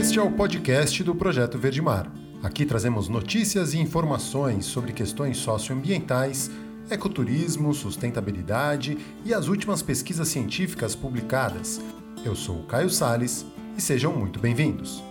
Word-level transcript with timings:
Este 0.00 0.18
é 0.18 0.22
o 0.22 0.30
podcast 0.30 1.04
do 1.04 1.14
Projeto 1.14 1.58
Verde 1.58 1.82
Mar. 1.82 2.10
Aqui 2.42 2.64
trazemos 2.64 3.06
notícias 3.06 3.74
e 3.74 3.78
informações 3.78 4.64
sobre 4.64 4.94
questões 4.94 5.36
socioambientais, 5.36 6.50
ecoturismo, 6.90 7.72
sustentabilidade 7.74 8.96
e 9.24 9.34
as 9.34 9.46
últimas 9.46 9.82
pesquisas 9.82 10.26
científicas 10.26 10.94
publicadas. 10.94 11.80
Eu 12.24 12.34
sou 12.34 12.60
o 12.60 12.66
Caio 12.66 12.88
Sales 12.88 13.44
e 13.76 13.80
sejam 13.80 14.12
muito 14.12 14.40
bem-vindos. 14.40 15.02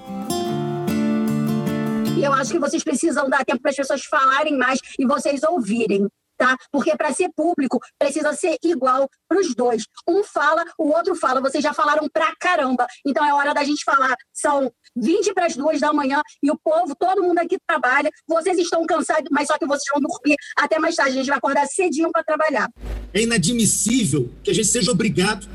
E 2.18 2.24
eu 2.24 2.34
acho 2.34 2.52
que 2.52 2.60
vocês 2.60 2.84
precisam 2.84 3.30
dar 3.30 3.46
tempo 3.46 3.62
para 3.62 3.70
as 3.70 3.78
pessoas 3.78 4.04
falarem 4.04 4.58
mais 4.58 4.80
e 4.98 5.06
vocês 5.06 5.44
ouvirem. 5.44 6.08
Tá? 6.40 6.56
Porque 6.72 6.96
para 6.96 7.12
ser 7.14 7.30
público 7.36 7.82
precisa 8.00 8.32
ser 8.32 8.58
igual 8.64 9.10
para 9.28 9.42
os 9.42 9.54
dois. 9.54 9.84
Um 10.08 10.24
fala, 10.24 10.64
o 10.78 10.88
outro 10.88 11.14
fala. 11.14 11.42
Vocês 11.42 11.62
já 11.62 11.74
falaram 11.74 12.08
pra 12.08 12.34
caramba. 12.40 12.88
Então 13.06 13.26
é 13.26 13.34
hora 13.34 13.54
da 13.54 13.62
gente 13.66 13.84
falar. 13.84 14.16
São 14.34 14.72
20 14.96 15.34
para 15.34 15.48
as 15.48 15.58
duas 15.58 15.82
da 15.82 15.92
manhã 15.92 16.22
e 16.42 16.50
o 16.50 16.58
povo, 16.58 16.96
todo 16.98 17.22
mundo 17.22 17.40
aqui 17.40 17.58
trabalha. 17.68 18.10
Vocês 18.26 18.58
estão 18.58 18.86
cansados, 18.86 19.28
mas 19.30 19.48
só 19.48 19.58
que 19.58 19.66
vocês 19.66 19.84
vão 19.94 20.02
dormir 20.02 20.38
até 20.58 20.80
mais 20.80 20.96
tarde. 20.96 21.12
A 21.12 21.16
gente 21.16 21.28
vai 21.28 21.38
acordar 21.38 21.68
cedinho 21.68 22.10
para 22.10 22.24
trabalhar. 22.24 22.72
É 23.14 23.22
inadmissível 23.22 24.32
que 24.42 24.52
a 24.52 24.54
gente 24.54 24.70
seja 24.70 24.92
obrigado 24.92 25.46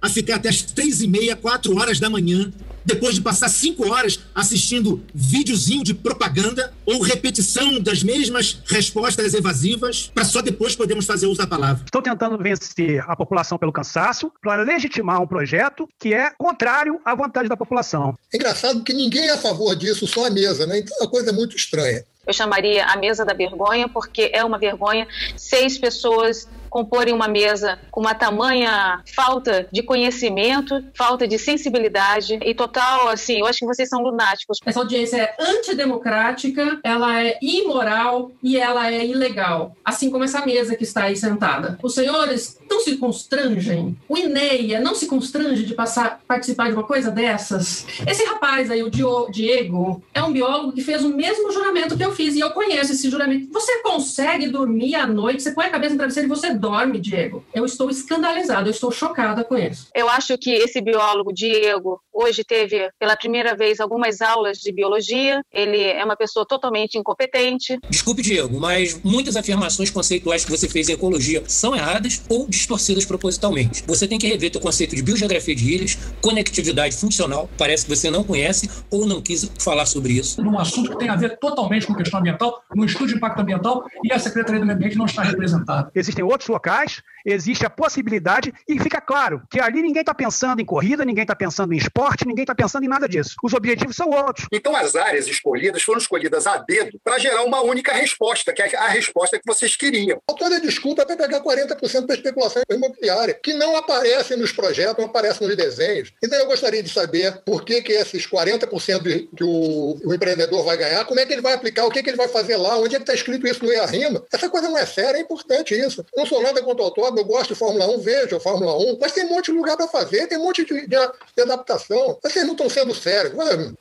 a 0.00 0.08
ficar 0.08 0.36
até 0.36 0.48
as 0.48 0.60
três 0.60 1.00
e 1.02 1.06
meia, 1.06 1.36
quatro 1.36 1.78
horas 1.78 2.00
da 2.00 2.10
manhã 2.10 2.52
depois 2.84 3.14
de 3.14 3.20
passar 3.20 3.48
cinco 3.48 3.88
horas 3.90 4.20
assistindo 4.34 5.02
videozinho 5.14 5.84
de 5.84 5.94
propaganda 5.94 6.72
ou 6.84 7.00
repetição 7.00 7.80
das 7.80 8.02
mesmas 8.02 8.60
respostas 8.66 9.34
evasivas, 9.34 10.10
para 10.14 10.24
só 10.24 10.40
depois 10.40 10.74
podermos 10.74 11.06
fazer 11.06 11.26
uso 11.26 11.38
da 11.38 11.46
palavra. 11.46 11.84
Estou 11.84 12.02
tentando 12.02 12.38
vencer 12.38 13.04
a 13.06 13.16
população 13.16 13.58
pelo 13.58 13.72
cansaço 13.72 14.32
para 14.42 14.62
legitimar 14.62 15.22
um 15.22 15.26
projeto 15.26 15.88
que 15.98 16.12
é 16.12 16.30
contrário 16.36 17.00
à 17.04 17.14
vontade 17.14 17.48
da 17.48 17.56
população. 17.56 18.14
É 18.32 18.36
engraçado 18.36 18.82
que 18.82 18.92
ninguém 18.92 19.28
é 19.28 19.32
a 19.32 19.38
favor 19.38 19.74
disso, 19.74 20.06
só 20.06 20.26
a 20.26 20.30
mesa, 20.30 20.66
né? 20.66 20.78
Então 20.78 20.96
a 21.02 21.08
coisa 21.08 21.30
é 21.30 21.32
muito 21.32 21.56
estranha. 21.56 22.04
Eu 22.26 22.32
chamaria 22.32 22.84
a 22.84 22.96
mesa 22.96 23.24
da 23.24 23.34
vergonha, 23.34 23.88
porque 23.88 24.30
é 24.32 24.44
uma 24.44 24.58
vergonha 24.58 25.08
seis 25.36 25.76
pessoas 25.76 26.48
comporem 26.72 27.12
uma 27.12 27.28
mesa 27.28 27.78
com 27.90 28.00
uma 28.00 28.14
tamanha 28.14 29.02
falta 29.14 29.68
de 29.70 29.82
conhecimento, 29.82 30.82
falta 30.94 31.28
de 31.28 31.38
sensibilidade 31.38 32.40
e 32.42 32.54
total, 32.54 33.08
assim, 33.08 33.40
eu 33.40 33.46
acho 33.46 33.58
que 33.58 33.66
vocês 33.66 33.90
são 33.90 34.02
lunáticos. 34.02 34.58
Essa 34.64 34.80
audiência 34.80 35.18
é 35.18 35.36
antidemocrática, 35.38 36.80
ela 36.82 37.22
é 37.22 37.38
imoral 37.42 38.32
e 38.42 38.56
ela 38.56 38.90
é 38.90 39.06
ilegal, 39.06 39.76
assim 39.84 40.10
como 40.10 40.24
essa 40.24 40.44
mesa 40.46 40.74
que 40.74 40.84
está 40.84 41.04
aí 41.04 41.16
sentada. 41.16 41.78
Os 41.82 41.94
senhores 41.94 42.58
não 42.70 42.80
se 42.80 42.96
constrangem, 42.96 43.94
o 44.08 44.16
INEA 44.16 44.80
não 44.80 44.94
se 44.94 45.06
constrange 45.06 45.64
de 45.64 45.74
passar, 45.74 46.20
participar 46.26 46.68
de 46.68 46.72
uma 46.72 46.84
coisa 46.84 47.10
dessas. 47.10 47.86
Esse 48.06 48.24
rapaz 48.24 48.70
aí, 48.70 48.82
o 48.82 48.90
Diego, 49.30 50.02
é 50.14 50.22
um 50.22 50.32
biólogo 50.32 50.72
que 50.72 50.80
fez 50.80 51.04
o 51.04 51.10
mesmo 51.10 51.52
juramento 51.52 51.98
que 51.98 52.04
eu 52.04 52.12
fiz 52.12 52.34
e 52.34 52.40
eu 52.40 52.50
conheço 52.50 52.92
esse 52.92 53.10
juramento. 53.10 53.52
Você 53.52 53.82
consegue 53.82 54.48
dormir 54.48 54.94
à 54.94 55.06
noite, 55.06 55.42
você 55.42 55.52
põe 55.52 55.66
a 55.66 55.70
cabeça 55.70 55.92
no 55.92 55.98
travesseiro 55.98 56.28
e 56.28 56.30
você 56.30 56.61
dorme, 56.62 57.00
Diego. 57.00 57.44
Eu 57.52 57.64
estou 57.64 57.90
escandalizado, 57.90 58.68
eu 58.68 58.70
estou 58.70 58.92
chocada 58.92 59.42
com 59.42 59.58
isso. 59.58 59.88
Eu 59.92 60.08
acho 60.08 60.38
que 60.38 60.52
esse 60.52 60.80
biólogo, 60.80 61.32
Diego, 61.32 62.00
hoje 62.12 62.44
teve 62.44 62.88
pela 63.00 63.16
primeira 63.16 63.56
vez 63.56 63.80
algumas 63.80 64.20
aulas 64.20 64.58
de 64.58 64.72
biologia. 64.72 65.42
Ele 65.52 65.82
é 65.82 66.04
uma 66.04 66.16
pessoa 66.16 66.46
totalmente 66.46 66.96
incompetente. 66.96 67.80
Desculpe, 67.90 68.22
Diego, 68.22 68.60
mas 68.60 69.02
muitas 69.02 69.34
afirmações 69.36 69.90
conceituais 69.90 70.44
que 70.44 70.52
você 70.52 70.68
fez 70.68 70.88
em 70.88 70.92
ecologia 70.92 71.42
são 71.48 71.74
erradas 71.74 72.22
ou 72.28 72.46
distorcidas 72.48 73.04
propositalmente. 73.04 73.82
Você 73.84 74.06
tem 74.06 74.18
que 74.18 74.28
rever 74.28 74.52
seu 74.52 74.60
conceito 74.60 74.94
de 74.94 75.02
biogeografia 75.02 75.56
de 75.56 75.74
ilhas, 75.74 75.98
conectividade 76.20 76.96
funcional, 76.96 77.50
parece 77.58 77.86
que 77.86 77.96
você 77.96 78.08
não 78.08 78.22
conhece 78.22 78.70
ou 78.88 79.04
não 79.04 79.20
quis 79.20 79.50
falar 79.58 79.86
sobre 79.86 80.12
isso. 80.12 80.40
Num 80.40 80.58
assunto 80.58 80.90
que 80.90 80.98
tem 80.98 81.08
a 81.08 81.16
ver 81.16 81.38
totalmente 81.38 81.86
com 81.86 81.94
questão 81.94 82.20
ambiental, 82.20 82.62
no 82.72 82.84
estudo 82.84 83.08
de 83.08 83.16
impacto 83.16 83.40
ambiental, 83.40 83.84
e 84.04 84.12
a 84.12 84.18
Secretaria 84.18 84.60
do 84.60 84.66
Meio 84.66 84.76
Ambiente 84.76 84.96
não 84.96 85.06
está 85.06 85.22
representada. 85.22 85.90
Existem 85.94 86.24
outros 86.24 86.51
locais, 86.52 87.02
existe 87.24 87.64
a 87.64 87.70
possibilidade 87.70 88.52
e 88.68 88.78
fica 88.80 89.00
claro 89.00 89.42
que 89.50 89.60
ali 89.60 89.82
ninguém 89.82 90.00
está 90.00 90.14
pensando 90.14 90.60
em 90.60 90.64
corrida, 90.64 91.04
ninguém 91.04 91.22
está 91.22 91.34
pensando 91.34 91.72
em 91.72 91.76
esporte, 91.76 92.26
ninguém 92.26 92.42
está 92.42 92.54
pensando 92.54 92.84
em 92.84 92.88
nada 92.88 93.08
disso. 93.08 93.34
Os 93.42 93.52
objetivos 93.52 93.96
são 93.96 94.10
outros. 94.10 94.46
Então 94.52 94.74
as 94.76 94.94
áreas 94.94 95.26
escolhidas 95.26 95.82
foram 95.82 95.98
escolhidas 95.98 96.46
a 96.46 96.58
dedo 96.58 97.00
para 97.02 97.18
gerar 97.18 97.42
uma 97.42 97.62
única 97.62 97.92
resposta, 97.92 98.52
que 98.52 98.62
é 98.62 98.76
a 98.76 98.88
resposta 98.88 99.38
que 99.38 99.46
vocês 99.46 99.76
queriam. 99.76 100.20
Toda 100.38 100.60
desculpa 100.60 101.02
é 101.02 101.04
para 101.04 101.16
pegar 101.16 101.40
40% 101.40 102.06
da 102.06 102.14
especulação 102.14 102.62
imobiliária, 102.70 103.38
que 103.42 103.52
não 103.52 103.76
aparece 103.76 104.34
nos 104.36 104.52
projetos, 104.52 104.98
não 104.98 105.06
aparece 105.06 105.42
nos 105.42 105.56
desenhos. 105.56 106.12
Então 106.22 106.38
eu 106.38 106.46
gostaria 106.46 106.82
de 106.82 106.88
saber 106.88 107.42
por 107.44 107.64
que, 107.64 107.80
que 107.82 107.92
esses 107.92 108.26
40% 108.26 109.28
que 109.36 109.44
o, 109.44 109.98
o, 110.04 110.14
empreendedor 110.14 110.64
vai 110.64 110.76
ganhar, 110.76 111.04
como 111.04 111.20
é 111.20 111.26
que 111.26 111.32
ele 111.32 111.42
vai 111.42 111.54
aplicar, 111.54 111.84
o 111.84 111.90
que, 111.90 112.02
que 112.02 112.10
ele 112.10 112.16
vai 112.16 112.28
fazer 112.28 112.56
lá, 112.56 112.76
onde 112.76 112.96
é 112.96 112.98
que 112.98 113.04
está 113.04 113.14
escrito 113.14 113.46
isso 113.46 113.64
no 113.64 113.72
EA-RIMA. 113.72 114.24
Essa 114.32 114.48
coisa 114.48 114.68
não 114.68 114.78
é 114.78 114.86
séria, 114.86 115.18
é 115.18 115.20
importante 115.20 115.74
isso. 115.74 116.04
Não 116.16 116.26
sou 116.26 116.41
nada 116.42 116.62
contra 116.62 116.82
o 116.82 116.86
autódromo, 116.86 117.20
eu 117.20 117.24
gosto 117.24 117.54
de 117.54 117.58
Fórmula 117.58 117.86
1, 117.86 118.00
vejo 118.00 118.36
a 118.36 118.40
Fórmula 118.40 118.76
1, 118.76 118.98
mas 119.00 119.12
tem 119.12 119.24
um 119.24 119.30
monte 119.30 119.46
de 119.46 119.58
lugar 119.58 119.76
para 119.76 119.88
fazer, 119.88 120.26
tem 120.26 120.38
um 120.38 120.44
monte 120.44 120.64
de, 120.64 120.86
de, 120.86 120.96
de 121.36 121.42
adaptação. 121.42 122.18
Vocês 122.22 122.44
não 122.44 122.52
estão 122.52 122.68
sendo 122.68 122.94
sérios. 122.94 123.34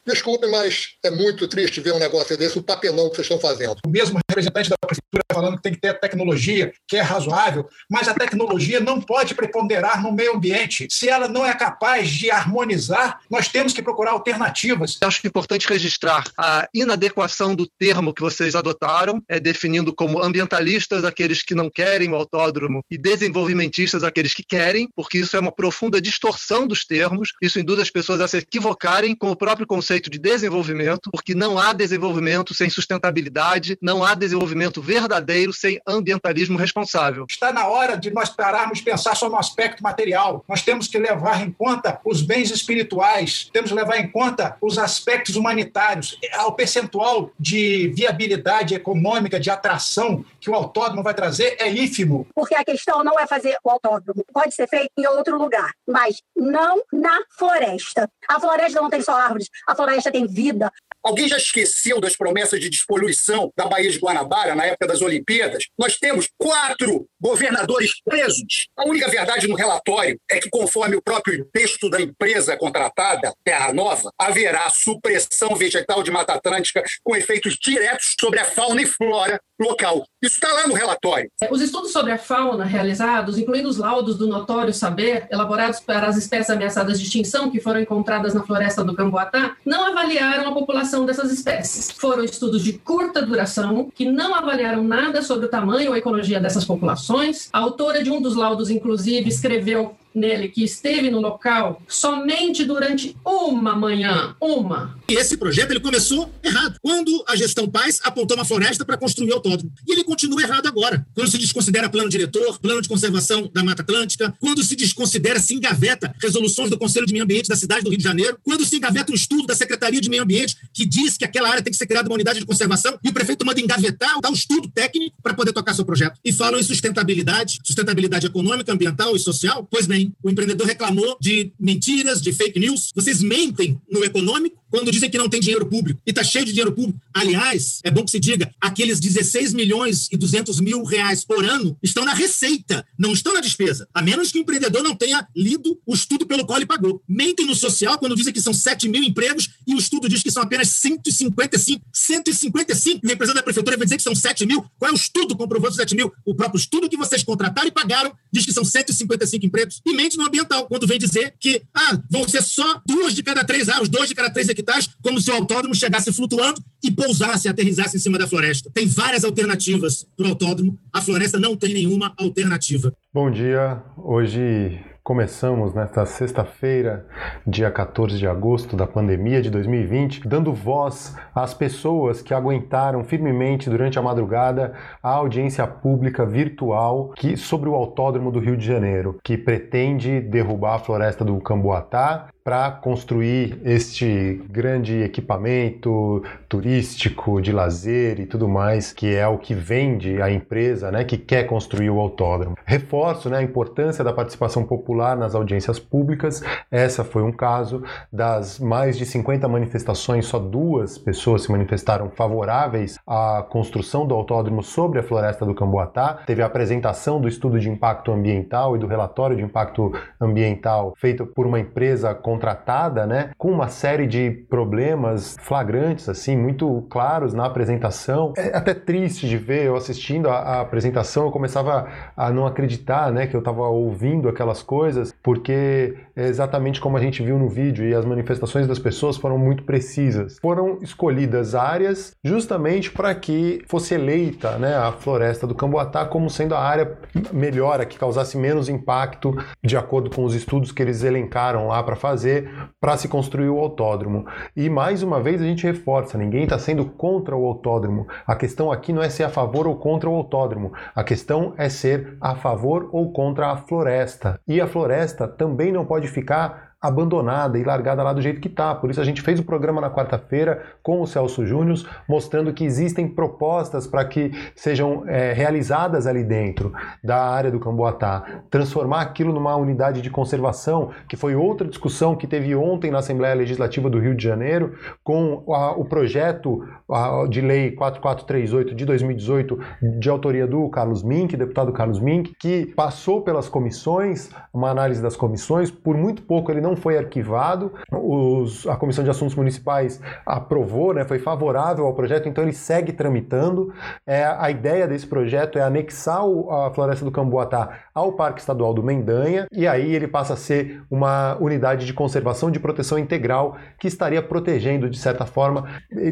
Desculpe, 0.05 0.47
mas 0.47 0.95
é 1.03 1.09
muito 1.09 1.47
triste 1.47 1.81
ver 1.81 1.93
um 1.93 1.99
negócio 1.99 2.37
desse, 2.37 2.57
o 2.57 2.63
papelão 2.63 3.09
que 3.09 3.15
vocês 3.15 3.25
estão 3.25 3.39
fazendo. 3.39 3.77
O 3.85 3.89
mesmo 3.89 4.19
representante 4.29 4.69
da 4.69 4.77
prefeitura 4.77 5.23
falando 5.31 5.57
que 5.57 5.63
tem 5.63 5.73
que 5.73 5.79
ter 5.79 5.99
tecnologia, 5.99 6.73
que 6.87 6.97
é 6.97 7.01
razoável, 7.01 7.67
mas 7.89 8.07
a 8.07 8.13
tecnologia 8.13 8.79
não 8.79 9.01
pode 9.01 9.33
preponderar 9.33 10.01
no 10.01 10.11
meio 10.11 10.35
ambiente. 10.35 10.87
Se 10.89 11.09
ela 11.09 11.27
não 11.27 11.45
é 11.45 11.53
capaz 11.53 12.09
de 12.09 12.29
harmonizar, 12.29 13.21
nós 13.29 13.47
temos 13.47 13.73
que 13.73 13.81
procurar 13.81 14.11
alternativas. 14.11 14.97
Acho 15.01 15.25
importante 15.25 15.67
registrar 15.67 16.23
a 16.37 16.67
inadequação 16.73 17.55
do 17.55 17.67
termo 17.79 18.13
que 18.13 18.21
vocês 18.21 18.55
adotaram, 18.55 19.21
é 19.27 19.39
definindo 19.39 19.93
como 19.93 20.21
ambientalistas 20.21 21.03
aqueles 21.03 21.41
que 21.41 21.55
não 21.55 21.69
querem 21.69 22.11
o 22.11 22.15
autódromo 22.15 22.50
e 22.89 22.97
desenvolvimentistas 22.97 24.03
aqueles 24.03 24.33
que 24.33 24.43
querem, 24.43 24.89
porque 24.95 25.19
isso 25.19 25.35
é 25.35 25.39
uma 25.39 25.51
profunda 25.51 26.01
distorção 26.01 26.67
dos 26.67 26.85
termos. 26.85 27.29
Isso 27.41 27.59
induz 27.59 27.79
as 27.79 27.89
pessoas 27.89 28.21
a 28.21 28.27
se 28.27 28.37
equivocarem 28.37 29.15
com 29.15 29.31
o 29.31 29.35
próprio 29.35 29.67
conceito 29.67 30.09
de 30.09 30.19
desenvolvimento, 30.19 31.09
porque 31.11 31.33
não 31.33 31.57
há 31.57 31.73
desenvolvimento 31.73 32.53
sem 32.53 32.69
sustentabilidade, 32.69 33.77
não 33.81 34.03
há 34.03 34.13
desenvolvimento 34.13 34.81
verdadeiro 34.81 35.53
sem 35.53 35.79
ambientalismo 35.87 36.57
responsável. 36.57 37.25
Está 37.29 37.51
na 37.51 37.67
hora 37.67 37.95
de 37.95 38.11
nós 38.11 38.29
pararmos 38.29 38.79
de 38.79 38.83
pensar 38.83 39.15
só 39.15 39.29
no 39.29 39.37
aspecto 39.37 39.83
material. 39.83 40.43
Nós 40.47 40.61
temos 40.61 40.87
que 40.87 40.97
levar 40.97 41.41
em 41.45 41.51
conta 41.51 41.99
os 42.05 42.21
bens 42.21 42.51
espirituais, 42.51 43.49
temos 43.51 43.71
que 43.71 43.75
levar 43.75 43.97
em 43.97 44.09
conta 44.09 44.57
os 44.61 44.77
aspectos 44.77 45.35
humanitários, 45.35 46.17
o 46.45 46.51
percentual 46.51 47.31
de 47.39 47.89
viabilidade 47.95 48.75
econômica, 48.75 49.39
de 49.39 49.49
atração 49.49 50.23
que 50.39 50.49
o 50.49 50.55
autódromo 50.55 51.03
vai 51.03 51.13
trazer 51.13 51.55
é 51.59 51.69
ínfimo. 51.69 52.27
Porque 52.33 52.55
a 52.55 52.63
questão 52.63 53.03
não 53.03 53.19
é 53.19 53.27
fazer 53.27 53.57
o 53.63 53.69
autódromo, 53.69 54.23
pode 54.33 54.53
ser 54.53 54.67
feito 54.67 54.91
em 54.97 55.07
outro 55.07 55.37
lugar, 55.37 55.71
mas 55.87 56.21
não 56.35 56.81
na 56.91 57.19
floresta. 57.37 58.09
A 58.27 58.39
floresta 58.39 58.81
não 58.81 58.89
tem 58.89 59.01
só 59.01 59.13
árvores, 59.13 59.47
a 59.67 59.75
floresta 59.75 60.11
tem 60.11 60.27
vida. 60.27 60.71
Alguém 61.03 61.27
já 61.27 61.37
esqueceu 61.37 61.99
das 61.99 62.15
promessas 62.15 62.59
de 62.59 62.69
despoluição 62.69 63.51
da 63.57 63.65
Baía 63.65 63.89
de 63.89 63.97
Guanabara 63.97 64.53
na 64.53 64.65
época 64.65 64.87
das 64.87 65.01
Olimpíadas? 65.01 65.65
Nós 65.77 65.97
temos 65.97 66.29
quatro 66.37 67.07
governadores 67.19 68.01
presos. 68.03 68.67
A 68.77 68.87
única 68.87 69.09
verdade 69.09 69.47
no 69.47 69.55
relatório 69.55 70.19
é 70.29 70.39
que, 70.39 70.49
conforme 70.49 70.95
o 70.95 71.01
próprio 71.01 71.43
texto 71.51 71.89
da 71.89 71.99
empresa 71.99 72.55
contratada, 72.55 73.33
Terra 73.43 73.73
Nova, 73.73 74.11
haverá 74.17 74.69
supressão 74.69 75.55
vegetal 75.55 76.03
de 76.03 76.11
Mata 76.11 76.33
Atlântica 76.33 76.83
com 77.03 77.15
efeitos 77.15 77.57
diretos 77.59 78.15
sobre 78.19 78.39
a 78.39 78.45
fauna 78.45 78.81
e 78.83 78.85
flora 78.85 79.39
local. 79.59 80.05
Isso 80.21 80.35
está 80.35 80.53
lá 80.53 80.67
no 80.67 80.75
relatório. 80.75 81.31
Os 81.49 81.61
estudos 81.61 81.91
sobre 81.91 82.11
a 82.11 82.17
fauna 82.17 82.63
realizados, 82.63 83.39
incluindo 83.39 83.67
os 83.67 83.77
laudos 83.77 84.17
do 84.17 84.27
notório 84.27 84.71
saber, 84.71 85.27
elaborados 85.31 85.79
para 85.79 86.07
as 86.07 86.15
espécies 86.15 86.51
ameaçadas 86.51 86.99
de 86.99 87.05
extinção 87.05 87.49
que 87.49 87.59
foram 87.59 87.81
encontradas 87.81 88.35
na 88.35 88.43
floresta 88.43 88.83
do 88.83 88.93
Camboatá, 88.93 89.55
não 89.65 89.87
avaliaram 89.87 90.49
a 90.49 90.53
população 90.53 91.05
dessas 91.05 91.31
espécies. 91.31 91.89
Foram 91.91 92.23
estudos 92.23 92.63
de 92.63 92.73
curta 92.73 93.21
duração, 93.21 93.91
que 93.95 94.05
não 94.05 94.35
avaliaram 94.35 94.83
nada 94.83 95.23
sobre 95.23 95.47
o 95.47 95.49
tamanho 95.49 95.89
ou 95.89 95.97
ecologia 95.97 96.39
dessas 96.39 96.65
populações. 96.65 97.49
A 97.51 97.57
autora 97.57 98.03
de 98.03 98.11
um 98.11 98.21
dos 98.21 98.35
laudos, 98.35 98.69
inclusive, 98.69 99.27
escreveu 99.27 99.95
nele 100.13 100.49
que 100.49 100.63
esteve 100.63 101.09
no 101.09 101.19
local 101.19 101.81
somente 101.87 102.63
durante 102.63 103.15
uma 103.25 103.75
manhã, 103.75 104.35
uma. 104.41 104.97
E 105.09 105.13
esse 105.13 105.37
projeto 105.37 105.71
ele 105.71 105.79
começou 105.79 106.31
errado. 106.43 106.77
Quando 106.81 107.23
a 107.27 107.35
gestão 107.35 107.67
Paz 107.67 107.99
apontou 108.03 108.37
uma 108.37 108.45
floresta 108.45 108.85
para 108.85 108.97
construir 108.97 109.31
o 109.31 109.35
autódromo. 109.35 109.71
E 109.87 109.91
ele 109.91 110.03
continua 110.03 110.41
errado 110.41 110.67
agora. 110.67 111.05
Quando 111.13 111.29
se 111.29 111.37
desconsidera 111.37 111.89
plano 111.89 112.09
diretor, 112.09 112.59
plano 112.59 112.81
de 112.81 112.87
conservação 112.87 113.49
da 113.53 113.63
Mata 113.63 113.81
Atlântica, 113.81 114.33
quando 114.39 114.63
se 114.63 114.75
desconsidera, 114.75 115.39
se 115.39 115.53
engaveta 115.53 116.13
resoluções 116.21 116.69
do 116.69 116.77
Conselho 116.77 117.05
de 117.05 117.13
Meio 117.13 117.23
Ambiente 117.23 117.47
da 117.47 117.55
cidade 117.55 117.83
do 117.83 117.89
Rio 117.89 117.97
de 117.97 118.03
Janeiro, 118.03 118.37
quando 118.43 118.65
se 118.65 118.75
engaveta 118.75 119.11
um 119.11 119.15
estudo 119.15 119.47
da 119.47 119.55
Secretaria 119.55 120.01
de 120.01 120.09
Meio 120.09 120.23
Ambiente 120.23 120.55
que 120.73 120.85
diz 120.85 121.17
que 121.17 121.25
aquela 121.25 121.49
área 121.49 121.61
tem 121.61 121.71
que 121.71 121.77
ser 121.77 121.87
criada 121.87 122.09
uma 122.09 122.15
unidade 122.15 122.39
de 122.39 122.45
conservação 122.45 122.97
e 123.03 123.09
o 123.09 123.13
prefeito 123.13 123.45
manda 123.45 123.59
engavetar, 123.59 124.19
dar 124.21 124.29
um 124.29 124.33
estudo 124.33 124.69
técnico 124.69 125.15
para 125.21 125.33
poder 125.33 125.53
tocar 125.53 125.73
seu 125.73 125.85
projeto. 125.85 126.19
E 126.23 126.31
falam 126.31 126.59
em 126.59 126.63
sustentabilidade, 126.63 127.59
sustentabilidade 127.63 128.27
econômica, 128.27 128.71
ambiental 128.71 129.15
e 129.15 129.19
social. 129.19 129.67
Pois 129.69 129.85
bem, 129.85 130.00
O 130.23 130.29
empreendedor 130.29 130.67
reclamou 130.67 131.17
de 131.19 131.51
mentiras, 131.59 132.21
de 132.21 132.31
fake 132.31 132.59
news. 132.59 132.91
Vocês 132.95 133.21
mentem 133.21 133.79
no 133.89 134.03
econômico 134.03 134.60
quando 134.71 134.91
dizem 134.91 135.09
que 135.09 135.17
não 135.17 135.29
tem 135.29 135.39
dinheiro 135.39 135.65
público. 135.67 136.01
E 136.05 136.09
está 136.09 136.23
cheio 136.23 136.45
de 136.45 136.51
dinheiro 136.51 136.71
público. 136.71 136.99
Aliás, 137.13 137.79
é 137.83 137.91
bom 137.91 138.03
que 138.03 138.09
se 138.09 138.19
diga, 138.19 138.51
aqueles 138.59 138.99
16 138.99 139.53
milhões 139.53 140.07
e 140.11 140.17
200 140.17 140.59
mil 140.59 140.83
reais 140.83 141.23
por 141.23 141.45
ano 141.45 141.77
estão 141.83 142.05
na 142.05 142.13
receita, 142.13 142.85
não 142.97 143.11
estão 143.11 143.33
na 143.33 143.41
despesa. 143.41 143.87
A 143.93 144.01
menos 144.01 144.31
que 144.31 144.39
o 144.39 144.41
empreendedor 144.41 144.81
não 144.81 144.95
tenha 144.95 145.27
lido 145.35 145.77
o 145.85 145.93
estudo 145.93 146.25
pelo 146.25 146.45
qual 146.45 146.57
ele 146.57 146.65
pagou. 146.65 147.03
Mentem 147.07 147.45
no 147.45 147.53
social 147.53 147.99
quando 147.99 148.15
dizem 148.15 148.33
que 148.33 148.41
são 148.41 148.53
7 148.53 148.87
mil 148.87 149.03
empregos 149.03 149.49
e 149.67 149.75
o 149.75 149.77
estudo 149.77 150.07
diz 150.07 150.23
que 150.23 150.31
são 150.31 150.41
apenas 150.41 150.69
155. 150.69 151.85
155. 151.91 153.05
O 153.05 153.09
representante 153.09 153.39
da 153.39 153.43
prefeitura 153.43 153.77
vai 153.77 153.85
dizer 153.85 153.97
que 153.97 154.03
são 154.03 154.15
7 154.15 154.45
mil. 154.45 154.65
Qual 154.79 154.89
é 154.89 154.93
o 154.93 154.95
estudo 154.95 155.35
comprovando 155.35 155.75
7 155.75 155.95
mil? 155.95 156.11
O 156.25 156.33
próprio 156.33 156.59
estudo 156.59 156.89
que 156.89 156.97
vocês 156.97 157.23
contrataram 157.23 157.67
e 157.67 157.71
pagaram 157.71 158.13
diz 158.31 158.45
que 158.45 158.53
são 158.53 158.63
155 158.63 159.45
empregos. 159.45 159.81
E 159.85 159.93
mente 159.93 160.17
no 160.17 160.25
ambiental, 160.25 160.67
quando 160.67 160.87
vem 160.87 160.97
dizer 160.97 161.33
que 161.39 161.61
ah, 161.73 161.99
vão 162.09 162.27
ser 162.27 162.41
só 162.41 162.81
duas 162.85 163.13
de 163.13 163.23
cada 163.23 163.43
três, 163.43 163.67
ah, 163.67 163.81
os 163.81 163.89
dois 163.89 164.07
de 164.07 164.15
cada 164.15 164.29
três 164.29 164.49
hectares, 164.61 164.89
como 165.01 165.19
se 165.19 165.29
o 165.29 165.35
autódromo 165.35 165.75
chegasse 165.75 166.13
flutuando 166.13 166.61
e 166.83 166.91
pousasse, 166.91 167.49
aterrissasse 167.49 167.97
em 167.97 167.99
cima 167.99 168.17
da 168.17 168.27
floresta. 168.27 168.69
Tem 168.73 168.87
várias 168.87 169.23
alternativas 169.23 170.05
para 170.15 170.27
o 170.27 170.29
autódromo. 170.29 170.77
A 170.93 171.01
floresta 171.01 171.39
não 171.39 171.55
tem 171.55 171.73
nenhuma 171.73 172.13
alternativa. 172.17 172.93
Bom 173.13 173.29
dia. 173.29 173.81
Hoje 173.97 174.79
Começamos 175.03 175.73
nesta 175.73 176.05
sexta-feira, 176.05 177.07
dia 177.45 177.71
14 177.71 178.19
de 178.19 178.27
agosto 178.27 178.75
da 178.75 178.85
pandemia 178.85 179.41
de 179.41 179.49
2020, 179.49 180.27
dando 180.27 180.53
voz 180.53 181.17
às 181.33 181.55
pessoas 181.55 182.21
que 182.21 182.35
aguentaram 182.35 183.03
firmemente 183.03 183.67
durante 183.67 183.97
a 183.97 184.01
madrugada 184.01 184.75
a 185.01 185.09
audiência 185.09 185.65
pública 185.65 186.23
virtual 186.23 187.13
que, 187.15 187.35
sobre 187.35 187.67
o 187.67 187.73
Autódromo 187.73 188.31
do 188.31 188.39
Rio 188.39 188.55
de 188.55 188.63
Janeiro, 188.63 189.17
que 189.23 189.39
pretende 189.39 190.21
derrubar 190.21 190.75
a 190.75 190.79
floresta 190.79 191.25
do 191.25 191.35
Camboatá 191.41 192.27
para 192.43 192.71
construir 192.71 193.59
este 193.63 194.41
grande 194.49 195.01
equipamento 195.03 196.23
turístico 196.49 197.41
de 197.41 197.51
lazer 197.51 198.19
e 198.19 198.25
tudo 198.25 198.47
mais, 198.47 198.91
que 198.91 199.15
é 199.15 199.27
o 199.27 199.37
que 199.37 199.53
vende 199.53 200.21
a 200.21 200.31
empresa, 200.31 200.91
né, 200.91 201.03
que 201.03 201.17
quer 201.17 201.43
construir 201.45 201.89
o 201.89 201.99
autódromo. 201.99 202.57
Reforço, 202.65 203.29
né, 203.29 203.37
a 203.37 203.43
importância 203.43 204.03
da 204.03 204.11
participação 204.11 204.63
popular 204.63 205.15
nas 205.15 205.35
audiências 205.35 205.79
públicas. 205.79 206.43
Essa 206.71 207.03
foi 207.03 207.21
um 207.21 207.31
caso 207.31 207.83
das 208.11 208.59
mais 208.59 208.97
de 208.97 209.05
50 209.05 209.47
manifestações, 209.47 210.25
só 210.25 210.39
duas 210.39 210.97
pessoas 210.97 211.43
se 211.43 211.51
manifestaram 211.51 212.09
favoráveis 212.09 212.97
à 213.05 213.45
construção 213.49 214.07
do 214.07 214.15
autódromo 214.15 214.63
sobre 214.63 214.99
a 214.99 215.03
floresta 215.03 215.45
do 215.45 215.53
Camboatá. 215.53 216.21
Teve 216.25 216.41
a 216.41 216.47
apresentação 216.47 217.21
do 217.21 217.27
estudo 217.27 217.59
de 217.59 217.69
impacto 217.69 218.11
ambiental 218.11 218.75
e 218.75 218.79
do 218.79 218.87
relatório 218.87 219.35
de 219.35 219.43
impacto 219.43 219.91
ambiental 220.19 220.93
feito 220.97 221.25
por 221.25 221.45
uma 221.45 221.59
empresa 221.59 222.13
contratada, 222.31 223.05
né, 223.05 223.31
com 223.37 223.51
uma 223.51 223.67
série 223.67 224.07
de 224.07 224.31
problemas 224.49 225.35
flagrantes, 225.41 226.07
assim, 226.07 226.37
muito 226.37 226.85
claros 226.89 227.33
na 227.33 227.45
apresentação. 227.45 228.33
É 228.37 228.55
até 228.55 228.73
triste 228.73 229.27
de 229.27 229.37
ver, 229.37 229.65
eu 229.65 229.75
assistindo 229.75 230.29
a, 230.29 230.37
a 230.37 230.61
apresentação, 230.61 231.25
eu 231.25 231.31
começava 231.31 231.87
a 232.15 232.31
não 232.31 232.47
acreditar, 232.47 233.11
né, 233.11 233.27
que 233.27 233.35
eu 233.35 233.39
estava 233.39 233.67
ouvindo 233.67 234.29
aquelas 234.29 234.63
coisas, 234.63 235.13
porque 235.21 235.97
é 236.15 236.27
exatamente 236.27 236.79
como 236.79 236.95
a 236.95 237.01
gente 237.01 237.21
viu 237.21 237.37
no 237.37 237.49
vídeo 237.49 237.85
e 237.85 237.93
as 237.93 238.05
manifestações 238.05 238.65
das 238.65 238.79
pessoas 238.79 239.17
foram 239.17 239.37
muito 239.37 239.63
precisas. 239.63 240.37
Foram 240.39 240.77
escolhidas 240.81 241.53
áreas 241.53 242.15
justamente 242.23 242.91
para 242.91 243.13
que 243.13 243.61
fosse 243.67 243.93
eleita, 243.93 244.57
né, 244.57 244.73
a 244.75 244.93
floresta 244.93 245.45
do 245.45 245.53
Camboatá 245.53 246.05
como 246.05 246.29
sendo 246.29 246.55
a 246.55 246.61
área 246.61 246.97
melhor, 247.33 247.81
a 247.81 247.85
que 247.85 247.99
causasse 247.99 248.37
menos 248.37 248.69
impacto, 248.69 249.35
de 249.61 249.75
acordo 249.75 250.09
com 250.09 250.23
os 250.23 250.33
estudos 250.33 250.71
que 250.71 250.81
eles 250.81 251.03
elencaram 251.03 251.67
lá 251.67 251.83
para 251.83 251.95
fazer 251.95 252.20
fazer 252.21 252.49
para 252.79 252.97
se 252.97 253.07
construir 253.07 253.49
o 253.49 253.59
autódromo. 253.59 254.25
E 254.55 254.69
mais 254.69 255.01
uma 255.01 255.19
vez 255.21 255.41
a 255.41 255.45
gente 255.45 255.65
reforça: 255.65 256.17
ninguém 256.17 256.43
está 256.43 256.59
sendo 256.59 256.85
contra 256.85 257.35
o 257.35 257.45
autódromo. 257.45 258.07
A 258.25 258.35
questão 258.35 258.71
aqui 258.71 258.93
não 258.93 259.01
é 259.01 259.09
ser 259.09 259.23
a 259.23 259.29
favor 259.29 259.67
ou 259.67 259.75
contra 259.77 260.09
o 260.09 260.13
autódromo. 260.13 260.71
A 260.95 261.03
questão 261.03 261.53
é 261.57 261.67
ser 261.67 262.17
a 262.21 262.35
favor 262.35 262.89
ou 262.91 263.11
contra 263.11 263.47
a 263.47 263.57
floresta. 263.57 264.39
E 264.47 264.61
a 264.61 264.67
floresta 264.67 265.27
também 265.27 265.71
não 265.71 265.85
pode 265.85 266.07
ficar 266.07 266.70
abandonada 266.81 267.59
e 267.59 267.63
largada 267.63 268.01
lá 268.01 268.11
do 268.11 268.21
jeito 268.21 268.41
que 268.41 268.47
está. 268.47 268.73
Por 268.73 268.89
isso 268.89 268.99
a 268.99 269.03
gente 269.03 269.21
fez 269.21 269.39
o 269.39 269.43
programa 269.43 269.79
na 269.79 269.91
quarta-feira 269.91 270.63
com 270.81 270.99
o 270.99 271.05
Celso 271.05 271.45
Júnior, 271.45 271.77
mostrando 272.07 272.51
que 272.51 272.63
existem 272.63 273.07
propostas 273.07 273.85
para 273.85 274.03
que 274.05 274.31
sejam 274.55 275.03
é, 275.07 275.31
realizadas 275.31 276.07
ali 276.07 276.23
dentro 276.23 276.73
da 277.03 277.23
área 277.23 277.51
do 277.51 277.59
Camboatá. 277.59 278.41
Transformar 278.49 279.01
aquilo 279.01 279.31
numa 279.31 279.55
unidade 279.55 280.01
de 280.01 280.09
conservação, 280.09 280.89
que 281.07 281.15
foi 281.15 281.35
outra 281.35 281.67
discussão 281.67 282.15
que 282.15 282.25
teve 282.25 282.55
ontem 282.55 282.89
na 282.89 282.97
Assembleia 282.97 283.35
Legislativa 283.35 283.89
do 283.89 283.99
Rio 283.99 284.15
de 284.15 284.23
Janeiro, 284.23 284.73
com 285.03 285.43
a, 285.53 285.71
o 285.71 285.85
projeto 285.85 286.67
a, 286.89 287.27
de 287.29 287.41
lei 287.41 287.71
4438 287.71 288.73
de 288.73 288.85
2018, 288.85 289.59
de 289.99 290.09
autoria 290.09 290.47
do 290.47 290.67
Carlos 290.69 291.03
Mink, 291.03 291.37
deputado 291.37 291.71
Carlos 291.71 291.99
Mink, 291.99 292.33
que 292.39 292.65
passou 292.75 293.21
pelas 293.21 293.47
comissões, 293.47 294.31
uma 294.51 294.69
análise 294.69 295.01
das 295.01 295.15
comissões, 295.15 295.69
por 295.69 295.95
muito 295.95 296.23
pouco 296.23 296.51
ele 296.51 296.61
não 296.61 296.70
não 296.71 296.75
foi 296.77 296.97
arquivado. 296.97 297.73
Os, 297.91 298.65
a 298.67 298.75
Comissão 298.75 299.03
de 299.03 299.09
Assuntos 299.09 299.35
Municipais 299.35 300.01
aprovou, 300.25 300.93
né, 300.93 301.03
foi 301.03 301.19
favorável 301.19 301.85
ao 301.85 301.93
projeto, 301.93 302.27
então 302.27 302.43
ele 302.43 302.53
segue 302.53 302.93
tramitando. 302.93 303.73
É, 304.07 304.25
a 304.25 304.49
ideia 304.49 304.87
desse 304.87 305.05
projeto 305.05 305.59
é 305.59 305.61
anexar 305.61 306.25
o, 306.25 306.49
a 306.49 306.73
Floresta 306.73 307.05
do 307.05 307.11
Camboatá 307.11 307.79
ao 307.93 308.13
Parque 308.13 308.39
Estadual 308.39 308.73
do 308.73 308.81
Mendanha, 308.81 309.45
e 309.51 309.67
aí 309.67 309.93
ele 309.93 310.07
passa 310.07 310.33
a 310.33 310.37
ser 310.37 310.81
uma 310.89 311.37
unidade 311.39 311.85
de 311.85 311.93
conservação 311.93 312.49
de 312.49 312.59
proteção 312.59 312.97
integral 312.97 313.57
que 313.77 313.87
estaria 313.87 314.21
protegendo, 314.21 314.89
de 314.89 314.97
certa 314.97 315.25
forma, 315.25 315.65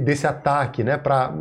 desse 0.03 0.27
ataque 0.27 0.83
né, 0.83 0.97
pra, 0.97 1.33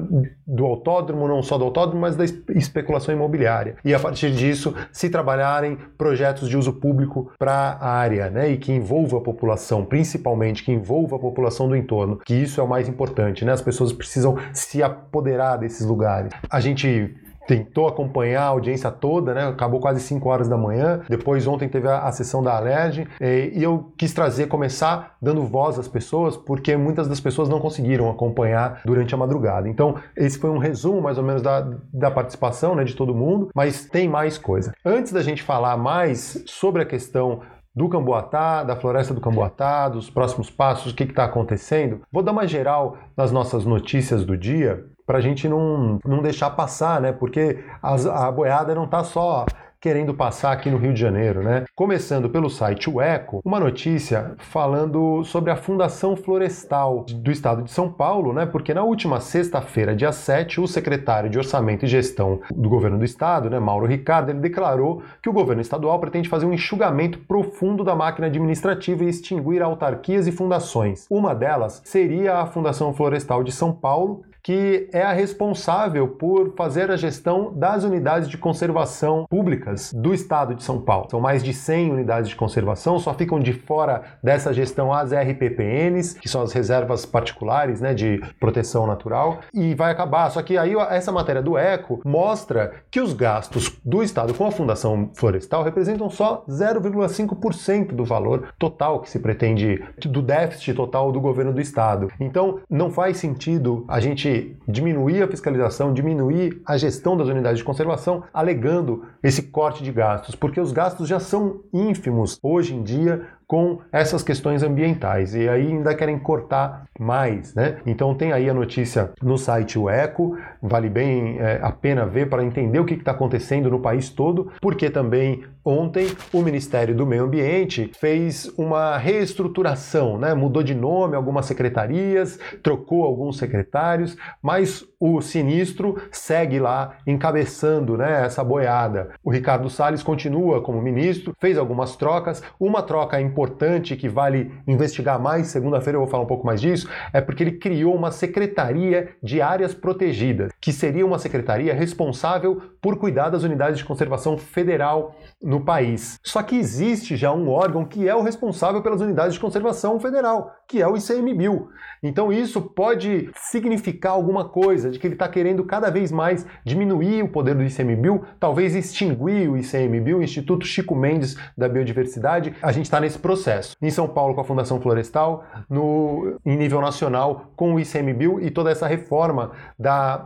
do 0.46 0.64
autódromo, 0.64 1.26
não 1.26 1.42
só 1.42 1.58
do 1.58 1.64
autódromo, 1.64 2.02
mas 2.02 2.16
da 2.16 2.24
especulação 2.24 3.14
imobiliária. 3.14 3.76
E 3.84 3.92
a 3.92 3.98
partir 3.98 4.30
disso, 4.30 4.74
se 4.92 5.10
trabalharem 5.10 5.76
projetos 5.96 6.48
de 6.48 6.56
uso 6.56 6.72
público 6.72 7.32
para 7.38 7.52
a 7.52 7.90
área, 7.90 8.30
né, 8.30 8.50
e 8.50 8.56
que 8.56 8.72
envolvam 8.72 9.07
envolva 9.08 9.18
a 9.18 9.20
população, 9.20 9.84
principalmente 9.84 10.62
que 10.62 10.72
envolva 10.72 11.16
a 11.16 11.18
população 11.18 11.68
do 11.68 11.76
entorno, 11.76 12.18
que 12.24 12.34
isso 12.34 12.60
é 12.60 12.64
o 12.64 12.68
mais 12.68 12.88
importante, 12.88 13.44
né? 13.44 13.52
As 13.52 13.62
pessoas 13.62 13.92
precisam 13.92 14.36
se 14.52 14.82
apoderar 14.82 15.58
desses 15.58 15.86
lugares. 15.86 16.30
A 16.50 16.60
gente 16.60 17.14
tentou 17.46 17.88
acompanhar 17.88 18.42
a 18.42 18.48
audiência 18.48 18.90
toda, 18.90 19.32
né? 19.32 19.48
Acabou 19.48 19.80
quase 19.80 20.00
5 20.00 20.28
horas 20.28 20.48
da 20.48 20.56
manhã. 20.58 21.00
Depois 21.08 21.46
ontem 21.46 21.66
teve 21.66 21.88
a, 21.88 22.00
a 22.00 22.12
sessão 22.12 22.42
da 22.42 22.54
Alerj 22.54 23.08
e 23.18 23.62
eu 23.62 23.90
quis 23.96 24.12
trazer, 24.12 24.48
começar 24.48 25.16
dando 25.20 25.42
voz 25.44 25.78
às 25.78 25.88
pessoas, 25.88 26.36
porque 26.36 26.76
muitas 26.76 27.08
das 27.08 27.20
pessoas 27.20 27.48
não 27.48 27.58
conseguiram 27.58 28.10
acompanhar 28.10 28.82
durante 28.84 29.14
a 29.14 29.16
madrugada. 29.16 29.66
Então, 29.66 29.94
esse 30.14 30.38
foi 30.38 30.50
um 30.50 30.58
resumo 30.58 31.00
mais 31.00 31.16
ou 31.16 31.24
menos 31.24 31.40
da, 31.40 31.66
da 31.90 32.10
participação, 32.10 32.74
né, 32.74 32.84
de 32.84 32.94
todo 32.94 33.14
mundo, 33.14 33.48
mas 33.54 33.86
tem 33.86 34.06
mais 34.06 34.36
coisa. 34.36 34.74
Antes 34.84 35.10
da 35.10 35.22
gente 35.22 35.42
falar 35.42 35.78
mais 35.78 36.42
sobre 36.44 36.82
a 36.82 36.84
questão 36.84 37.40
do 37.78 37.88
Camboatá, 37.88 38.64
da 38.64 38.74
floresta 38.74 39.14
do 39.14 39.20
Camboatá, 39.20 39.88
dos 39.88 40.10
próximos 40.10 40.50
passos, 40.50 40.90
o 40.90 40.94
que 40.94 41.04
está 41.04 41.24
acontecendo. 41.24 42.00
Vou 42.12 42.24
dar 42.24 42.32
uma 42.32 42.46
geral 42.46 42.98
nas 43.16 43.30
nossas 43.30 43.64
notícias 43.64 44.24
do 44.24 44.36
dia 44.36 44.84
para 45.06 45.18
a 45.18 45.20
gente 45.20 45.48
não, 45.48 46.00
não 46.04 46.20
deixar 46.20 46.50
passar, 46.50 47.00
né? 47.00 47.12
Porque 47.12 47.64
as, 47.80 48.04
a 48.04 48.30
boiada 48.32 48.74
não 48.74 48.84
está 48.84 49.04
só 49.04 49.46
querendo 49.80 50.12
passar 50.12 50.52
aqui 50.52 50.70
no 50.70 50.76
Rio 50.76 50.92
de 50.92 51.00
Janeiro, 51.00 51.42
né? 51.42 51.64
Começando 51.74 52.28
pelo 52.28 52.50
site 52.50 52.90
O 52.90 53.00
Eco, 53.00 53.40
uma 53.44 53.60
notícia 53.60 54.34
falando 54.38 55.22
sobre 55.24 55.52
a 55.52 55.56
Fundação 55.56 56.16
Florestal 56.16 57.04
do 57.08 57.30
Estado 57.30 57.62
de 57.62 57.70
São 57.70 57.90
Paulo, 57.90 58.32
né? 58.32 58.44
Porque 58.44 58.74
na 58.74 58.82
última 58.82 59.20
sexta-feira, 59.20 59.94
dia 59.94 60.10
7, 60.10 60.60
o 60.60 60.66
secretário 60.66 61.30
de 61.30 61.38
Orçamento 61.38 61.84
e 61.84 61.88
Gestão 61.88 62.40
do 62.50 62.68
Governo 62.68 62.98
do 62.98 63.04
Estado, 63.04 63.48
né, 63.48 63.58
Mauro 63.60 63.86
Ricardo, 63.86 64.30
ele 64.30 64.40
declarou 64.40 65.02
que 65.22 65.28
o 65.28 65.32
governo 65.32 65.62
estadual 65.62 65.98
pretende 66.00 66.28
fazer 66.28 66.46
um 66.46 66.52
enxugamento 66.52 67.20
profundo 67.20 67.84
da 67.84 67.94
máquina 67.94 68.26
administrativa 68.26 69.04
e 69.04 69.08
extinguir 69.08 69.62
autarquias 69.62 70.26
e 70.26 70.32
fundações. 70.32 71.06
Uma 71.08 71.34
delas 71.34 71.80
seria 71.84 72.38
a 72.38 72.46
Fundação 72.46 72.92
Florestal 72.92 73.44
de 73.44 73.52
São 73.52 73.72
Paulo, 73.72 74.22
que 74.42 74.88
é 74.92 75.02
a 75.02 75.12
responsável 75.12 76.08
por 76.08 76.54
fazer 76.56 76.90
a 76.90 76.96
gestão 76.96 77.52
das 77.54 77.84
unidades 77.84 78.28
de 78.28 78.38
conservação 78.38 79.26
públicas 79.28 79.92
do 79.92 80.14
estado 80.14 80.54
de 80.54 80.62
São 80.62 80.80
Paulo. 80.80 81.08
São 81.10 81.20
mais 81.20 81.42
de 81.42 81.52
100 81.52 81.92
unidades 81.92 82.28
de 82.28 82.36
conservação, 82.36 82.98
só 82.98 83.14
ficam 83.14 83.40
de 83.40 83.52
fora 83.52 84.02
dessa 84.22 84.52
gestão 84.52 84.92
as 84.92 85.12
RPPNs, 85.12 86.18
que 86.18 86.28
são 86.28 86.42
as 86.42 86.52
reservas 86.52 87.04
particulares 87.04 87.80
né, 87.80 87.94
de 87.94 88.20
proteção 88.40 88.86
natural, 88.86 89.40
e 89.52 89.74
vai 89.74 89.92
acabar. 89.92 90.30
Só 90.30 90.42
que 90.42 90.56
aí 90.56 90.74
essa 90.90 91.12
matéria 91.12 91.42
do 91.42 91.56
ECO 91.58 92.00
mostra 92.04 92.72
que 92.90 93.00
os 93.00 93.12
gastos 93.12 93.78
do 93.84 94.02
estado 94.02 94.34
com 94.34 94.46
a 94.46 94.50
Fundação 94.50 95.10
Florestal 95.14 95.62
representam 95.62 96.08
só 96.10 96.44
0,5% 96.48 97.88
do 97.94 98.04
valor 98.04 98.54
total 98.58 99.00
que 99.00 99.10
se 99.10 99.18
pretende, 99.18 99.82
do 100.06 100.22
déficit 100.22 100.74
total 100.74 101.12
do 101.12 101.20
governo 101.20 101.52
do 101.52 101.60
estado. 101.60 102.10
Então, 102.20 102.60
não 102.68 102.90
faz 102.90 103.16
sentido 103.16 103.84
a 103.88 104.00
gente 104.00 104.27
gente 104.28 104.56
diminuir 104.66 105.22
a 105.22 105.28
fiscalização, 105.28 105.92
diminuir 105.92 106.60
a 106.64 106.76
gestão 106.76 107.16
das 107.16 107.28
unidades 107.28 107.58
de 107.58 107.64
conservação, 107.64 108.24
alegando 108.32 109.04
esse 109.22 109.42
corte 109.42 109.82
de 109.82 109.90
gastos, 109.90 110.34
porque 110.34 110.60
os 110.60 110.72
gastos 110.72 111.08
já 111.08 111.18
são 111.18 111.60
ínfimos 111.72 112.38
hoje 112.42 112.74
em 112.74 112.82
dia 112.82 113.26
com 113.48 113.78
essas 113.90 114.22
questões 114.22 114.62
ambientais 114.62 115.34
e 115.34 115.48
aí 115.48 115.68
ainda 115.68 115.94
querem 115.94 116.18
cortar 116.18 116.84
mais, 116.98 117.54
né? 117.54 117.78
Então 117.86 118.14
tem 118.14 118.30
aí 118.30 118.48
a 118.50 118.52
notícia 118.52 119.10
no 119.22 119.38
site 119.38 119.78
o 119.78 119.88
Eco, 119.88 120.36
vale 120.60 120.90
bem 120.90 121.38
é, 121.38 121.58
a 121.62 121.72
pena 121.72 122.04
ver 122.04 122.28
para 122.28 122.44
entender 122.44 122.78
o 122.78 122.84
que 122.84 122.94
está 122.94 123.12
acontecendo 123.12 123.70
no 123.70 123.80
país 123.80 124.10
todo, 124.10 124.52
porque 124.60 124.90
também 124.90 125.44
ontem 125.64 126.08
o 126.32 126.42
Ministério 126.42 126.94
do 126.94 127.06
Meio 127.06 127.24
Ambiente 127.24 127.90
fez 127.98 128.52
uma 128.58 128.98
reestruturação, 128.98 130.18
né? 130.18 130.34
Mudou 130.34 130.62
de 130.62 130.74
nome 130.74 131.16
algumas 131.16 131.46
secretarias, 131.46 132.38
trocou 132.62 133.04
alguns 133.04 133.38
secretários, 133.38 134.16
mas 134.42 134.84
o 135.00 135.22
sinistro 135.22 135.96
segue 136.10 136.58
lá 136.58 136.96
encabeçando, 137.06 137.96
né, 137.96 138.24
essa 138.26 138.42
boiada. 138.42 139.10
O 139.22 139.30
Ricardo 139.30 139.70
Salles 139.70 140.02
continua 140.02 140.60
como 140.60 140.82
ministro, 140.82 141.32
fez 141.38 141.56
algumas 141.56 141.96
trocas, 141.96 142.42
uma 142.58 142.82
troca 142.82 143.20
importante 143.20 143.37
importante 143.38 143.94
que 143.94 144.08
vale 144.08 144.50
investigar 144.66 145.20
mais, 145.20 145.46
segunda-feira 145.46 145.96
eu 145.96 146.00
vou 146.00 146.10
falar 146.10 146.24
um 146.24 146.26
pouco 146.26 146.44
mais 146.44 146.60
disso, 146.60 146.88
é 147.12 147.20
porque 147.20 147.44
ele 147.44 147.52
criou 147.52 147.94
uma 147.94 148.10
secretaria 148.10 149.10
de 149.22 149.40
áreas 149.40 149.72
protegidas, 149.72 150.50
que 150.60 150.72
seria 150.72 151.06
uma 151.06 151.20
secretaria 151.20 151.72
responsável 151.72 152.60
por 152.80 152.96
cuidar 152.96 153.30
das 153.30 153.42
unidades 153.42 153.78
de 153.78 153.84
conservação 153.84 154.36
federal 154.36 155.14
no 155.42 155.60
país. 155.60 156.18
Só 156.22 156.42
que 156.42 156.56
existe 156.56 157.16
já 157.16 157.32
um 157.32 157.48
órgão 157.48 157.84
que 157.84 158.08
é 158.08 158.14
o 158.14 158.22
responsável 158.22 158.82
pelas 158.82 159.00
unidades 159.00 159.34
de 159.34 159.40
conservação 159.40 159.98
federal, 160.00 160.52
que 160.66 160.80
é 160.80 160.86
o 160.86 160.96
ICMBio. 160.96 161.68
Então 162.02 162.32
isso 162.32 162.60
pode 162.60 163.30
significar 163.34 164.12
alguma 164.12 164.48
coisa, 164.48 164.90
de 164.90 164.98
que 164.98 165.06
ele 165.06 165.14
está 165.14 165.28
querendo 165.28 165.64
cada 165.64 165.90
vez 165.90 166.12
mais 166.12 166.46
diminuir 166.64 167.22
o 167.22 167.28
poder 167.28 167.54
do 167.54 167.62
ICMBio, 167.62 168.24
talvez 168.38 168.74
extinguir 168.74 169.50
o 169.50 169.56
ICMBio, 169.56 170.18
o 170.18 170.22
Instituto 170.22 170.66
Chico 170.66 170.94
Mendes 170.94 171.36
da 171.56 171.68
Biodiversidade. 171.68 172.54
A 172.62 172.72
gente 172.72 172.84
está 172.84 173.00
nesse 173.00 173.18
processo. 173.18 173.76
Em 173.80 173.90
São 173.90 174.08
Paulo 174.08 174.34
com 174.34 174.40
a 174.40 174.44
Fundação 174.44 174.80
Florestal, 174.80 175.44
no, 175.68 176.38
em 176.44 176.56
nível 176.56 176.80
nacional 176.80 177.52
com 177.56 177.74
o 177.74 177.80
ICMBio 177.80 178.40
e 178.40 178.50
toda 178.50 178.70
essa 178.70 178.86
reforma 178.86 179.52
da, 179.78 180.18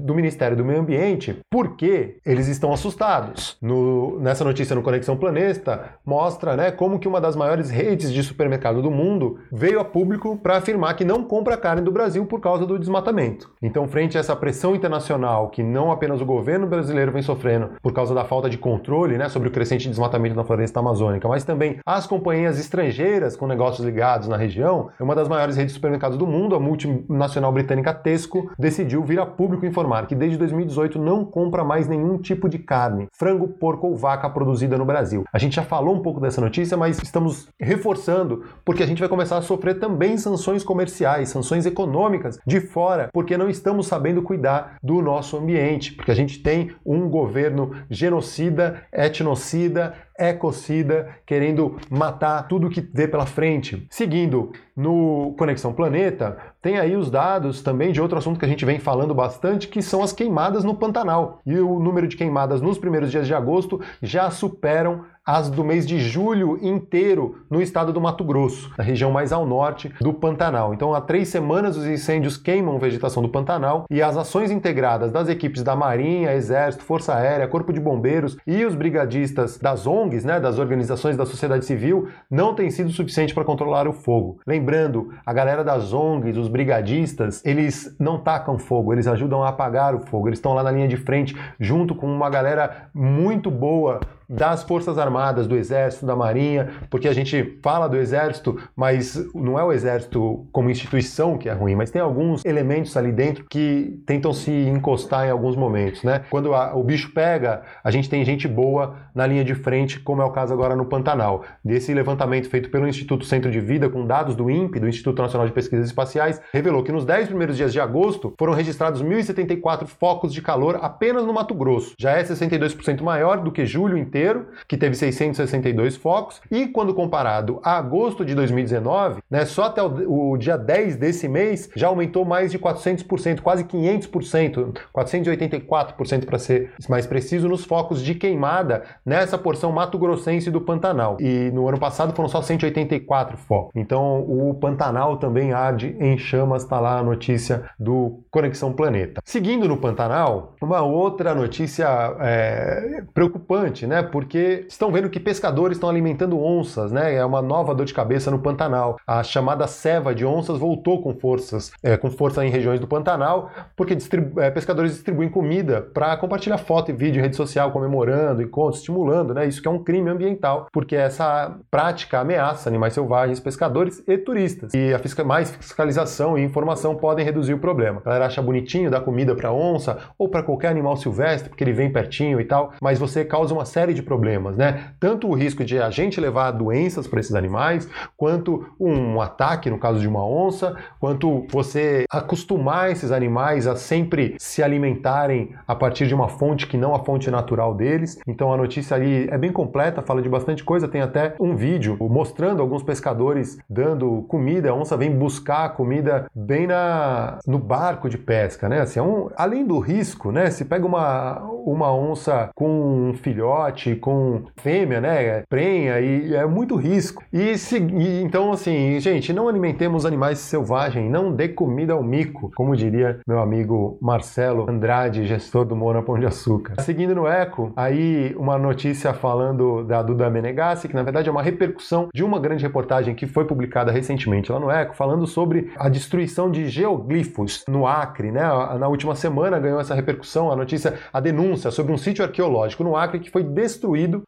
do 0.00 0.14
Ministério 0.14 0.56
do 0.56 0.64
Meio 0.64 0.80
Ambiente, 0.80 1.38
porque 1.72 2.16
eles 2.24 2.48
estão 2.48 2.72
assustados. 2.72 3.56
No, 3.60 4.20
nessa 4.20 4.44
notícia 4.44 4.76
no 4.76 4.82
Conexão 4.82 5.16
Planeta, 5.16 5.96
mostra 6.04 6.54
né, 6.54 6.70
como 6.70 6.98
que 6.98 7.08
uma 7.08 7.20
das 7.20 7.34
maiores 7.34 7.70
redes 7.70 8.12
de 8.12 8.22
supermercado 8.22 8.82
do 8.82 8.90
mundo 8.90 9.38
veio 9.50 9.80
a 9.80 9.84
público 9.84 10.36
para 10.36 10.58
afirmar 10.58 10.94
que 10.94 11.04
não 11.04 11.24
compra 11.24 11.56
carne 11.56 11.80
do 11.80 11.90
Brasil 11.90 12.26
por 12.26 12.40
causa 12.40 12.66
do 12.66 12.78
desmatamento. 12.78 13.50
Então, 13.62 13.88
frente 13.88 14.18
a 14.18 14.20
essa 14.20 14.36
pressão 14.36 14.76
internacional 14.76 15.48
que 15.48 15.62
não 15.62 15.90
apenas 15.90 16.20
o 16.20 16.26
governo 16.26 16.66
brasileiro 16.66 17.10
vem 17.10 17.22
sofrendo 17.22 17.70
por 17.82 17.92
causa 17.92 18.14
da 18.14 18.24
falta 18.24 18.50
de 18.50 18.58
controle 18.58 19.16
né, 19.16 19.30
sobre 19.30 19.48
o 19.48 19.52
crescente 19.52 19.88
desmatamento 19.88 20.36
na 20.36 20.44
floresta 20.44 20.80
amazônica, 20.80 21.26
mas 21.26 21.44
também 21.44 21.78
as 21.86 22.06
companhias 22.06 22.58
estrangeiras 22.58 23.34
com 23.34 23.46
negócios 23.46 23.84
ligados 23.84 24.28
na 24.28 24.36
região, 24.36 24.90
uma 25.00 25.14
das 25.14 25.28
maiores 25.28 25.56
redes 25.56 25.72
de 25.72 25.76
supermercados 25.76 26.18
do 26.18 26.26
mundo, 26.26 26.54
a 26.54 26.60
multinacional 26.60 27.50
britânica 27.50 27.94
Tesco, 27.94 28.50
decidiu 28.58 29.02
vir 29.02 29.18
a 29.18 29.26
público 29.26 29.64
informar 29.64 30.06
que 30.06 30.14
desde 30.14 30.36
2018 30.36 30.98
não 30.98 31.24
compra 31.24 31.61
mais 31.64 31.88
nenhum 31.88 32.18
tipo 32.18 32.48
de 32.48 32.58
carne, 32.58 33.08
frango, 33.12 33.48
porco 33.48 33.86
ou 33.86 33.96
vaca 33.96 34.28
produzida 34.28 34.78
no 34.78 34.84
Brasil. 34.84 35.24
A 35.32 35.38
gente 35.38 35.56
já 35.56 35.62
falou 35.62 35.94
um 35.94 36.02
pouco 36.02 36.20
dessa 36.20 36.40
notícia, 36.40 36.76
mas 36.76 36.98
estamos 37.02 37.48
reforçando 37.58 38.44
porque 38.64 38.82
a 38.82 38.86
gente 38.86 39.00
vai 39.00 39.08
começar 39.08 39.38
a 39.38 39.42
sofrer 39.42 39.78
também 39.78 40.16
sanções 40.16 40.64
comerciais, 40.64 41.28
sanções 41.28 41.66
econômicas 41.66 42.38
de 42.46 42.60
fora, 42.60 43.08
porque 43.12 43.36
não 43.36 43.48
estamos 43.48 43.86
sabendo 43.86 44.22
cuidar 44.22 44.76
do 44.82 45.00
nosso 45.02 45.36
ambiente, 45.36 45.92
porque 45.92 46.10
a 46.10 46.14
gente 46.14 46.42
tem 46.42 46.72
um 46.84 47.08
governo 47.08 47.72
genocida, 47.90 48.82
etnocida, 48.92 49.94
ecocida, 50.18 51.08
querendo 51.26 51.76
matar 51.90 52.46
tudo 52.48 52.70
que 52.70 52.80
vê 52.80 53.08
pela 53.08 53.26
frente. 53.26 53.86
Seguindo 53.90 54.52
no 54.76 55.34
Conexão 55.38 55.72
Planeta, 55.72 56.36
tem 56.62 56.78
aí 56.78 56.96
os 56.96 57.10
dados 57.10 57.60
também 57.60 57.90
de 57.90 58.00
outro 58.00 58.16
assunto 58.16 58.38
que 58.38 58.44
a 58.44 58.48
gente 58.48 58.64
vem 58.64 58.78
falando 58.78 59.12
bastante, 59.12 59.66
que 59.66 59.82
são 59.82 60.00
as 60.00 60.12
queimadas 60.12 60.62
no 60.62 60.76
Pantanal. 60.76 61.42
E 61.44 61.58
o 61.58 61.80
número 61.80 62.06
de 62.06 62.16
queimadas 62.16 62.62
nos 62.62 62.78
primeiros 62.78 63.10
dias 63.10 63.26
de 63.26 63.34
agosto 63.34 63.80
já 64.00 64.30
superam 64.30 65.04
as 65.24 65.48
do 65.48 65.62
mês 65.62 65.86
de 65.86 66.00
julho 66.00 66.58
inteiro 66.60 67.44
no 67.48 67.62
estado 67.62 67.92
do 67.92 68.00
Mato 68.00 68.24
Grosso, 68.24 68.72
na 68.76 68.82
região 68.82 69.12
mais 69.12 69.32
ao 69.32 69.46
norte 69.46 69.92
do 70.00 70.12
Pantanal. 70.12 70.74
Então, 70.74 70.92
há 70.92 71.00
três 71.00 71.28
semanas 71.28 71.76
os 71.76 71.86
incêndios 71.86 72.36
queimam 72.36 72.78
vegetação 72.78 73.22
do 73.22 73.28
Pantanal 73.28 73.86
e 73.88 74.02
as 74.02 74.16
ações 74.16 74.50
integradas 74.50 75.12
das 75.12 75.28
equipes 75.28 75.62
da 75.62 75.76
Marinha, 75.76 76.34
Exército, 76.34 76.84
Força 76.84 77.14
Aérea, 77.14 77.46
Corpo 77.46 77.72
de 77.72 77.78
Bombeiros 77.78 78.36
e 78.44 78.64
os 78.64 78.74
brigadistas 78.74 79.58
das 79.58 79.86
ONGs, 79.86 80.24
né, 80.24 80.40
das 80.40 80.58
organizações 80.58 81.16
da 81.16 81.24
sociedade 81.24 81.64
civil, 81.64 82.08
não 82.28 82.54
têm 82.54 82.70
sido 82.70 82.90
suficiente 82.90 83.32
para 83.32 83.44
controlar 83.44 83.86
o 83.86 83.92
fogo. 83.92 84.40
Lembrando, 84.44 85.12
a 85.24 85.32
galera 85.32 85.62
das 85.62 85.92
ONGs, 85.92 86.36
os 86.36 86.48
brigadistas, 86.48 87.40
eles 87.44 87.94
não 87.98 88.18
tacam 88.18 88.58
fogo, 88.58 88.92
eles 88.92 89.06
ajudam 89.06 89.44
a 89.44 89.50
apagar 89.50 89.94
o 89.94 90.00
fogo, 90.00 90.28
eles 90.28 90.38
estão 90.38 90.52
lá 90.52 90.64
na 90.64 90.72
linha 90.72 90.88
de 90.88 90.96
frente 90.96 91.36
junto 91.60 91.94
com 91.94 92.12
uma 92.12 92.28
galera 92.28 92.88
muito 92.92 93.50
boa 93.50 94.00
das 94.28 94.62
Forças 94.62 94.98
Armadas, 94.98 95.46
do 95.46 95.56
Exército, 95.56 96.06
da 96.06 96.16
Marinha, 96.16 96.70
porque 96.90 97.08
a 97.08 97.12
gente 97.12 97.58
fala 97.62 97.88
do 97.88 97.96
Exército, 97.96 98.58
mas 98.74 99.22
não 99.34 99.58
é 99.58 99.64
o 99.64 99.72
Exército 99.72 100.46
como 100.52 100.70
instituição 100.70 101.38
que 101.38 101.48
é 101.48 101.52
ruim, 101.52 101.74
mas 101.74 101.90
tem 101.90 102.00
alguns 102.00 102.44
elementos 102.44 102.96
ali 102.96 103.12
dentro 103.12 103.44
que 103.48 104.02
tentam 104.06 104.32
se 104.32 104.50
encostar 104.50 105.26
em 105.26 105.30
alguns 105.30 105.56
momentos, 105.56 106.02
né? 106.02 106.22
Quando 106.30 106.54
a, 106.54 106.74
o 106.74 106.82
bicho 106.82 107.12
pega, 107.12 107.62
a 107.82 107.90
gente 107.90 108.08
tem 108.08 108.24
gente 108.24 108.48
boa 108.48 108.96
na 109.14 109.26
linha 109.26 109.44
de 109.44 109.54
frente, 109.54 110.00
como 110.00 110.22
é 110.22 110.24
o 110.24 110.30
caso 110.30 110.52
agora 110.52 110.74
no 110.74 110.86
Pantanal. 110.86 111.44
Desse 111.64 111.92
levantamento 111.92 112.48
feito 112.48 112.70
pelo 112.70 112.88
Instituto 112.88 113.24
Centro 113.24 113.50
de 113.50 113.60
Vida, 113.60 113.88
com 113.88 114.06
dados 114.06 114.34
do 114.34 114.50
INPE, 114.50 114.80
do 114.80 114.88
Instituto 114.88 115.22
Nacional 115.22 115.46
de 115.46 115.52
Pesquisas 115.52 115.86
Espaciais, 115.86 116.40
revelou 116.52 116.82
que 116.82 116.92
nos 116.92 117.04
10 117.04 117.28
primeiros 117.28 117.56
dias 117.56 117.72
de 117.72 117.80
agosto 117.80 118.34
foram 118.38 118.52
registrados 118.52 119.02
1.074 119.02 119.86
focos 119.86 120.32
de 120.32 120.42
calor 120.42 120.78
apenas 120.82 121.24
no 121.24 121.32
Mato 121.32 121.54
Grosso. 121.54 121.94
Já 121.98 122.12
é 122.12 122.22
62% 122.22 123.02
maior 123.02 123.38
do 123.38 123.52
que 123.52 123.66
julho 123.66 123.96
inteiro 124.12 124.48
que 124.68 124.76
teve 124.76 124.94
662 124.94 125.96
focos, 125.96 126.42
e 126.50 126.66
quando 126.66 126.92
comparado 126.92 127.60
a 127.64 127.78
agosto 127.78 128.24
de 128.24 128.34
2019, 128.34 129.22
né, 129.30 129.46
só 129.46 129.64
até 129.64 129.82
o, 129.82 130.32
o 130.32 130.36
dia 130.36 130.58
10 130.58 130.96
desse 130.96 131.26
mês 131.26 131.70
já 131.74 131.88
aumentou 131.88 132.24
mais 132.24 132.50
de 132.50 132.58
400%, 132.58 133.40
quase 133.40 133.64
500%, 133.64 134.74
484% 134.94 136.26
para 136.26 136.38
ser 136.38 136.72
mais 136.88 137.06
preciso, 137.06 137.48
nos 137.48 137.64
focos 137.64 138.02
de 138.02 138.14
queimada 138.14 138.82
nessa 139.04 139.38
porção 139.38 139.72
mato-grossense 139.72 140.50
do 140.50 140.60
Pantanal. 140.60 141.16
E 141.18 141.50
no 141.50 141.66
ano 141.66 141.78
passado 141.78 142.14
foram 142.14 142.28
só 142.28 142.42
184 142.42 143.38
focos. 143.38 143.72
Então 143.74 144.20
o 144.20 144.54
Pantanal 144.54 145.16
também 145.16 145.52
arde 145.52 145.96
em 145.98 146.18
chamas, 146.18 146.64
está 146.64 146.78
lá 146.78 146.98
a 146.98 147.02
notícia 147.02 147.64
do 147.78 148.20
Conexão 148.30 148.72
Planeta. 148.72 149.22
Seguindo 149.24 149.66
no 149.66 149.78
Pantanal, 149.78 150.54
uma 150.60 150.82
outra 150.82 151.34
notícia 151.34 151.86
é, 152.20 153.02
preocupante, 153.14 153.86
né? 153.86 154.01
Porque 154.02 154.66
estão 154.68 154.90
vendo 154.90 155.08
que 155.08 155.20
pescadores 155.20 155.76
estão 155.76 155.88
alimentando 155.88 156.40
onças, 156.40 156.92
né? 156.92 157.14
É 157.14 157.24
uma 157.24 157.42
nova 157.42 157.74
dor 157.74 157.86
de 157.86 157.94
cabeça 157.94 158.30
no 158.30 158.38
Pantanal. 158.38 158.98
A 159.06 159.22
chamada 159.22 159.66
ceva 159.66 160.14
de 160.14 160.24
onças 160.24 160.58
voltou 160.58 161.02
com 161.02 161.14
forças, 161.14 161.72
é, 161.82 161.96
com 161.96 162.10
força 162.10 162.44
em 162.44 162.50
regiões 162.50 162.80
do 162.80 162.86
Pantanal, 162.86 163.50
porque 163.76 163.94
distribu 163.94 164.40
é, 164.40 164.50
pescadores 164.50 164.92
distribuem 164.92 165.28
comida 165.28 165.82
para 165.82 166.16
compartilhar 166.16 166.58
foto 166.58 166.90
e 166.90 166.94
vídeo 166.94 167.20
em 167.20 167.22
rede 167.22 167.36
social, 167.36 167.70
comemorando, 167.72 168.42
encontros, 168.42 168.80
estimulando, 168.80 169.34
né? 169.34 169.46
Isso 169.46 169.60
que 169.60 169.68
é 169.68 169.70
um 169.70 169.82
crime 169.82 170.10
ambiental, 170.10 170.66
porque 170.72 170.96
essa 170.96 171.56
prática 171.70 172.20
ameaça 172.20 172.68
animais 172.68 172.94
selvagens, 172.94 173.40
pescadores 173.40 174.02
e 174.06 174.18
turistas. 174.18 174.72
E 174.74 174.92
a 174.92 174.98
fisca 174.98 175.24
mais 175.24 175.50
fiscalização 175.50 176.38
e 176.38 176.42
informação 176.42 176.94
podem 176.96 177.24
reduzir 177.24 177.54
o 177.54 177.58
problema. 177.58 178.00
A 178.00 178.04
galera 178.04 178.26
acha 178.26 178.42
bonitinho 178.42 178.90
dar 178.90 179.00
comida 179.00 179.34
para 179.34 179.52
onça 179.52 179.98
ou 180.18 180.28
para 180.28 180.42
qualquer 180.42 180.68
animal 180.68 180.96
silvestre, 180.96 181.48
porque 181.48 181.64
ele 181.64 181.72
vem 181.72 181.92
pertinho 181.92 182.40
e 182.40 182.44
tal, 182.44 182.72
mas 182.80 182.98
você 182.98 183.24
causa 183.24 183.54
uma 183.54 183.64
série 183.64 183.91
de 183.94 184.02
de 184.02 184.04
problemas, 184.04 184.56
né? 184.56 184.88
Tanto 184.98 185.28
o 185.28 185.34
risco 185.34 185.64
de 185.64 185.78
a 185.78 185.88
gente 185.88 186.20
levar 186.20 186.50
doenças 186.50 187.06
para 187.06 187.20
esses 187.20 187.34
animais, 187.34 187.88
quanto 188.16 188.66
um 188.78 189.20
ataque 189.20 189.70
no 189.70 189.78
caso 189.78 190.00
de 190.00 190.08
uma 190.08 190.26
onça, 190.26 190.76
quanto 191.00 191.46
você 191.48 192.04
acostumar 192.10 192.90
esses 192.90 193.12
animais 193.12 193.66
a 193.66 193.76
sempre 193.76 194.34
se 194.38 194.62
alimentarem 194.62 195.54
a 195.66 195.74
partir 195.74 196.06
de 196.06 196.14
uma 196.14 196.28
fonte 196.28 196.66
que 196.66 196.76
não 196.76 196.94
a 196.94 197.04
fonte 197.04 197.30
natural 197.30 197.74
deles. 197.74 198.18
Então 198.26 198.52
a 198.52 198.56
notícia 198.56 198.96
ali 198.96 199.28
é 199.30 199.38
bem 199.38 199.52
completa, 199.52 200.02
fala 200.02 200.20
de 200.20 200.28
bastante 200.28 200.64
coisa, 200.64 200.88
tem 200.88 201.00
até 201.00 201.34
um 201.40 201.54
vídeo 201.54 201.96
mostrando 202.00 202.60
alguns 202.60 202.82
pescadores 202.82 203.58
dando 203.70 204.22
comida, 204.28 204.70
a 204.70 204.74
onça 204.74 204.96
vem 204.96 205.10
buscar 205.10 205.74
comida 205.74 206.26
bem 206.34 206.66
na 206.66 207.38
no 207.46 207.58
barco 207.58 208.08
de 208.08 208.18
pesca, 208.18 208.68
né? 208.68 208.80
Assim, 208.80 208.98
é 208.98 209.02
um, 209.02 209.30
além 209.36 209.64
do 209.64 209.78
risco, 209.78 210.32
né? 210.32 210.50
Se 210.50 210.64
pega 210.64 210.86
uma 210.86 211.40
uma 211.64 211.94
onça 211.94 212.50
com 212.54 213.10
um 213.10 213.14
filhote 213.14 213.81
com 213.90 214.42
fêmea, 214.56 215.00
né? 215.00 215.42
Prenha 215.48 216.00
e 216.00 216.34
é 216.34 216.46
muito 216.46 216.76
risco. 216.76 217.22
E, 217.32 217.56
se, 217.58 217.78
e 217.78 218.22
então, 218.22 218.52
assim, 218.52 218.98
gente, 219.00 219.32
não 219.32 219.48
alimentemos 219.48 220.06
animais 220.06 220.38
selvagens, 220.38 221.10
não 221.10 221.32
dê 221.32 221.48
comida 221.48 221.92
ao 221.92 222.02
mico, 222.02 222.50
como 222.54 222.76
diria 222.76 223.20
meu 223.26 223.40
amigo 223.40 223.98
Marcelo 224.00 224.68
Andrade, 224.68 225.26
gestor 225.26 225.64
do 225.64 225.76
Mona 225.76 226.02
Pão 226.02 226.18
de 226.18 226.26
Açúcar. 226.26 226.80
Seguindo 226.80 227.14
no 227.14 227.26
Eco, 227.26 227.72
aí 227.76 228.34
uma 228.38 228.58
notícia 228.58 229.12
falando 229.12 229.84
da 229.84 230.02
Duda 230.02 230.30
Menegassi, 230.30 230.88
que 230.88 230.94
na 230.94 231.02
verdade 231.02 231.28
é 231.28 231.32
uma 231.32 231.42
repercussão 231.42 232.08
de 232.14 232.24
uma 232.24 232.38
grande 232.38 232.62
reportagem 232.62 233.14
que 233.14 233.26
foi 233.26 233.44
publicada 233.44 233.90
recentemente 233.90 234.50
lá 234.50 234.58
no 234.58 234.70
Eco, 234.70 234.94
falando 234.94 235.26
sobre 235.26 235.70
a 235.76 235.88
destruição 235.88 236.50
de 236.50 236.68
geoglifos 236.68 237.64
no 237.68 237.86
Acre, 237.86 238.30
né? 238.30 238.42
Na 238.78 238.88
última 238.88 239.14
semana 239.14 239.58
ganhou 239.58 239.80
essa 239.80 239.94
repercussão 239.94 240.50
a 240.50 240.56
notícia, 240.56 240.94
a 241.12 241.20
denúncia 241.20 241.70
sobre 241.70 241.92
um 241.92 241.98
sítio 241.98 242.24
arqueológico 242.24 242.84
no 242.84 242.96
Acre 242.96 243.20
que 243.20 243.30
foi 243.30 243.42
destruído 243.42 243.71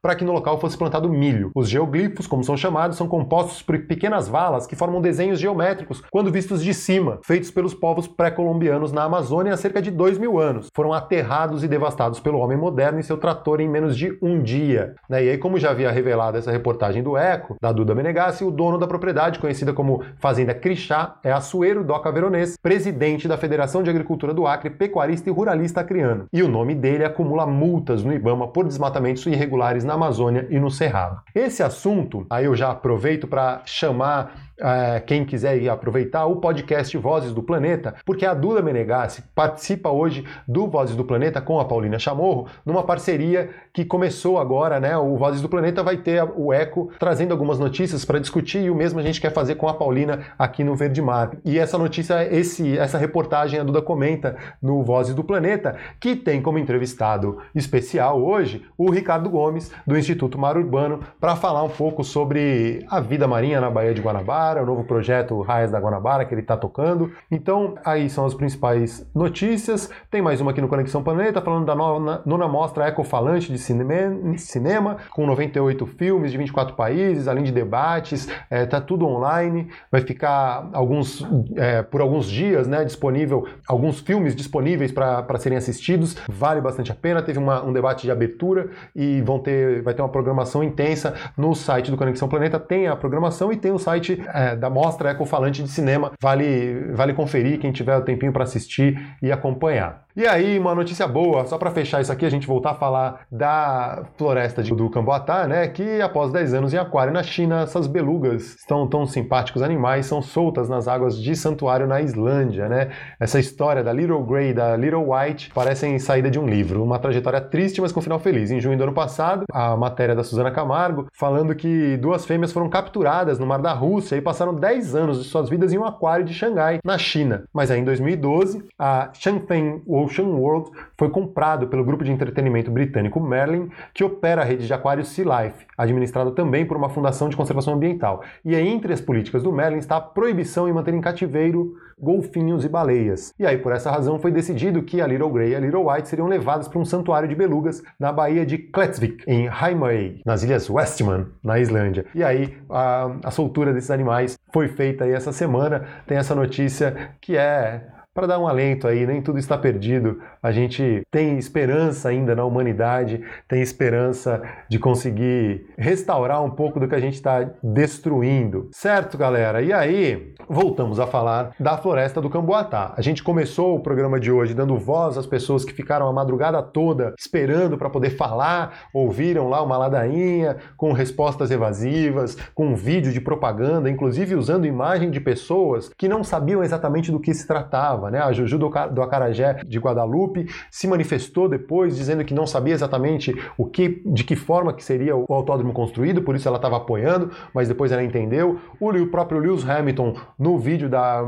para 0.00 0.14
que 0.14 0.24
no 0.24 0.32
local 0.32 0.60
fosse 0.60 0.76
plantado 0.76 1.08
milho. 1.08 1.50
Os 1.54 1.68
geoglifos, 1.68 2.26
como 2.26 2.44
são 2.44 2.56
chamados, 2.56 2.96
são 2.96 3.08
compostos 3.08 3.62
por 3.62 3.78
pequenas 3.86 4.28
valas 4.28 4.66
que 4.66 4.76
formam 4.76 5.00
desenhos 5.00 5.38
geométricos 5.38 6.02
quando 6.10 6.30
vistos 6.30 6.62
de 6.62 6.72
cima, 6.72 7.18
feitos 7.24 7.50
pelos 7.50 7.74
povos 7.74 8.06
pré-colombianos 8.06 8.92
na 8.92 9.04
Amazônia 9.04 9.52
há 9.52 9.56
cerca 9.56 9.80
de 9.80 9.90
dois 9.90 10.18
mil 10.18 10.38
anos. 10.38 10.68
Foram 10.74 10.92
aterrados 10.92 11.64
e 11.64 11.68
devastados 11.68 12.20
pelo 12.20 12.38
homem 12.38 12.56
moderno 12.56 13.00
e 13.00 13.04
seu 13.04 13.16
trator 13.16 13.60
em 13.60 13.68
menos 13.68 13.96
de 13.96 14.16
um 14.22 14.42
dia. 14.42 14.94
Né? 15.08 15.24
E 15.24 15.30
aí, 15.30 15.38
como 15.38 15.58
já 15.58 15.70
havia 15.70 15.90
revelado 15.90 16.38
essa 16.38 16.50
reportagem 16.50 17.02
do 17.02 17.16
Eco, 17.16 17.56
da 17.60 17.72
Duda 17.72 17.94
Menegassi, 17.94 18.44
o 18.44 18.50
dono 18.50 18.78
da 18.78 18.86
propriedade, 18.86 19.38
conhecida 19.38 19.72
como 19.72 20.02
Fazenda 20.18 20.54
Crixá, 20.54 21.16
é 21.22 21.32
Açueiro 21.32 21.84
Doca 21.84 22.10
Veronês, 22.10 22.56
presidente 22.60 23.28
da 23.28 23.36
Federação 23.36 23.82
de 23.82 23.90
Agricultura 23.90 24.32
do 24.32 24.46
Acre, 24.46 24.70
pecuarista 24.70 25.28
e 25.28 25.32
ruralista 25.32 25.80
acriano. 25.80 26.26
E 26.32 26.42
o 26.42 26.48
nome 26.48 26.74
dele 26.74 27.04
acumula 27.04 27.46
multas 27.46 28.02
no 28.02 28.12
Ibama 28.12 28.48
por 28.48 28.64
desmatamentos 28.64 29.22
irregulares 29.35 29.85
na 29.85 29.95
Amazônia 29.95 30.47
e 30.50 30.59
no 30.59 30.71
Cerrado. 30.71 31.21
Esse 31.35 31.62
assunto, 31.62 32.26
aí 32.31 32.47
eu 32.47 32.57
já 32.57 32.71
aproveito 32.71 33.26
para 33.26 33.62
chamar 33.64 34.45
é, 34.59 35.00
quem 35.00 35.25
quiser 35.25 35.69
aproveitar, 35.69 36.26
o 36.26 36.37
podcast 36.37 36.97
Vozes 36.97 37.33
do 37.33 37.43
Planeta, 37.43 37.95
porque 38.05 38.25
a 38.25 38.35
Duda 38.35 38.62
Menegassi 38.62 39.23
participa 39.35 39.91
hoje 39.91 40.25
do 40.47 40.67
Vozes 40.67 40.95
do 40.95 41.05
Planeta 41.05 41.41
com 41.41 41.59
a 41.59 41.64
Paulina 41.64 41.99
Chamorro, 41.99 42.47
numa 42.64 42.83
parceria 42.83 43.50
que 43.73 43.85
começou 43.85 44.38
agora, 44.38 44.79
né? 44.79 44.97
O 44.97 45.17
Vozes 45.17 45.41
do 45.41 45.49
Planeta 45.49 45.83
vai 45.83 45.97
ter 45.97 46.23
o 46.37 46.53
Eco 46.53 46.91
trazendo 46.99 47.33
algumas 47.33 47.59
notícias 47.59 48.05
para 48.05 48.21
discutir 48.21 48.62
e 48.62 48.71
o 48.71 48.75
mesmo 48.75 49.00
a 49.00 49.03
gente 49.03 49.21
quer 49.21 49.33
fazer 49.33 49.57
com 49.57 49.69
a 49.69 49.75
Paulina 49.75 50.21
aqui 50.38 50.62
no 50.62 50.76
Verde 50.76 51.03
Mar. 51.03 51.33
E 51.45 51.59
essa 51.59 51.76
notícia, 51.76 52.25
esse, 52.33 52.79
essa 52.79 52.99
reportagem 52.99 53.59
a 53.59 53.64
Duda 53.64 53.83
comenta 53.83 54.37
no 54.62 54.83
Vozes 54.85 55.14
do 55.14 55.25
Planeta, 55.25 55.76
que 55.99 56.14
tem 56.14 56.41
como 56.41 56.59
entrevistado 56.59 57.38
especial 57.55 58.23
hoje 58.23 58.64
o 58.79 58.91
Ricardo 58.91 59.24
Gomes, 59.31 59.71
do 59.87 59.97
Instituto 59.97 60.38
Mar 60.38 60.57
Urbano, 60.57 61.00
para 61.21 61.37
falar 61.37 61.62
um 61.62 61.69
pouco 61.69 62.02
sobre 62.02 62.85
a 62.90 63.00
vida 63.00 63.28
marinha 63.28 63.61
na 63.61 63.71
Baía 63.71 63.95
de 63.95 64.00
Guanabara 64.00 64.14
Guanabara, 64.14 64.62
o 64.62 64.66
novo 64.66 64.85
projeto 64.85 65.40
Raias 65.43 65.71
da 65.71 65.78
Guanabara 65.78 66.25
que 66.25 66.35
ele 66.35 66.40
está 66.40 66.57
tocando. 66.57 67.12
Então, 67.31 67.75
aí 67.85 68.09
são 68.09 68.25
as 68.25 68.35
principais 68.35 69.07
notícias. 69.14 69.90
Tem 70.11 70.23
mais 70.23 70.40
uma 70.40 70.50
aqui 70.50 70.61
no 70.61 70.69
Conexão 70.69 71.02
Planeta, 71.02 71.40
falando 71.40 71.66
da 71.66 71.75
nona, 71.75 72.23
nona 72.25 72.49
mostra 72.49 72.88
Ecofalante 72.88 73.52
de 73.52 73.59
cinema, 73.59 74.38
cinema, 74.38 74.97
com 75.11 75.26
98 75.26 75.87
filmes 75.87 76.33
de 76.33 76.38
24 76.38 76.75
países, 76.75 77.28
além 77.28 77.45
de 77.45 77.52
debates, 77.52 78.28
é, 78.50 78.64
tá 78.66 78.81
tudo 78.81 79.07
online. 79.07 79.69
Vai 79.90 80.00
ficar 80.00 80.69
alguns 80.73 81.26
é, 81.57 81.83
por 81.83 82.00
alguns 82.00 82.26
dias, 82.26 82.66
né, 82.66 82.85
disponível 82.85 83.47
alguns 83.66 84.00
filmes 84.00 84.35
disponíveis 84.35 84.93
para 84.93 85.38
serem 85.38 85.59
assistidos. 85.59 86.16
Vale 86.28 86.61
bastante 86.61 86.90
a 86.90 86.95
pena. 86.95 87.23
Teve 87.23 87.38
uma, 87.38 87.62
um 87.64 87.73
debate 87.73 88.02
de 88.02 88.11
abertura 88.11 88.71
e 88.95 89.13
vão 89.23 89.38
ter, 89.38 89.83
vai 89.83 89.94
ter 89.94 90.02
uma 90.02 90.09
programação 90.09 90.62
intensa 90.62 91.14
no 91.37 91.54
site 91.54 91.90
do 91.90 91.97
Conexão 91.97 92.28
Planeta. 92.28 92.59
Tem 92.59 92.88
a 92.88 92.97
programação 92.97 93.52
e 93.52 93.56
tem 93.56 93.73
o 93.73 93.78
site 93.78 94.23
é, 94.33 94.56
da 94.56 94.71
Mostra 94.71 95.11
Ecofalante 95.11 95.62
de 95.62 95.68
Cinema. 95.68 96.12
Vale, 96.21 96.92
vale 96.92 97.14
conferir 97.14 97.59
quem 97.59 97.73
tiver 97.73 97.97
o 97.97 98.02
tempinho 98.02 98.33
para 98.33 98.44
assistir 98.44 99.16
e 99.23 99.30
acompanhar. 99.30 100.04
E 100.16 100.28
aí, 100.28 100.61
uma 100.61 100.76
notícia 100.76 101.09
boa, 101.09 101.44
só 101.44 101.59
para 101.59 101.73
fechar 101.73 102.00
isso 102.00 102.12
aqui, 102.12 102.25
a 102.25 102.30
gente 102.30 102.47
voltar 102.47 102.71
a 102.71 102.75
falar 102.75 103.26
da 103.33 104.04
floresta 104.16 104.62
de, 104.62 104.73
do 104.73 104.88
Camboatá, 104.88 105.49
né? 105.49 105.66
Que 105.66 106.00
após 106.00 106.30
10 106.30 106.54
anos 106.54 106.73
em 106.73 106.76
aquário 106.76 107.12
na 107.12 107.25
China, 107.25 107.62
essas 107.62 107.88
belugas 107.88 108.54
estão 108.54 108.87
tão 108.87 109.06
simpáticos 109.06 109.61
animais, 109.61 110.06
são 110.06 110.23
soltas 110.23 110.68
nas 110.68 110.87
águas 110.87 111.21
de 111.21 111.35
santuário 111.35 111.88
na 111.88 112.00
Islândia, 112.00 112.68
né? 112.68 112.90
Essa 113.18 113.40
história 113.40 113.83
da 113.83 113.92
Little 113.92 114.22
Grey 114.22 114.55
da 114.55 114.77
Little 114.77 115.12
White 115.12 115.50
parecem 115.53 115.98
saída 115.98 116.31
de 116.31 116.38
um 116.38 116.46
livro. 116.46 116.85
Uma 116.85 117.00
trajetória 117.00 117.40
triste, 117.40 117.81
mas 117.81 117.90
com 117.90 118.00
final 118.00 118.20
feliz. 118.20 118.53
Em 118.53 118.61
junho 118.61 118.79
do 118.79 118.85
ano 118.85 118.92
passado, 118.92 119.04
a 119.53 119.77
matéria 119.77 120.14
da 120.14 120.25
Suzana 120.25 120.51
Camargo 120.51 121.07
falando 121.12 121.55
que 121.55 121.97
duas 121.97 122.25
fêmeas 122.25 122.53
foram 122.53 122.69
capturadas 122.69 123.38
no 123.38 123.47
mar 123.47 123.61
da 123.61 123.73
Rússia 123.73 124.17
e 124.17 124.21
passaram 124.21 124.55
10 124.55 124.95
anos 124.95 125.23
de 125.23 125.29
suas 125.29 125.49
vidas 125.49 125.73
em 125.73 125.79
um 125.79 125.85
aquário 125.85 126.25
de 126.25 126.35
Xangai, 126.35 126.81
na 126.85 126.99
China. 126.99 127.45
Mas 127.53 127.71
aí 127.71 127.81
em 127.81 127.85
2012, 127.85 128.64
a 128.79 129.11
Shangfeng 129.12 129.83
Ocean 129.87 130.27
World 130.27 130.71
foi 130.97 131.11
comprado 131.11 131.67
pelo 131.69 131.85
grupo 131.85 132.05
de 132.05 132.12
entretenimento 132.12 132.71
britânico 132.71 133.21
Merlin, 133.21 133.71
que 133.93 134.05
opera 134.05 134.43
a 134.43 134.45
rede 134.45 134.67
de 134.67 134.73
aquários 134.73 135.09
Sea 135.09 135.25
Life, 135.25 135.67
administrada 135.77 136.31
também 136.31 136.64
por 136.67 136.77
uma 136.77 136.88
fundação 136.88 137.29
de 137.29 137.37
conservação 137.37 137.75
ambiental. 137.75 138.23
E 138.45 138.55
aí, 138.55 138.67
entre 138.67 138.93
as 138.93 139.01
políticas 139.01 139.43
do 139.43 139.53
Merlin 139.53 139.79
está 139.79 139.97
a 139.97 140.01
proibição 140.01 140.69
em 140.69 140.73
manter 140.73 140.95
em 140.95 141.01
cativeiro 141.01 141.77
golfinhos 141.98 142.64
e 142.64 142.68
baleias. 142.68 143.33
E 143.38 143.46
aí, 143.46 143.59
por 143.59 143.72
essa 143.72 143.90
razão, 143.90 144.18
foi 144.18 144.30
decidido 144.30 144.83
que 144.83 145.00
a 145.00 145.07
Little 145.07 145.30
Grey 145.30 145.50
e 145.50 145.57
a 145.57 145.61
Little 145.61 145.88
White 145.88 146.09
seriam 146.09 146.26
levadas 146.26 146.68
para 146.68 146.78
um 146.78 146.85
santuário 146.85 147.28
de 147.28 147.35
belugas 147.35 147.83
na 147.98 148.12
baía 148.12 148.44
de 148.44 148.59
Klettsvik, 148.59 149.24
em 149.26 149.48
Heimaey, 149.48 150.20
nas 150.24 150.42
ilhas 150.42 150.68
Westman, 150.68 151.26
na 151.42 151.59
Islândia. 151.59 152.07
E 152.14 152.22
aí, 152.22 152.57
a, 152.68 153.16
a 153.24 153.30
soltura 153.30 153.72
desses 153.72 153.90
animais 153.90 154.38
foi 154.52 154.68
feita 154.68 155.04
aí 155.04 155.12
essa 155.12 155.33
semana. 155.33 155.85
Tem 156.07 156.18
essa 156.18 156.35
notícia 156.35 157.11
que 157.20 157.37
é 157.37 157.93
para 158.14 158.29
dar 158.29 158.38
um 158.38 158.46
alento 158.46 158.87
aí, 158.87 159.05
nem 159.05 159.20
tudo 159.20 159.40
está 159.40 159.59
perdido. 159.59 160.20
A 160.40 160.53
gente 160.53 161.03
tem 161.11 161.37
esperança 161.37 162.09
ainda 162.09 162.35
na 162.35 162.44
humanidade, 162.44 163.20
tem 163.48 163.61
esperança 163.61 164.40
de 164.68 164.79
conseguir 164.79 165.66
restaurar 165.77 166.42
um 166.42 166.50
pouco 166.50 166.79
do 166.79 166.87
que 166.87 166.94
a 166.94 167.00
gente 167.00 167.14
está 167.14 167.50
destruindo. 167.61 168.68
Certo, 168.72 169.18
galera? 169.18 169.61
E 169.61 169.72
aí, 169.72 170.35
voltamos 170.48 171.00
a 171.00 171.07
falar 171.09 171.50
da 171.59 171.77
floresta 171.77 172.20
do 172.20 172.31
Camboatá. 172.31 172.94
A 172.96 173.03
gente 173.03 173.22
começou 173.22 173.74
o 173.74 173.81
programa 173.81 174.20
de 174.20 174.31
hoje 174.31 174.55
dando 174.55 174.79
voz 174.79 175.18
às 175.18 175.27
pessoas 175.27 175.64
que 175.64 175.72
ficaram 175.72 176.07
a 176.07 176.12
madrugada 176.12 176.62
toda 176.62 177.14
esperando 177.18 177.77
para 177.77 177.90
poder 177.90 178.11
falar, 178.11 178.88
ouviram 178.92 179.48
lá 179.48 179.61
uma 179.61 179.77
ladainha 179.77 180.57
com 180.77 180.92
respostas 180.92 181.50
evasivas, 181.50 182.37
com 182.55 182.68
um 182.68 182.77
vídeo 182.77 183.12
de 183.12 183.20
propaganda, 183.20 183.90
inclusive 183.90 184.37
usando 184.37 184.66
imagem 184.66 185.11
de 185.11 185.20
pessoas 185.20 185.90
que 185.96 186.07
não 186.07 186.22
sabiam 186.22 186.62
exatamente 186.62 187.11
do 187.11 187.18
que 187.18 187.35
se 187.35 187.46
tratava 187.46 188.04
né? 188.11 188.21
A 188.21 188.33
Juju 188.33 188.59
do, 188.59 188.71
do 188.93 189.03
Acarajé 189.03 189.61
de 189.67 189.79
Guadalupe 189.79 190.47
se 190.71 190.87
manifestou 190.87 191.49
depois 191.49 191.97
dizendo 191.97 192.25
que 192.25 192.35
não 192.35 192.47
sabia 192.47 192.75
exatamente 192.75 193.35
o 193.57 193.67
que, 193.67 194.03
de 194.07 194.25
que 194.25 194.37
forma 194.37 194.73
que 194.73 194.85
seria 194.85 195.17
o 195.17 195.27
autódromo 195.29 195.73
construído, 195.73 196.23
por 196.23 196.35
isso 196.35 196.49
ela 196.49 196.57
estava 196.57 196.77
apoiando, 196.77 197.31
mas 197.53 197.69
depois 197.69 197.93
ela 197.93 198.03
entendeu. 198.03 198.59
O, 198.81 198.90
o 198.90 199.07
próprio 199.09 199.38
Lewis 199.38 199.69
Hamilton 199.69 200.14
no 200.38 200.59
vídeo 200.59 200.88
da, 200.88 201.23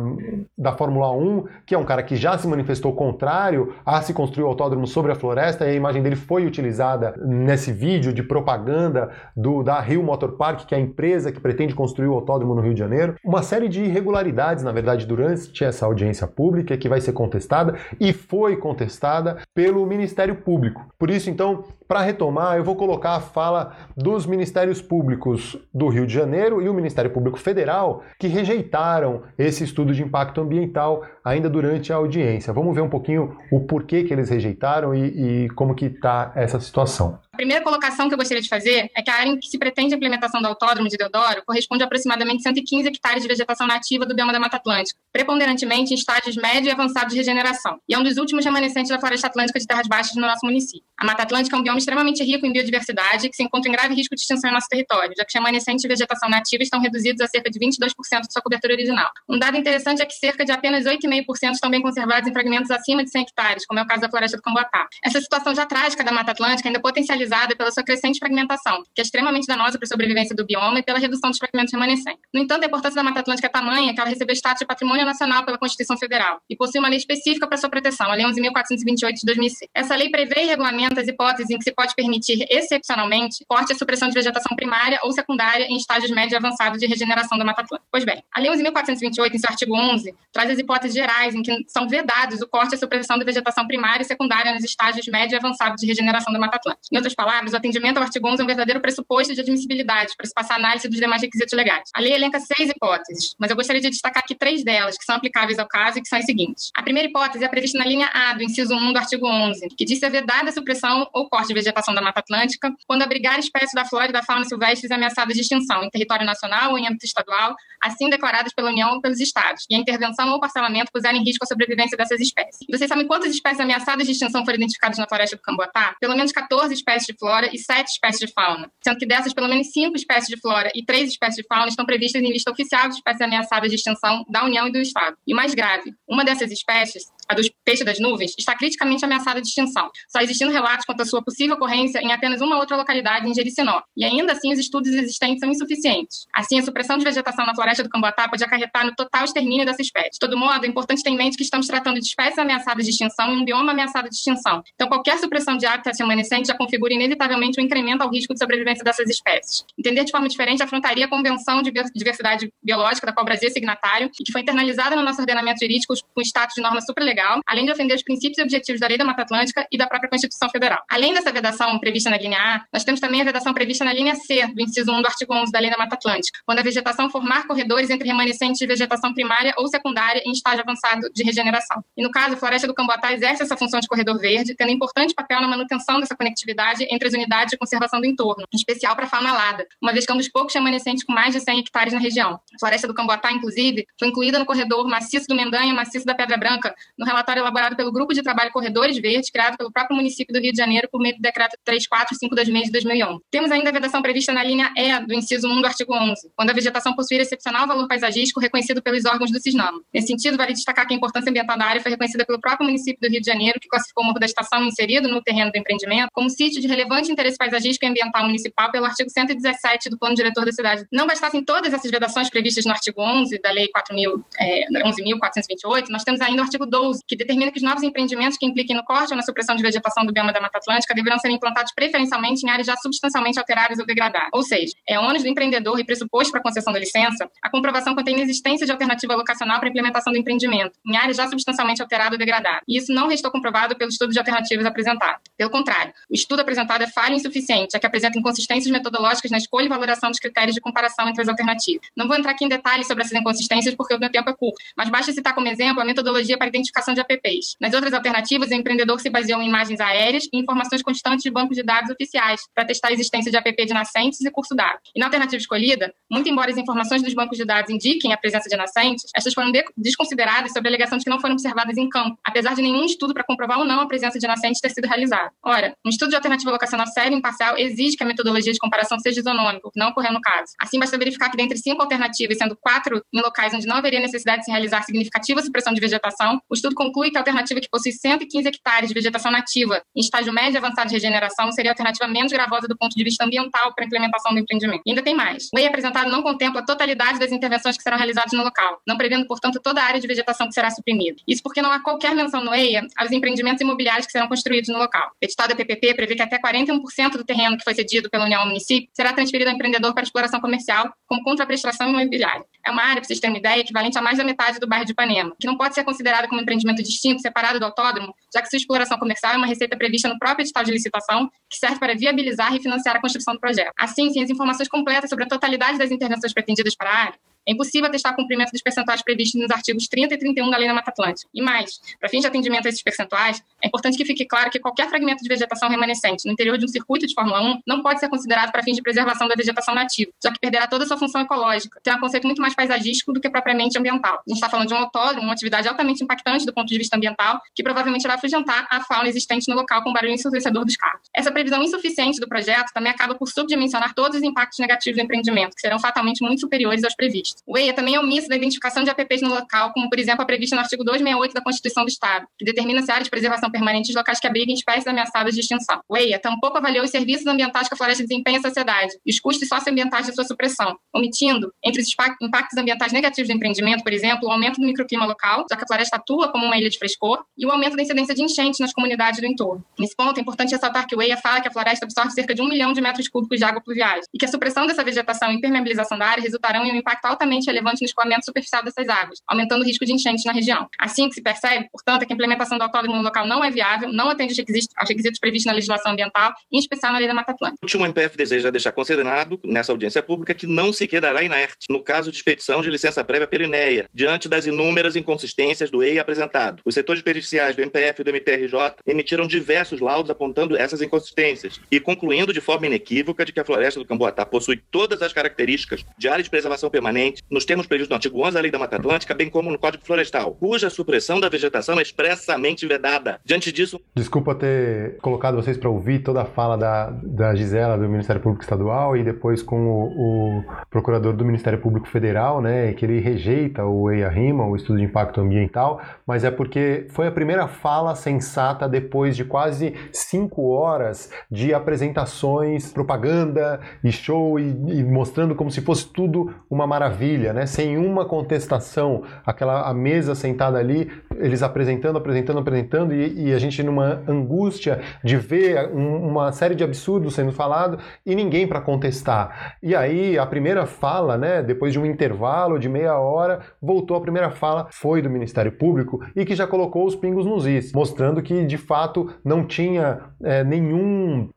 da 0.56 0.72
Fórmula 0.72 1.10
1, 1.12 1.44
que 1.64 1.74
é 1.74 1.78
um 1.78 1.84
cara 1.84 2.02
que 2.02 2.16
já 2.16 2.36
se 2.38 2.46
manifestou 2.46 2.92
contrário 2.94 3.74
a 3.84 4.00
se 4.02 4.12
construir 4.12 4.44
o 4.44 4.48
autódromo 4.48 4.86
sobre 4.86 5.12
a 5.12 5.14
floresta, 5.14 5.64
e 5.64 5.70
a 5.70 5.74
imagem 5.74 6.02
dele 6.02 6.16
foi 6.16 6.46
utilizada 6.46 7.14
nesse 7.24 7.72
vídeo 7.72 8.12
de 8.12 8.22
propaganda 8.22 9.10
do, 9.36 9.62
da 9.62 9.80
Rio 9.80 10.02
Motor 10.02 10.32
Park, 10.32 10.66
que 10.66 10.74
é 10.74 10.78
a 10.78 10.80
empresa 10.80 11.32
que 11.32 11.40
pretende 11.40 11.74
construir 11.74 12.08
o 12.08 12.14
autódromo 12.14 12.54
no 12.54 12.60
Rio 12.60 12.74
de 12.74 12.80
Janeiro. 12.80 13.14
Uma 13.24 13.42
série 13.42 13.68
de 13.68 13.82
irregularidades, 13.84 14.62
na 14.62 14.72
verdade, 14.72 15.06
durante 15.06 15.64
essa 15.64 15.86
audiência 15.86 16.26
pública 16.26 16.65
pública 16.66 16.76
que 16.76 16.88
vai 16.88 17.00
ser 17.00 17.12
contestada 17.12 17.78
e 18.00 18.12
foi 18.12 18.56
contestada 18.56 19.38
pelo 19.54 19.86
Ministério 19.86 20.34
Público. 20.34 20.86
Por 20.98 21.10
isso, 21.10 21.30
então, 21.30 21.64
para 21.86 22.02
retomar, 22.02 22.56
eu 22.56 22.64
vou 22.64 22.76
colocar 22.76 23.16
a 23.16 23.20
fala 23.20 23.76
dos 23.96 24.26
Ministérios 24.26 24.82
Públicos 24.82 25.56
do 25.72 25.88
Rio 25.88 26.06
de 26.06 26.12
Janeiro 26.12 26.60
e 26.60 26.68
o 26.68 26.74
Ministério 26.74 27.10
Público 27.10 27.38
Federal 27.38 28.02
que 28.18 28.26
rejeitaram 28.26 29.22
esse 29.38 29.64
estudo 29.64 29.94
de 29.94 30.02
impacto 30.02 30.40
ambiental 30.40 31.04
ainda 31.24 31.48
durante 31.48 31.92
a 31.92 31.96
audiência. 31.96 32.52
Vamos 32.52 32.74
ver 32.74 32.80
um 32.80 32.88
pouquinho 32.88 33.36
o 33.50 33.60
porquê 33.60 34.04
que 34.04 34.12
eles 34.12 34.30
rejeitaram 34.30 34.94
e, 34.94 35.44
e 35.44 35.48
como 35.50 35.74
que 35.74 35.86
está 35.86 36.32
essa 36.34 36.58
situação. 36.60 37.18
A 37.32 37.36
primeira 37.36 37.62
colocação 37.62 38.08
que 38.08 38.14
eu 38.14 38.18
gostaria 38.18 38.42
de 38.42 38.48
fazer 38.48 38.90
é 38.94 39.02
que 39.02 39.10
a 39.10 39.14
área 39.14 39.30
em 39.30 39.38
que 39.38 39.48
se 39.48 39.58
pretende 39.58 39.94
a 39.94 39.96
implementação 39.96 40.40
do 40.40 40.48
autódromo 40.48 40.88
de 40.88 40.96
Deodoro 40.96 41.42
corresponde 41.46 41.82
a 41.82 41.86
aproximadamente 41.86 42.42
115 42.42 42.88
hectares 42.88 43.22
de 43.22 43.28
vegetação 43.28 43.66
nativa 43.66 44.06
do 44.06 44.14
bioma 44.14 44.32
da 44.32 44.40
Mata 44.40 44.56
Atlântica, 44.56 44.98
preponderantemente 45.12 45.92
em 45.92 45.96
estágios 45.96 46.36
médio 46.36 46.68
e 46.68 46.70
avançados 46.70 47.12
de 47.12 47.18
regeneração, 47.18 47.78
e 47.88 47.94
é 47.94 47.98
um 47.98 48.02
dos 48.02 48.16
últimos 48.16 48.44
remanescentes 48.44 48.90
da 48.90 48.98
floresta 48.98 49.26
atlântica 49.26 49.58
de 49.58 49.66
terras 49.66 49.86
baixas 49.86 50.14
no 50.14 50.22
nosso 50.22 50.44
município. 50.44 50.86
A 50.96 51.04
Mata 51.04 51.24
Atlântica 51.24 51.56
é 51.56 51.58
um 51.58 51.62
bioma 51.62 51.75
extremamente 51.78 52.22
rico 52.22 52.46
em 52.46 52.52
biodiversidade 52.52 53.28
que 53.28 53.36
se 53.36 53.42
encontra 53.42 53.68
em 53.68 53.72
grave 53.72 53.94
risco 53.94 54.14
de 54.14 54.20
extinção 54.20 54.50
em 54.50 54.52
nosso 54.52 54.68
território, 54.68 55.12
já 55.16 55.24
que 55.24 55.36
remanescentes 55.36 55.84
e 55.84 55.88
vegetação 55.88 56.28
nativa 56.28 56.62
estão 56.62 56.80
reduzidos 56.80 57.20
a 57.20 57.26
cerca 57.26 57.50
de 57.50 57.58
22% 57.58 57.86
de 58.26 58.32
sua 58.32 58.42
cobertura 58.42 58.74
original. 58.74 59.10
Um 59.28 59.38
dado 59.38 59.56
interessante 59.56 60.02
é 60.02 60.06
que 60.06 60.14
cerca 60.14 60.44
de 60.44 60.52
apenas 60.52 60.84
8,5% 60.84 61.52
estão 61.52 61.70
bem 61.70 61.82
conservados 61.82 62.28
em 62.28 62.32
fragmentos 62.32 62.70
acima 62.70 63.04
de 63.04 63.10
100 63.10 63.22
hectares, 63.22 63.66
como 63.66 63.80
é 63.80 63.82
o 63.82 63.86
caso 63.86 64.00
da 64.00 64.08
floresta 64.08 64.36
do 64.36 64.42
Camboatá. 64.42 64.86
Essa 65.04 65.20
situação 65.20 65.54
já 65.54 65.66
trágica 65.66 66.02
da 66.02 66.12
Mata 66.12 66.32
Atlântica 66.32 66.68
ainda 66.68 66.80
potencializada 66.80 67.56
pela 67.56 67.70
sua 67.70 67.82
crescente 67.82 68.18
fragmentação, 68.18 68.82
que 68.94 69.00
é 69.00 69.02
extremamente 69.02 69.46
danosa 69.46 69.78
para 69.78 69.86
a 69.86 69.88
sobrevivência 69.88 70.34
do 70.34 70.44
bioma 70.44 70.78
e 70.78 70.82
pela 70.82 70.98
redução 70.98 71.30
dos 71.30 71.38
fragmentos 71.38 71.72
remanescentes. 71.72 72.20
No 72.32 72.40
entanto, 72.40 72.64
a 72.64 72.66
importância 72.66 72.96
da 72.96 73.02
Mata 73.02 73.20
Atlântica 73.20 73.46
é 73.46 73.50
tamanha 73.50 73.94
que 73.94 74.00
ela 74.00 74.08
recebeu 74.08 74.34
status 74.34 74.60
de 74.60 74.66
patrimônio 74.66 75.04
nacional 75.04 75.44
pela 75.44 75.58
Constituição 75.58 75.96
Federal 75.96 76.40
e 76.48 76.56
possui 76.56 76.80
uma 76.80 76.88
lei 76.88 76.98
específica 76.98 77.46
para 77.46 77.56
sua 77.56 77.70
proteção, 77.70 78.10
a 78.10 78.14
Lei 78.14 78.24
11.428 78.26 79.12
de 79.12 79.26
2006. 79.26 79.70
Essa 79.74 79.96
lei 79.96 80.10
prevê 80.10 80.42
e 80.42 80.46
regulamenta 80.46 81.00
as 81.00 81.08
hipóteses 81.08 81.50
em 81.50 81.58
que 81.58 81.64
se 81.66 81.72
pode 81.72 81.94
permitir, 81.96 82.46
excepcionalmente, 82.48 83.44
corte 83.48 83.72
e 83.72 83.76
supressão 83.76 84.08
de 84.08 84.14
vegetação 84.14 84.54
primária 84.54 85.00
ou 85.02 85.10
secundária 85.10 85.64
em 85.64 85.76
estágios 85.76 86.12
médio 86.12 86.34
e 86.34 86.36
avançados 86.36 86.78
de 86.78 86.86
regeneração 86.86 87.36
da 87.36 87.44
Mata 87.44 87.62
Atlântica. 87.62 87.88
Pois 87.90 88.04
bem, 88.04 88.22
a 88.32 88.40
Lei 88.40 88.50
11.428, 88.52 89.34
em 89.34 89.38
seu 89.38 89.50
artigo 89.50 89.76
11, 89.76 90.14
traz 90.32 90.48
as 90.48 90.58
hipóteses 90.60 90.94
gerais 90.94 91.34
em 91.34 91.42
que 91.42 91.64
são 91.66 91.88
vedados 91.88 92.40
o 92.40 92.46
corte 92.46 92.72
e 92.72 92.74
a 92.76 92.78
supressão 92.78 93.18
da 93.18 93.24
vegetação 93.24 93.66
primária 93.66 94.02
e 94.02 94.06
secundária 94.06 94.54
nos 94.54 94.62
estágios 94.62 95.04
médio 95.08 95.34
e 95.34 95.38
avançados 95.38 95.80
de 95.80 95.86
regeneração 95.88 96.32
da 96.32 96.38
Mata 96.38 96.56
Atlântica. 96.56 96.86
Em 96.92 96.96
outras 96.96 97.14
palavras, 97.14 97.52
o 97.52 97.56
atendimento 97.56 97.96
ao 97.96 98.04
artigo 98.04 98.28
11 98.28 98.40
é 98.40 98.44
um 98.44 98.46
verdadeiro 98.46 98.80
pressuposto 98.80 99.34
de 99.34 99.40
admissibilidade 99.40 100.14
para 100.16 100.26
se 100.26 100.32
passar 100.32 100.54
a 100.54 100.58
análise 100.58 100.88
dos 100.88 100.98
demais 100.98 101.20
requisitos 101.20 101.52
legais. 101.52 101.90
A 101.92 102.00
lei 102.00 102.12
elenca 102.12 102.38
seis 102.38 102.70
hipóteses, 102.70 103.34
mas 103.38 103.50
eu 103.50 103.56
gostaria 103.56 103.82
de 103.82 103.90
destacar 103.90 104.22
aqui 104.22 104.36
três 104.36 104.62
delas 104.62 104.96
que 104.96 105.04
são 105.04 105.16
aplicáveis 105.16 105.58
ao 105.58 105.66
caso 105.66 105.98
e 105.98 106.02
que 106.02 106.08
são 106.08 106.18
as 106.18 106.24
seguintes. 106.24 106.70
A 106.76 106.82
primeira 106.82 107.08
hipótese 107.08 107.44
é 107.44 107.48
prevista 107.48 107.76
na 107.76 107.84
linha 107.84 108.08
A 108.14 108.34
do 108.34 108.44
inciso 108.44 108.72
1 108.72 108.92
do 108.92 108.98
artigo 108.98 109.26
11, 109.26 109.68
que 109.76 109.84
diz 109.84 109.98
ser 109.98 110.10
vedada 110.10 110.48
a 110.48 110.52
supressão 110.52 111.08
ou 111.12 111.28
corte 111.28 111.52
vegetação 111.56 111.94
da 111.94 112.00
Mata 112.00 112.20
Atlântica 112.20 112.72
quando 112.86 113.02
abrigar 113.02 113.38
espécies 113.38 113.72
da 113.74 113.84
flora 113.84 114.10
e 114.10 114.12
da 114.12 114.22
fauna 114.22 114.44
silvestres 114.44 114.90
ameaçadas 114.90 115.34
de 115.34 115.40
extinção 115.40 115.82
em 115.82 115.90
território 115.90 116.24
nacional 116.24 116.72
ou 116.72 116.78
em 116.78 116.86
âmbito 116.86 117.04
estadual, 117.04 117.54
assim 117.82 118.08
declaradas 118.08 118.52
pela 118.54 118.70
União 118.70 118.94
ou 118.94 119.00
pelos 119.00 119.20
Estados, 119.20 119.64
e 119.70 119.74
a 119.74 119.78
intervenção 119.78 120.28
ou 120.30 120.40
parcelamento 120.40 120.90
puserem 120.92 121.20
em 121.20 121.24
risco 121.24 121.44
a 121.44 121.46
sobrevivência 121.46 121.96
dessas 121.96 122.20
espécies. 122.20 122.66
Vocês 122.70 122.88
sabem 122.88 123.06
quantas 123.06 123.32
espécies 123.32 123.60
ameaçadas 123.60 124.06
de 124.06 124.12
extinção 124.12 124.44
foram 124.44 124.56
identificadas 124.56 124.98
na 124.98 125.06
floresta 125.06 125.36
do 125.36 125.42
Camboatá? 125.42 125.94
Pelo 126.00 126.14
menos 126.14 126.32
14 126.32 126.72
espécies 126.72 127.06
de 127.06 127.18
flora 127.18 127.48
e 127.52 127.58
7 127.58 127.88
espécies 127.88 128.20
de 128.20 128.32
fauna, 128.32 128.70
sendo 128.82 128.98
que 128.98 129.06
dessas, 129.06 129.32
pelo 129.32 129.48
menos 129.48 129.72
5 129.72 129.96
espécies 129.96 130.28
de 130.28 130.40
flora 130.40 130.70
e 130.74 130.84
3 130.84 131.10
espécies 131.10 131.36
de 131.36 131.46
fauna 131.48 131.68
estão 131.68 131.84
previstas 131.86 132.22
em 132.22 132.30
lista 132.30 132.50
oficial 132.50 132.88
de 132.88 132.96
espécies 132.96 133.20
ameaçadas 133.20 133.70
de 133.70 133.76
extinção 133.76 134.24
da 134.28 134.44
União 134.44 134.66
e 134.68 134.72
do 134.72 134.78
Estado. 134.78 135.16
E 135.26 135.34
mais 135.34 135.54
grave, 135.54 135.94
uma 136.08 136.24
dessas 136.24 136.50
espécies, 136.50 137.04
a 137.28 137.34
dos 137.34 137.50
peixes 137.64 137.84
das 137.84 137.98
nuvens, 137.98 138.34
está 138.38 138.54
criticamente 138.56 139.04
ameaçada 139.04 139.40
de 139.40 139.48
extinção, 139.48 139.90
só 140.08 140.20
existindo 140.20 140.52
relatos 140.52 140.84
quanto 140.84 141.02
à 141.02 141.04
sua 141.04 141.22
possível 141.22 141.56
ocorrência 141.56 141.98
em 142.00 142.12
apenas 142.12 142.40
uma 142.40 142.58
outra 142.58 142.76
localidade 142.76 143.28
em 143.28 143.34
Jericinó. 143.34 143.82
E 143.96 144.04
ainda 144.04 144.32
assim, 144.32 144.52
os 144.52 144.58
estudos 144.58 144.90
existentes 144.90 145.40
são 145.40 145.50
insuficientes. 145.50 146.26
Assim, 146.32 146.58
a 146.58 146.62
supressão 146.62 146.98
de 146.98 147.04
vegetação 147.04 147.44
na 147.44 147.54
floresta 147.54 147.82
do 147.82 147.88
Camboatá 147.88 148.28
pode 148.28 148.44
acarretar 148.44 148.84
no 148.84 148.94
total 148.94 149.24
extermínio 149.24 149.66
dessa 149.66 149.82
espécie. 149.82 150.10
De 150.12 150.18
todo 150.18 150.36
modo, 150.36 150.64
é 150.64 150.68
importante 150.68 151.02
ter 151.02 151.10
em 151.10 151.16
mente 151.16 151.36
que 151.36 151.42
estamos 151.42 151.66
tratando 151.66 152.00
de 152.00 152.06
espécies 152.06 152.38
ameaçadas 152.38 152.84
de 152.84 152.90
extinção 152.90 153.32
em 153.32 153.42
um 153.42 153.44
bioma 153.44 153.72
ameaçado 153.72 154.08
de 154.08 154.14
extinção. 154.14 154.62
Então, 154.74 154.88
qualquer 154.88 155.18
supressão 155.18 155.56
de 155.56 155.66
hábitats 155.66 155.98
remanescentes 155.98 156.48
já 156.48 156.56
configura 156.56 156.94
inevitavelmente 156.94 157.60
um 157.60 157.64
incremento 157.64 158.02
ao 158.02 158.10
risco 158.10 158.32
de 158.32 158.38
sobrevivência 158.38 158.84
dessas 158.84 159.08
espécies. 159.08 159.64
Entender 159.78 160.04
de 160.04 160.10
forma 160.10 160.28
diferente 160.28 160.62
afrontaria 160.62 161.06
a 161.06 161.08
Convenção 161.08 161.62
de 161.62 161.72
Diversidade 161.94 162.50
Biológica, 162.62 163.06
da 163.06 163.12
qual 163.12 163.24
o 163.24 163.26
Brasil 163.26 163.48
é 163.48 163.52
signatário, 163.52 164.10
e 164.20 164.24
que 164.24 164.32
foi 164.32 164.42
internalizada 164.42 164.94
no 164.94 165.02
nosso 165.02 165.20
ordenamento 165.20 165.60
jurídico 165.60 165.94
com 166.14 166.20
status 166.22 166.54
de 166.54 166.62
norma 166.62 166.80
supralegal, 166.80 167.15
além 167.46 167.64
de 167.64 167.72
ofender 167.72 167.96
os 167.96 168.02
princípios 168.02 168.38
e 168.38 168.42
objetivos 168.42 168.80
da 168.80 168.86
Lei 168.86 168.98
da 168.98 169.04
Mata 169.04 169.22
Atlântica 169.22 169.66
e 169.70 169.78
da 169.78 169.86
própria 169.86 170.08
Constituição 170.10 170.48
Federal. 170.50 170.78
Além 170.90 171.14
dessa 171.14 171.32
vedação 171.32 171.78
prevista 171.78 172.10
na 172.10 172.18
linha 172.18 172.38
A, 172.38 172.64
nós 172.72 172.84
temos 172.84 173.00
também 173.00 173.20
a 173.20 173.24
vedação 173.24 173.54
prevista 173.54 173.84
na 173.84 173.92
linha 173.92 174.14
C, 174.14 174.46
do 174.48 174.60
inciso 174.60 174.92
1 174.92 175.02
do 175.02 175.06
artigo 175.06 175.34
11 175.34 175.52
da 175.52 175.58
Lei 175.58 175.70
da 175.70 175.78
Mata 175.78 175.94
Atlântica, 175.94 176.38
quando 176.44 176.58
a 176.58 176.62
vegetação 176.62 177.08
formar 177.10 177.46
corredores 177.46 177.90
entre 177.90 178.06
remanescentes 178.08 178.58
de 178.58 178.66
vegetação 178.66 179.14
primária 179.14 179.54
ou 179.56 179.68
secundária 179.68 180.22
em 180.26 180.32
estágio 180.32 180.62
avançado 180.62 181.10
de 181.12 181.22
regeneração. 181.22 181.82
E 181.96 182.02
no 182.02 182.10
caso, 182.10 182.34
a 182.34 182.36
Floresta 182.36 182.66
do 182.66 182.74
Camboatá 182.74 183.12
exerce 183.12 183.42
essa 183.42 183.56
função 183.56 183.80
de 183.80 183.86
corredor 183.86 184.18
verde, 184.18 184.54
tendo 184.54 184.70
importante 184.70 185.14
papel 185.14 185.40
na 185.40 185.48
manutenção 185.48 186.00
dessa 186.00 186.16
conectividade 186.16 186.86
entre 186.90 187.08
as 187.08 187.14
unidades 187.14 187.52
de 187.52 187.56
conservação 187.56 188.00
do 188.00 188.06
entorno, 188.06 188.44
em 188.52 188.56
especial 188.56 188.94
para 188.96 189.06
a 189.06 189.08
fauna 189.08 189.30
alada, 189.30 189.66
uma 189.80 189.92
vez 189.92 190.04
que 190.04 190.12
é 190.12 190.14
um 190.14 190.18
dos 190.18 190.28
poucos 190.28 190.54
remanescentes 190.54 191.04
com 191.04 191.12
mais 191.12 191.34
de 191.34 191.40
100 191.40 191.60
hectares 191.60 191.92
na 191.92 192.00
região. 192.00 192.34
A 192.54 192.58
Floresta 192.58 192.86
do 192.86 192.94
Camboatá, 192.94 193.32
inclusive, 193.32 193.86
foi 193.98 194.08
incluída 194.08 194.38
no 194.38 194.46
corredor 194.46 194.86
maciço 194.88 195.26
do 195.28 195.34
Mendanha 195.34 195.74
maciço 195.76 196.06
da 196.06 196.14
Pedra 196.14 196.36
Branca, 196.36 196.74
no 196.98 197.05
relatório 197.06 197.40
elaborado 197.40 197.76
pelo 197.76 197.92
Grupo 197.92 198.12
de 198.12 198.22
Trabalho 198.22 198.50
Corredores 198.52 198.98
Verdes, 198.98 199.30
criado 199.30 199.56
pelo 199.56 199.72
próprio 199.72 199.96
município 199.96 200.32
do 200.32 200.40
Rio 200.40 200.52
de 200.52 200.58
Janeiro 200.58 200.88
por 200.90 201.00
meio 201.00 201.16
do 201.16 201.22
decreto 201.22 201.56
34526 201.64 202.66
de 202.66 202.72
2011. 202.72 203.20
Temos 203.30 203.50
ainda 203.50 203.70
a 203.70 203.72
vedação 203.72 204.02
prevista 204.02 204.32
na 204.32 204.42
linha 204.42 204.72
E 204.76 205.06
do 205.06 205.14
inciso 205.14 205.48
1 205.48 205.60
do 205.60 205.66
artigo 205.66 205.94
11, 205.94 206.30
quando 206.34 206.50
a 206.50 206.52
vegetação 206.52 206.94
possuir 206.94 207.20
excepcional 207.20 207.66
valor 207.66 207.86
paisagístico 207.88 208.40
reconhecido 208.40 208.82
pelos 208.82 209.04
órgãos 209.04 209.30
do 209.30 209.40
CISNAM. 209.40 209.80
Nesse 209.92 210.08
sentido, 210.08 210.36
vale 210.36 210.52
destacar 210.52 210.86
que 210.86 210.94
a 210.94 210.96
importância 210.96 211.30
ambiental 211.30 211.56
da 211.56 211.64
área 211.64 211.80
foi 211.80 211.90
reconhecida 211.90 212.24
pelo 212.24 212.40
próprio 212.40 212.66
município 212.66 213.00
do 213.00 213.08
Rio 213.10 213.20
de 213.20 213.26
Janeiro, 213.26 213.58
que 213.60 213.68
classificou 213.68 214.02
o 214.02 214.06
Morro 214.06 214.18
da 214.18 214.26
Estação 214.26 214.64
inserido 214.64 215.08
no 215.08 215.22
terreno 215.22 215.50
do 215.50 215.58
empreendimento 215.58 216.10
como 216.12 216.30
sítio 216.30 216.60
de 216.60 216.66
relevante 216.66 217.10
interesse 217.10 217.36
paisagístico 217.36 217.84
e 217.84 217.88
ambiental 217.88 218.24
municipal 218.24 218.70
pelo 218.70 218.86
artigo 218.86 219.10
117 219.10 219.90
do 219.90 219.98
Plano 219.98 220.14
Diretor 220.14 220.44
da 220.44 220.52
Cidade. 220.52 220.86
Não 220.92 221.06
bastassem 221.06 221.44
todas 221.44 221.72
essas 221.72 221.90
vedações 221.90 222.30
previstas 222.30 222.64
no 222.64 222.72
artigo 222.72 223.00
11 223.00 223.38
da 223.40 223.50
Lei 223.50 223.68
4.000, 223.68 224.24
é, 224.38 224.66
11.428, 224.84 225.88
nós 225.90 226.04
temos 226.04 226.20
ainda 226.20 226.42
o 226.42 226.44
artigo 226.44 226.66
12, 226.66 226.95
que 227.06 227.16
determina 227.16 227.50
que 227.50 227.58
os 227.58 227.62
novos 227.62 227.82
empreendimentos 227.82 228.38
que 228.38 228.46
impliquem 228.46 228.76
no 228.76 228.84
corte 228.84 229.10
ou 229.10 229.16
na 229.16 229.22
supressão 229.22 229.56
de 229.56 229.62
vegetação 229.62 230.04
do 230.04 230.12
bioma 230.12 230.32
da 230.32 230.40
Mata 230.40 230.58
Atlântica 230.58 230.94
deverão 230.94 231.18
ser 231.18 231.30
implantados 231.30 231.72
preferencialmente 231.74 232.46
em 232.46 232.50
áreas 232.50 232.66
já 232.66 232.76
substancialmente 232.76 233.38
alteradas 233.38 233.78
ou 233.78 233.86
degradadas. 233.86 234.28
Ou 234.32 234.42
seja, 234.42 234.72
é 234.88 234.98
ônus 234.98 235.22
do 235.22 235.28
empreendedor 235.28 235.78
e 235.80 235.84
pressuposto 235.84 236.30
para 236.30 236.40
a 236.40 236.42
concessão 236.42 236.72
da 236.72 236.78
licença 236.78 237.28
a 237.42 237.50
comprovação 237.50 237.94
quanto 237.94 238.08
à 238.08 238.10
inexistência 238.10 238.66
de 238.66 238.72
alternativa 238.72 239.14
locacional 239.14 239.58
para 239.58 239.68
a 239.68 239.70
implementação 239.70 240.12
do 240.12 240.18
empreendimento 240.18 240.72
em 240.86 240.96
áreas 240.96 241.16
já 241.16 241.28
substancialmente 241.28 241.82
alteradas 241.82 242.12
ou 242.12 242.18
degradadas. 242.18 242.62
E 242.68 242.78
isso 242.78 242.92
não 242.92 243.08
restou 243.08 243.30
comprovado 243.30 243.76
pelo 243.76 243.90
estudo 243.90 244.12
de 244.12 244.18
alternativas 244.18 244.66
apresentado. 244.66 245.20
Pelo 245.36 245.50
contrário, 245.50 245.92
o 246.10 246.14
estudo 246.14 246.40
apresentado 246.40 246.82
é 246.82 246.86
falho 246.86 247.14
e 247.14 247.16
insuficiente, 247.16 247.72
já 247.72 247.78
que 247.78 247.86
apresenta 247.86 248.18
inconsistências 248.18 248.70
metodológicas 248.72 249.30
na 249.30 249.38
escolha 249.38 249.66
e 249.66 249.68
valoração 249.68 250.10
dos 250.10 250.18
critérios 250.18 250.54
de 250.54 250.60
comparação 250.60 251.08
entre 251.08 251.22
as 251.22 251.28
alternativas. 251.28 251.86
Não 251.96 252.06
vou 252.06 252.16
entrar 252.16 252.32
aqui 252.32 252.44
em 252.44 252.48
detalhes 252.48 252.86
sobre 252.86 253.04
essas 253.04 253.18
inconsistências 253.18 253.74
porque 253.74 253.94
o 253.94 253.98
meu 253.98 254.10
tempo 254.10 254.30
é 254.30 254.34
curto, 254.34 254.58
mas 254.76 254.88
basta 254.88 255.12
citar 255.12 255.34
como 255.34 255.48
exemplo 255.48 255.80
a 255.80 255.84
metodologia 255.84 256.36
para 256.36 256.48
identificação 256.48 256.85
de 256.94 257.00
APPs. 257.00 257.56
Nas 257.60 257.74
outras 257.74 257.92
alternativas, 257.92 258.50
o 258.50 258.54
empreendedor 258.54 259.00
se 259.00 259.10
baseou 259.10 259.40
em 259.40 259.48
imagens 259.48 259.80
aéreas 259.80 260.24
e 260.32 260.38
informações 260.38 260.82
constantes 260.82 261.22
de 261.22 261.30
bancos 261.30 261.56
de 261.56 261.62
dados 261.62 261.90
oficiais 261.90 262.40
para 262.54 262.64
testar 262.64 262.88
a 262.88 262.92
existência 262.92 263.30
de 263.30 263.36
APP 263.36 263.64
de 263.66 263.74
nascentes 263.74 264.20
e 264.20 264.30
curso 264.30 264.54
d'água. 264.54 264.80
E 264.94 265.00
na 265.00 265.06
alternativa 265.06 265.40
escolhida, 265.40 265.92
muito 266.10 266.28
embora 266.28 266.50
as 266.50 266.58
informações 266.58 267.02
dos 267.02 267.14
bancos 267.14 267.38
de 267.38 267.44
dados 267.44 267.70
indiquem 267.70 268.12
a 268.12 268.16
presença 268.16 268.48
de 268.48 268.56
nascentes, 268.56 269.04
estas 269.14 269.32
foram 269.32 269.50
desconsideradas 269.76 270.52
sob 270.52 270.68
a 270.68 270.70
alegação 270.70 270.98
de 270.98 271.04
que 271.04 271.10
não 271.10 271.20
foram 271.20 271.34
observadas 271.34 271.76
em 271.76 271.88
campo, 271.88 272.18
apesar 272.24 272.54
de 272.54 272.62
nenhum 272.62 272.84
estudo 272.84 273.14
para 273.14 273.24
comprovar 273.24 273.58
ou 273.58 273.64
não 273.64 273.80
a 273.80 273.86
presença 273.86 274.18
de 274.18 274.26
nascentes 274.26 274.60
ter 274.60 274.70
sido 274.70 274.86
realizado. 274.86 275.30
Ora, 275.42 275.74
um 275.84 275.88
estudo 275.88 276.10
de 276.10 276.16
alternativa 276.16 276.50
locacional 276.50 276.86
sério 276.86 277.14
e 277.14 277.18
imparcial 277.18 277.56
exige 277.56 277.96
que 277.96 278.02
a 278.02 278.06
metodologia 278.06 278.52
de 278.52 278.58
comparação 278.58 278.98
seja 278.98 279.20
isonômica, 279.20 279.68
não 279.74 279.88
ocorreu 279.88 280.12
no 280.12 280.20
caso. 280.20 280.52
Assim, 280.60 280.78
basta 280.78 280.98
verificar 280.98 281.30
que 281.30 281.36
dentre 281.36 281.58
cinco 281.58 281.82
alternativas, 281.82 282.38
sendo 282.38 282.56
quatro 282.56 283.02
em 283.12 283.20
locais 283.20 283.54
onde 283.54 283.66
não 283.66 283.76
haveria 283.76 284.00
necessidade 284.00 284.40
de 284.40 284.44
se 284.46 284.50
realizar 284.50 284.82
significativa 284.82 285.42
supressão 285.42 285.72
de 285.72 285.80
vegetação, 285.80 286.40
o 286.48 286.54
estudo 286.54 286.74
conclui 286.76 287.10
que 287.10 287.16
a 287.16 287.20
alternativa 287.20 287.60
que 287.60 287.68
possui 287.68 287.90
115 287.90 288.48
hectares 288.48 288.88
de 288.88 288.94
vegetação 288.94 289.32
nativa 289.32 289.82
em 289.96 290.00
estágio 290.00 290.32
médio 290.32 290.58
avançado 290.58 290.88
de 290.88 290.94
regeneração 290.94 291.50
seria 291.50 291.72
a 291.72 291.74
alternativa 291.74 292.06
menos 292.06 292.30
gravosa 292.30 292.68
do 292.68 292.76
ponto 292.76 292.94
de 292.94 293.02
vista 293.02 293.24
ambiental 293.24 293.74
para 293.74 293.84
a 293.84 293.86
implementação 293.86 294.32
do 294.32 294.38
empreendimento. 294.38 294.82
E 294.86 294.90
ainda 294.90 295.02
tem 295.02 295.14
mais. 295.14 295.48
O 295.52 295.58
EI 295.58 295.66
apresentado 295.66 296.08
não 296.10 296.22
contempla 296.22 296.60
a 296.60 296.64
totalidade 296.64 297.18
das 297.18 297.32
intervenções 297.32 297.76
que 297.76 297.82
serão 297.82 297.96
realizadas 297.96 298.32
no 298.32 298.44
local, 298.44 298.80
não 298.86 298.96
prevendo, 298.96 299.26
portanto, 299.26 299.60
toda 299.60 299.80
a 299.80 299.84
área 299.84 300.00
de 300.00 300.06
vegetação 300.06 300.46
que 300.46 300.54
será 300.54 300.70
suprimida. 300.70 301.16
Isso 301.26 301.42
porque 301.42 301.60
não 301.60 301.72
há 301.72 301.80
qualquer 301.80 302.14
menção 302.14 302.44
no 302.44 302.54
EIA 302.54 302.86
aos 302.96 303.10
empreendimentos 303.10 303.60
imobiliários 303.60 304.06
que 304.06 304.12
serão 304.12 304.28
construídos 304.28 304.68
no 304.68 304.78
local. 304.78 305.10
O 305.10 305.24
editado 305.24 305.48
da 305.48 305.56
PPP 305.56 305.94
prevê 305.94 306.14
que 306.14 306.22
até 306.22 306.38
41% 306.38 307.12
do 307.12 307.24
terreno 307.24 307.56
que 307.56 307.64
foi 307.64 307.74
cedido 307.74 308.10
pela 308.10 308.24
União 308.24 308.40
ao 308.40 308.46
município 308.46 308.88
será 308.92 309.12
transferido 309.12 309.50
ao 309.50 309.54
empreendedor 309.54 309.94
para 309.94 310.02
exploração 310.02 310.40
comercial 310.40 310.92
como 311.06 311.22
contraprestação 311.22 311.88
imobiliária. 311.88 312.44
É 312.66 312.70
uma 312.70 312.82
área, 312.82 312.96
para 312.96 313.04
vocês 313.04 313.20
terem 313.20 313.34
uma 313.34 313.38
ideia, 313.38 313.60
equivalente 313.60 313.96
a 313.96 314.02
mais 314.02 314.18
da 314.18 314.24
metade 314.24 314.58
do 314.58 314.66
bairro 314.66 314.84
de 314.84 314.92
Ipanema, 314.92 315.34
que 315.40 315.46
não 315.46 315.56
pode 315.56 315.74
ser 315.74 315.84
considerada 315.84 316.28
como 316.28 316.40
um 316.40 316.44
distinto, 316.74 317.20
separado 317.20 317.58
do 317.58 317.64
autódromo, 317.64 318.14
já 318.34 318.42
que 318.42 318.48
sua 318.48 318.56
exploração 318.56 318.98
comercial 318.98 319.34
é 319.34 319.36
uma 319.36 319.46
receita 319.46 319.76
prevista 319.76 320.08
no 320.08 320.18
próprio 320.18 320.44
edital 320.44 320.64
de 320.64 320.72
licitação, 320.72 321.28
que 321.48 321.58
serve 321.58 321.78
para 321.78 321.94
viabilizar 321.94 322.54
e 322.54 322.60
financiar 322.60 322.96
a 322.96 323.00
construção 323.00 323.34
do 323.34 323.40
projeto. 323.40 323.72
Assim, 323.78 324.10
sem 324.10 324.22
as 324.22 324.30
informações 324.30 324.68
completas 324.68 325.10
sobre 325.10 325.24
a 325.24 325.28
totalidade 325.28 325.78
das 325.78 325.90
intervenções 325.90 326.32
pretendidas 326.32 326.74
para 326.74 326.90
a 326.90 326.96
área, 326.96 327.18
É 327.46 327.52
impossível 327.52 327.88
atestar 327.88 328.16
cumprimento 328.16 328.50
dos 328.50 328.60
percentuais 328.60 329.02
previstos 329.02 329.40
nos 329.40 329.50
artigos 329.50 329.86
30 329.86 330.14
e 330.14 330.18
31 330.18 330.50
da 330.50 330.56
Lei 330.56 330.66
da 330.66 330.74
Mata 330.74 330.90
Atlântica. 330.90 331.28
E 331.32 331.40
mais, 331.40 331.80
para 332.00 332.08
fins 332.08 332.22
de 332.22 332.26
atendimento 332.26 332.66
a 332.66 332.68
esses 332.68 332.82
percentuais, 332.82 333.42
é 333.62 333.68
importante 333.68 333.96
que 333.96 334.04
fique 334.04 334.26
claro 334.26 334.50
que 334.50 334.58
qualquer 334.58 334.88
fragmento 334.88 335.22
de 335.22 335.28
vegetação 335.28 335.68
remanescente 335.68 336.26
no 336.26 336.32
interior 336.32 336.58
de 336.58 336.64
um 336.64 336.68
circuito 336.68 337.06
de 337.06 337.14
Fórmula 337.14 337.40
1 337.40 337.60
não 337.66 337.82
pode 337.82 338.00
ser 338.00 338.08
considerado 338.08 338.50
para 338.50 338.62
fins 338.62 338.76
de 338.76 338.82
preservação 338.82 339.28
da 339.28 339.34
vegetação 339.34 339.74
nativa, 339.74 340.10
já 340.22 340.32
que 340.32 340.40
perderá 340.40 340.66
toda 340.66 340.84
a 340.84 340.86
sua 340.86 340.96
função 340.96 341.20
ecológica. 341.20 341.80
Tem 341.82 341.94
um 341.94 342.00
conceito 342.00 342.26
muito 342.26 342.42
mais 342.42 342.54
paisagístico 342.54 343.12
do 343.12 343.20
que 343.20 343.30
propriamente 343.30 343.78
ambiental. 343.78 344.14
A 344.14 344.22
gente 344.28 344.36
está 344.36 344.48
falando 344.48 344.68
de 344.68 344.74
um 344.74 344.78
autódromo, 344.78 345.22
uma 345.22 345.32
atividade 345.32 345.68
altamente 345.68 346.02
impactante 346.02 346.44
do 346.44 346.52
ponto 346.52 346.66
de 346.66 346.78
vista 346.78 346.96
ambiental, 346.96 347.40
que 347.54 347.62
provavelmente 347.62 348.04
irá 348.04 348.14
afugentar 348.14 348.66
a 348.70 348.80
fauna 348.82 349.08
existente 349.08 349.48
no 349.48 349.54
local 349.54 349.82
com 349.82 349.92
barulho 349.92 350.12
ensurdecedor 350.12 350.64
dos 350.64 350.76
carros. 350.76 351.08
Essa 351.14 351.30
previsão 351.30 351.62
insuficiente 351.62 352.20
do 352.20 352.28
projeto 352.28 352.72
também 352.72 352.90
acaba 352.90 353.14
por 353.14 353.28
subdimensionar 353.28 353.94
todos 353.94 354.16
os 354.18 354.22
impactos 354.22 354.58
negativos 354.58 354.98
do 354.98 355.04
empreendimento, 355.04 355.54
que 355.54 355.60
serão 355.60 355.78
fatalmente 355.78 356.22
muito 356.22 356.40
superiores 356.40 356.82
aos 356.82 356.94
previstos. 356.94 357.35
O 357.46 357.58
EIA 357.58 357.72
também 357.72 357.94
é 357.94 358.00
omisso 358.00 358.28
da 358.28 358.36
identificação 358.36 358.84
de 358.84 358.90
APPs 358.90 359.22
no 359.22 359.30
local, 359.30 359.72
como, 359.72 359.88
por 359.88 359.98
exemplo, 359.98 360.22
a 360.22 360.26
prevista 360.26 360.54
no 360.56 360.62
artigo 360.62 360.84
268 360.84 361.34
da 361.34 361.40
Constituição 361.40 361.84
do 361.84 361.88
Estado, 361.88 362.26
que 362.38 362.44
determina 362.44 362.82
se 362.82 362.90
áreas 362.90 363.04
de 363.04 363.10
preservação 363.10 363.50
permanente 363.50 363.90
de 363.90 363.96
locais 363.96 364.20
que 364.20 364.26
abriguem 364.26 364.54
espécies 364.54 364.86
ameaçadas 364.86 365.34
de 365.34 365.40
extinção. 365.40 365.80
O 365.88 365.96
EIA 365.96 366.18
tampouco 366.18 366.58
avaliou 366.58 366.84
os 366.84 366.90
serviços 366.90 367.26
ambientais 367.26 367.68
que 367.68 367.74
a 367.74 367.76
floresta 367.76 368.02
desempenha 368.02 368.38
à 368.38 368.42
sociedade 368.42 368.94
e 369.04 369.10
os 369.10 369.20
custos 369.20 369.48
socioambientais 369.48 370.06
de 370.06 370.14
sua 370.14 370.24
supressão, 370.24 370.76
omitindo, 370.94 371.52
entre 371.64 371.80
os 371.80 371.88
impactos 372.22 372.58
ambientais 372.58 372.92
negativos 372.92 373.28
do 373.28 373.34
empreendimento, 373.34 373.82
por 373.82 373.92
exemplo, 373.92 374.28
o 374.28 374.32
aumento 374.32 374.60
do 374.60 374.66
microclima 374.66 375.06
local, 375.06 375.44
já 375.50 375.56
que 375.56 375.64
a 375.64 375.66
floresta 375.66 375.96
atua 375.96 376.30
como 376.30 376.44
uma 376.44 376.56
ilha 376.56 376.70
de 376.70 376.78
frescor, 376.78 377.24
e 377.36 377.46
o 377.46 377.50
aumento 377.50 377.76
da 377.76 377.82
incidência 377.82 378.14
de 378.14 378.22
enchentes 378.22 378.60
nas 378.60 378.72
comunidades 378.72 379.20
do 379.20 379.26
entorno. 379.26 379.64
Nesse 379.78 379.94
ponto, 379.94 380.18
é 380.18 380.20
importante 380.20 380.50
ressaltar 380.52 380.86
que 380.86 380.96
o 380.96 381.02
EIA 381.02 381.16
fala 381.16 381.40
que 381.40 381.48
a 381.48 381.52
floresta 381.52 381.84
absorve 381.84 382.10
cerca 382.12 382.34
de 382.34 382.42
um 382.42 382.48
milhão 382.48 382.72
de 382.72 382.80
metros 382.80 383.08
cúbicos 383.08 383.38
de 383.38 383.44
água 383.44 383.60
pluviais 383.62 384.06
e 384.12 384.18
que 384.18 384.24
a 384.24 384.28
supressão 384.28 384.66
dessa 384.66 384.82
vegetação 384.82 385.30
e 385.30 385.34
impermeabilização 385.36 385.98
da 385.98 386.06
área 386.06 386.22
resultarão 386.22 386.64
em 386.64 386.72
um 386.72 386.76
impacto 386.76 387.04
altamente 387.04 387.25
relevante 387.46 387.82
no 387.82 387.86
escoamento 387.86 388.24
superficial 388.24 388.62
dessas 388.62 388.88
águas, 388.88 389.20
aumentando 389.26 389.62
o 389.62 389.64
risco 389.64 389.84
de 389.84 389.92
enchentes 389.92 390.24
na 390.24 390.32
região. 390.32 390.68
Assim, 390.78 391.08
que 391.08 391.14
se 391.14 391.22
percebe, 391.22 391.68
portanto, 391.72 392.02
é 392.02 392.06
que 392.06 392.12
a 392.12 392.14
implementação 392.14 392.58
do 392.58 392.62
autódromo 392.62 392.96
no 392.96 393.02
local 393.02 393.26
não 393.26 393.42
é 393.42 393.50
viável, 393.50 393.92
não 393.92 394.08
atende 394.08 394.32
aos 394.32 394.38
requisitos, 394.38 394.68
aos 394.76 394.88
requisitos 394.88 395.18
previstos 395.18 395.46
na 395.46 395.52
legislação 395.52 395.92
ambiental, 395.92 396.32
em 396.50 396.58
especial 396.58 396.92
na 396.92 396.98
Lei 396.98 397.08
da 397.08 397.14
Mata 397.14 397.32
Atlântica. 397.32 397.58
O 397.62 397.66
último 397.66 397.84
MPF 397.84 398.16
deseja 398.16 398.50
deixar 398.50 398.72
considerado, 398.72 399.40
nessa 399.44 399.72
audiência 399.72 400.02
pública, 400.02 400.34
que 400.34 400.46
não 400.46 400.72
se 400.72 400.86
quedará 400.86 401.22
inerte 401.22 401.66
no 401.70 401.82
caso 401.82 402.10
de 402.10 402.16
expedição 402.16 402.62
de 402.62 402.70
licença 402.70 403.02
prévia 403.04 403.26
pela 403.26 403.44
INEA, 403.44 403.86
diante 403.92 404.28
das 404.28 404.46
inúmeras 404.46 404.96
inconsistências 404.96 405.70
do 405.70 405.82
EI 405.82 405.98
apresentado. 405.98 406.62
Os 406.64 406.74
setores 406.74 407.02
periciais 407.02 407.56
do 407.56 407.62
MPF 407.62 408.00
e 408.00 408.04
do 408.04 408.10
MTRJ 408.10 408.74
emitiram 408.86 409.26
diversos 409.26 409.80
laudos 409.80 410.10
apontando 410.10 410.56
essas 410.56 410.82
inconsistências 410.82 411.60
e 411.70 411.80
concluindo 411.80 412.32
de 412.32 412.40
forma 412.40 412.66
inequívoca 412.66 413.24
de 413.24 413.32
que 413.32 413.40
a 413.40 413.44
floresta 413.44 413.80
do 413.80 413.86
Camboatá 413.86 414.24
possui 414.24 414.60
todas 414.70 415.02
as 415.02 415.12
características 415.12 415.84
de 415.96 416.08
área 416.08 416.22
de 416.22 416.30
preservação 416.30 416.70
permanente, 416.70 417.05
nos 417.30 417.44
termos 417.44 417.66
previstos 417.66 417.90
no 417.90 417.96
artigo 417.96 418.20
11 418.20 418.34
da 418.34 418.40
Lei 418.40 418.50
da 418.50 418.58
Mata 418.58 418.76
Atlântica, 418.76 419.14
bem 419.14 419.28
como 419.30 419.50
no 419.50 419.58
Código 419.58 419.84
Florestal, 419.84 420.32
cuja 420.32 420.70
supressão 420.70 421.20
da 421.20 421.28
vegetação 421.28 421.78
é 421.78 421.82
expressamente 421.82 422.66
vedada. 422.66 423.20
Diante 423.24 423.52
disso. 423.52 423.80
Desculpa 423.94 424.34
ter 424.34 424.96
colocado 424.98 425.36
vocês 425.36 425.56
para 425.56 425.70
ouvir 425.70 426.00
toda 426.00 426.22
a 426.22 426.24
fala 426.24 426.56
da, 426.56 426.90
da 427.02 427.34
Gisela 427.34 427.76
do 427.76 427.88
Ministério 427.88 428.20
Público 428.20 428.42
Estadual 428.42 428.96
e 428.96 429.02
depois 429.02 429.42
com 429.42 429.66
o, 429.66 430.38
o 430.38 430.44
procurador 430.70 431.12
do 431.12 431.24
Ministério 431.24 431.60
Público 431.60 431.88
Federal, 431.88 432.40
né, 432.40 432.72
que 432.72 432.84
ele 432.84 433.00
rejeita 433.00 433.64
o 433.64 433.90
EIA-RIMA, 433.90 434.46
o 434.46 434.56
estudo 434.56 434.78
de 434.78 434.84
impacto 434.84 435.20
ambiental, 435.20 435.80
mas 436.06 436.24
é 436.24 436.30
porque 436.30 436.86
foi 436.90 437.06
a 437.06 437.12
primeira 437.12 437.48
fala 437.48 437.94
sensata 437.94 438.68
depois 438.68 439.16
de 439.16 439.24
quase 439.24 439.74
cinco 439.92 440.50
horas 440.50 441.10
de 441.30 441.54
apresentações, 441.54 442.72
propaganda 442.72 443.60
e 443.82 443.90
show 443.90 444.38
e, 444.38 444.48
e 444.48 444.84
mostrando 444.84 445.34
como 445.34 445.50
se 445.50 445.60
fosse 445.60 445.88
tudo 445.92 446.34
uma 446.50 446.66
maravilha, 446.66 446.95
né, 447.32 447.46
sem 447.46 447.78
uma 447.78 448.04
contestação, 448.04 449.02
aquela 449.24 449.68
a 449.68 449.74
mesa 449.74 450.14
sentada 450.14 450.58
ali, 450.58 450.90
eles 451.20 451.42
apresentando, 451.42 451.96
apresentando, 451.96 452.38
apresentando 452.38 452.94
e, 452.94 453.28
e 453.28 453.32
a 453.34 453.38
gente 453.38 453.62
numa 453.62 454.02
angústia 454.08 454.80
de 455.02 455.16
ver 455.16 455.70
um, 455.72 456.08
uma 456.08 456.32
série 456.32 456.54
de 456.54 456.64
absurdos 456.64 457.14
sendo 457.14 457.32
falado 457.32 457.78
e 458.04 458.14
ninguém 458.14 458.46
para 458.46 458.60
contestar. 458.60 459.56
E 459.62 459.74
aí 459.74 460.18
a 460.18 460.26
primeira 460.26 460.66
fala, 460.66 461.16
né, 461.16 461.42
depois 461.42 461.72
de 461.72 461.78
um 461.78 461.86
intervalo 461.86 462.58
de 462.58 462.68
meia 462.68 462.98
hora, 462.98 463.40
voltou 463.60 463.96
a 463.96 464.00
primeira 464.00 464.30
fala 464.30 464.68
foi 464.70 465.02
do 465.02 465.10
Ministério 465.10 465.52
Público 465.52 466.04
e 466.14 466.24
que 466.24 466.34
já 466.34 466.46
colocou 466.46 466.86
os 466.86 466.94
pingos 466.94 467.26
nos 467.26 467.46
is, 467.46 467.72
mostrando 467.72 468.22
que 468.22 468.44
de 468.44 468.58
fato 468.58 469.10
não 469.24 469.44
tinha 469.44 470.00
é, 470.22 470.44
nenhum, 470.44 471.28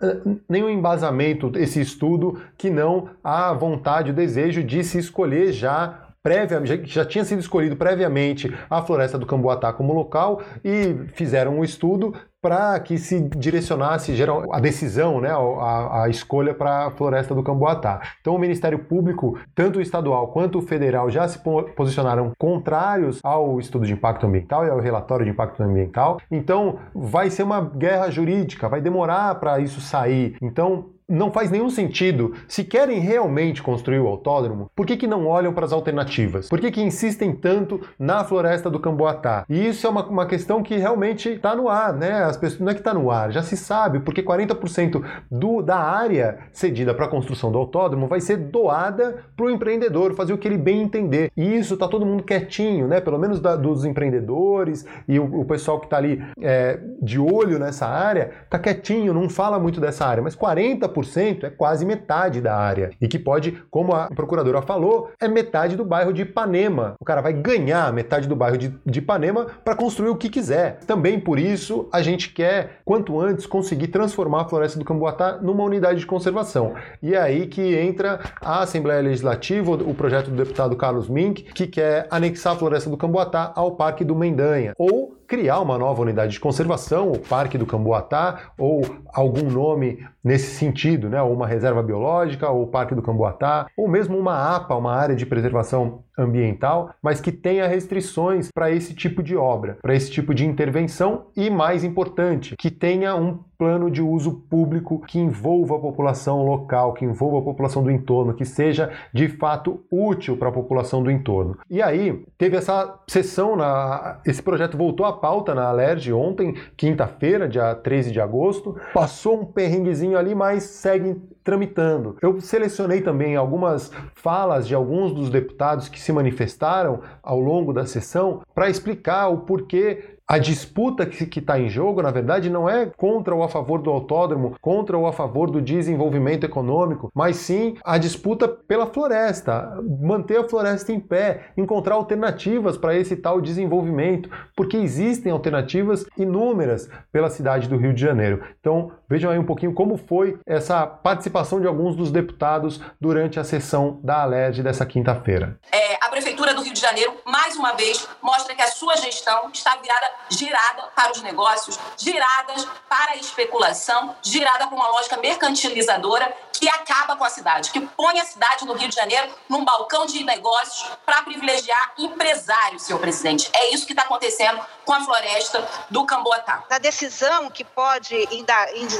nenhum 0.47 0.69
embasamento 0.69 1.51
esse 1.55 1.81
estudo 1.81 2.39
que 2.57 2.69
não 2.69 3.09
a 3.23 3.53
vontade, 3.53 4.11
o 4.11 4.13
desejo 4.13 4.63
de 4.63 4.83
se 4.83 4.97
escolher 4.97 5.51
já 5.51 6.08
previamente, 6.23 6.93
já 6.93 7.05
tinha 7.05 7.23
sido 7.23 7.39
escolhido 7.39 7.75
previamente 7.75 8.53
a 8.69 8.81
floresta 8.81 9.17
do 9.17 9.25
Camboatá 9.25 9.71
como 9.71 9.93
local 9.93 10.41
e 10.63 10.95
fizeram 11.13 11.59
um 11.59 11.63
estudo 11.63 12.13
para 12.41 12.79
que 12.79 12.97
se 12.97 13.19
direcionasse 13.21 14.15
geral, 14.15 14.45
a 14.53 14.59
decisão, 14.59 15.19
né, 15.19 15.29
a, 15.29 16.03
a 16.03 16.09
escolha 16.09 16.53
para 16.53 16.87
a 16.87 16.91
floresta 16.91 17.35
do 17.35 17.43
Camboatá. 17.43 18.01
Então 18.21 18.35
o 18.35 18.39
Ministério 18.39 18.79
Público, 18.79 19.37
tanto 19.53 19.79
o 19.79 19.81
estadual 19.81 20.29
quanto 20.29 20.59
o 20.59 20.61
federal, 20.61 21.09
já 21.09 21.27
se 21.27 21.39
posicionaram 21.75 22.31
contrários 22.37 23.19
ao 23.23 23.59
estudo 23.59 23.85
de 23.85 23.93
impacto 23.93 24.25
ambiental 24.25 24.65
e 24.65 24.69
ao 24.69 24.79
relatório 24.79 25.25
de 25.25 25.31
impacto 25.31 25.61
ambiental. 25.61 26.19
Então 26.31 26.79
vai 26.95 27.29
ser 27.29 27.43
uma 27.43 27.59
guerra 27.61 28.09
jurídica, 28.09 28.69
vai 28.69 28.79
demorar 28.79 29.35
para 29.35 29.59
isso 29.59 29.81
sair. 29.81 30.37
Então 30.41 30.91
não 31.09 31.31
faz 31.31 31.49
nenhum 31.49 31.69
sentido. 31.69 32.33
Se 32.47 32.63
querem 32.63 32.99
realmente 32.99 33.63
construir 33.63 33.99
o 33.99 34.07
autódromo, 34.07 34.69
por 34.75 34.85
que, 34.85 34.95
que 34.95 35.07
não 35.07 35.25
olham 35.25 35.51
para 35.53 35.65
as 35.65 35.73
alternativas? 35.73 36.47
Por 36.47 36.59
que, 36.59 36.71
que 36.71 36.81
insistem 36.81 37.33
tanto 37.33 37.81
na 37.97 38.23
floresta 38.23 38.69
do 38.69 38.79
Camboatá? 38.79 39.45
E 39.49 39.67
isso 39.67 39.87
é 39.87 39.89
uma, 39.89 40.05
uma 40.05 40.25
questão 40.25 40.61
que 40.61 40.77
realmente 40.77 41.29
está 41.29 41.55
no 41.55 41.67
ar, 41.67 41.93
né? 41.93 42.23
As 42.23 42.37
pessoas, 42.37 42.61
não 42.61 42.69
é 42.69 42.73
que 42.73 42.81
está 42.81 42.93
no 42.93 43.09
ar, 43.09 43.31
já 43.31 43.41
se 43.41 43.57
sabe, 43.57 43.99
porque 43.99 44.21
40% 44.21 45.03
do, 45.31 45.61
da 45.61 45.77
área 45.77 46.39
cedida 46.53 46.93
para 46.93 47.05
a 47.05 47.09
construção 47.09 47.51
do 47.51 47.57
autódromo 47.57 48.07
vai 48.07 48.21
ser 48.21 48.37
doada 48.37 49.23
para 49.35 49.45
o 49.45 49.49
empreendedor 49.49 50.13
fazer 50.13 50.33
o 50.33 50.37
que 50.37 50.47
ele 50.47 50.57
bem 50.57 50.81
entender. 50.81 51.31
E 51.35 51.57
isso 51.57 51.73
está 51.73 51.87
todo 51.87 52.05
mundo 52.05 52.23
quietinho, 52.23 52.87
né? 52.87 53.01
Pelo 53.01 53.17
menos 53.17 53.39
da, 53.39 53.55
dos 53.55 53.83
empreendedores 53.83 54.85
e 55.07 55.19
o, 55.19 55.41
o 55.41 55.45
pessoal 55.45 55.79
que 55.79 55.87
está 55.87 55.97
ali 55.97 56.23
é, 56.39 56.79
de 57.01 57.19
olho 57.19 57.57
nessa 57.57 57.87
área, 57.87 58.31
está 58.43 58.59
quietinho, 58.59 59.13
não 59.13 59.27
fala 59.27 59.57
muito 59.57 59.81
dessa 59.81 60.05
área, 60.05 60.21
mas 60.21 60.35
40% 60.35 60.98
40% 60.99 61.43
é 61.43 61.49
quase 61.49 61.85
metade 61.85 62.41
da 62.41 62.55
área. 62.55 62.91
E 62.99 63.07
que 63.07 63.19
pode, 63.19 63.63
como 63.69 63.93
a 63.93 64.07
procuradora 64.07 64.61
falou, 64.61 65.11
é 65.19 65.27
metade 65.27 65.75
do 65.75 65.85
bairro 65.85 66.13
de 66.13 66.23
Ipanema. 66.23 66.95
O 66.99 67.05
cara 67.05 67.21
vai 67.21 67.33
ganhar 67.33 67.91
metade 67.93 68.27
do 68.27 68.35
bairro 68.35 68.57
de, 68.57 68.73
de 68.85 68.99
Ipanema 68.99 69.47
para 69.63 69.75
construir 69.75 70.09
o 70.09 70.15
que 70.15 70.29
quiser. 70.29 70.79
Também 70.85 71.19
por 71.19 71.39
isso 71.39 71.87
a 71.91 72.01
gente 72.01 72.29
quer, 72.29 72.81
quanto 72.85 73.19
antes, 73.19 73.45
conseguir 73.45 73.87
transformar 73.87 74.41
a 74.41 74.45
Floresta 74.45 74.79
do 74.79 74.85
Camboatá 74.85 75.37
numa 75.41 75.63
unidade 75.63 75.99
de 75.99 76.05
conservação. 76.05 76.73
E 77.01 77.13
é 77.13 77.21
aí 77.21 77.47
que 77.47 77.75
entra 77.75 78.19
a 78.41 78.61
Assembleia 78.61 79.01
Legislativa, 79.01 79.71
o 79.71 79.93
projeto 79.93 80.29
do 80.29 80.35
deputado 80.35 80.75
Carlos 80.75 81.09
Mink, 81.09 81.43
que 81.43 81.67
quer 81.67 82.07
anexar 82.09 82.53
a 82.53 82.55
Floresta 82.57 82.89
do 82.89 82.97
Camboatá 82.97 83.51
ao 83.55 83.75
Parque 83.75 84.03
do 84.03 84.15
Mendanha. 84.15 84.73
Ou 84.77 85.18
criar 85.29 85.59
uma 85.59 85.77
nova 85.77 86.01
unidade 86.01 86.31
de 86.31 86.39
conservação, 86.39 87.11
o 87.11 87.19
Parque 87.19 87.55
do 87.55 87.65
Camboatá, 87.65 88.51
ou 88.57 88.81
algum 89.13 89.47
nome 89.47 90.03
nesse 90.23 90.55
sentido, 90.55 91.07
né? 91.07 91.21
ou 91.21 91.31
uma 91.31 91.45
reserva 91.45 91.83
biológica, 91.83 92.49
ou 92.49 92.63
o 92.63 92.67
Parque 92.67 92.95
do 92.95 93.01
Camboatá, 93.03 93.67
ou 93.77 93.87
mesmo 93.87 94.17
uma 94.17 94.55
APA, 94.55 94.75
uma 94.75 94.91
área 94.91 95.15
de 95.15 95.27
preservação 95.27 96.03
ambiental, 96.19 96.91
mas 97.01 97.21
que 97.21 97.31
tenha 97.31 97.67
restrições 97.67 98.49
para 98.53 98.71
esse 98.71 98.93
tipo 98.93 99.23
de 99.23 99.35
obra, 99.35 99.77
para 99.81 99.95
esse 99.95 100.11
tipo 100.11 100.33
de 100.33 100.45
intervenção 100.45 101.27
e, 101.35 101.49
mais 101.49 101.83
importante, 101.83 102.55
que 102.57 102.69
tenha 102.69 103.15
um 103.15 103.39
plano 103.59 103.91
de 103.91 104.01
uso 104.01 104.31
público 104.49 105.01
que 105.05 105.19
envolva 105.19 105.75
a 105.75 105.79
população 105.79 106.45
local, 106.45 106.93
que 106.93 107.03
envolva 107.03 107.39
a 107.39 107.41
população 107.41 107.83
do 107.83 107.91
entorno, 107.91 108.33
que 108.33 108.45
seja 108.45 108.89
de 109.13 109.27
fato 109.27 109.81
útil 109.91 110.37
para 110.37 110.47
a 110.47 110.51
população 110.51 111.03
do 111.03 111.11
entorno. 111.11 111.57
E 111.69 111.81
aí, 111.81 112.23
teve 112.37 112.55
essa 112.55 112.97
sessão, 113.05 113.57
na... 113.57 114.21
esse 114.25 114.41
projeto 114.41 114.77
voltou 114.77 115.05
à 115.05 115.11
pauta 115.11 115.53
na 115.53 115.65
Alerj 115.65 116.13
ontem, 116.13 116.55
quinta-feira, 116.77 117.49
dia 117.49 117.75
13 117.75 118.11
de 118.11 118.21
agosto, 118.21 118.77
passou 118.93 119.41
um 119.41 119.45
perrenguezinho 119.45 120.17
ali, 120.17 120.33
mas 120.33 120.63
segue 120.63 121.21
tramitando. 121.43 122.17
Eu 122.21 122.39
selecionei 122.41 123.01
também 123.01 123.35
algumas 123.35 123.91
falas 124.13 124.67
de 124.67 124.75
alguns 124.75 125.13
dos 125.13 125.29
deputados 125.29 125.89
que 125.89 125.99
se 125.99 126.11
manifestaram 126.11 127.01
ao 127.23 127.39
longo 127.39 127.73
da 127.73 127.85
sessão 127.85 128.41
para 128.53 128.69
explicar 128.69 129.29
o 129.29 129.39
porquê 129.39 130.18
a 130.31 130.37
disputa 130.37 131.07
que 131.07 131.39
está 131.39 131.59
em 131.59 131.67
jogo, 131.67 132.03
na 132.03 132.11
verdade, 132.11 132.51
não 132.51 132.69
é 132.69 132.85
contra 132.85 133.33
ou 133.33 133.41
a 133.41 133.49
favor 133.49 133.81
do 133.81 133.89
autódromo, 133.89 134.55
contra 134.61 134.95
ou 134.95 135.07
a 135.07 135.11
favor 135.11 135.49
do 135.49 135.59
desenvolvimento 135.59 136.43
econômico, 136.43 137.11
mas 137.15 137.37
sim 137.37 137.75
a 137.83 137.97
disputa 137.97 138.47
pela 138.47 138.85
floresta, 138.85 139.75
manter 139.99 140.37
a 140.37 140.47
floresta 140.47 140.93
em 140.93 140.99
pé, 140.99 141.47
encontrar 141.57 141.95
alternativas 141.95 142.77
para 142.77 142.95
esse 142.95 143.15
tal 143.15 143.41
desenvolvimento, 143.41 144.29
porque 144.55 144.77
existem 144.77 145.31
alternativas 145.31 146.05
inúmeras 146.15 146.87
pela 147.11 147.31
cidade 147.31 147.67
do 147.67 147.77
Rio 147.77 147.91
de 147.91 148.01
Janeiro. 148.01 148.43
Então, 148.59 148.91
vejam 149.09 149.31
aí 149.31 149.39
um 149.39 149.45
pouquinho 149.45 149.73
como 149.73 149.97
foi 149.97 150.39
essa 150.45 150.85
participação 150.85 151.59
de 151.59 151.65
alguns 151.65 151.95
dos 151.95 152.11
deputados 152.11 152.79
durante 153.01 153.39
a 153.39 153.43
sessão 153.43 153.99
da 154.03 154.21
ALERJ 154.21 154.61
dessa 154.61 154.85
quinta-feira. 154.85 155.57
É, 155.71 155.95
a 156.05 156.09
Prefeitura 156.09 156.53
do 156.53 156.61
Rio 156.61 156.73
de 156.73 156.79
Janeiro, 156.79 157.13
mais 157.25 157.55
uma 157.55 157.73
vez, 157.73 158.07
mostra 158.21 158.53
que 158.53 158.61
a 158.61 158.67
sua 158.67 158.95
gestão 158.97 159.49
está 159.51 159.75
virada, 159.77 160.18
girada 160.29 160.83
para 160.95 161.11
os 161.11 161.21
negócios, 161.21 161.79
giradas 161.97 162.65
para 162.87 163.11
a 163.11 163.15
especulação, 163.15 164.15
girada 164.21 164.67
com 164.67 164.75
uma 164.75 164.87
lógica 164.89 165.17
mercantilizadora 165.17 166.35
que 166.59 166.67
acaba 166.67 167.15
com 167.15 167.23
a 167.23 167.29
cidade, 167.29 167.71
que 167.71 167.79
põe 167.79 168.19
a 168.19 168.25
cidade 168.25 168.65
no 168.65 168.73
Rio 168.73 168.89
de 168.89 168.95
Janeiro 168.95 169.33
num 169.47 169.63
balcão 169.63 170.05
de 170.05 170.23
negócios 170.25 170.89
para 171.05 171.21
privilegiar 171.23 171.93
empresários, 171.97 172.83
senhor 172.83 172.99
presidente. 172.99 173.49
É 173.53 173.73
isso 173.73 173.85
que 173.85 173.93
está 173.93 174.03
acontecendo 174.03 174.59
com 174.83 174.93
a 174.93 175.01
floresta 175.01 175.65
do 175.89 176.05
Camboatá. 176.05 176.63
A 176.69 176.77
decisão 176.77 177.49
que 177.49 177.63
pode 177.63 178.27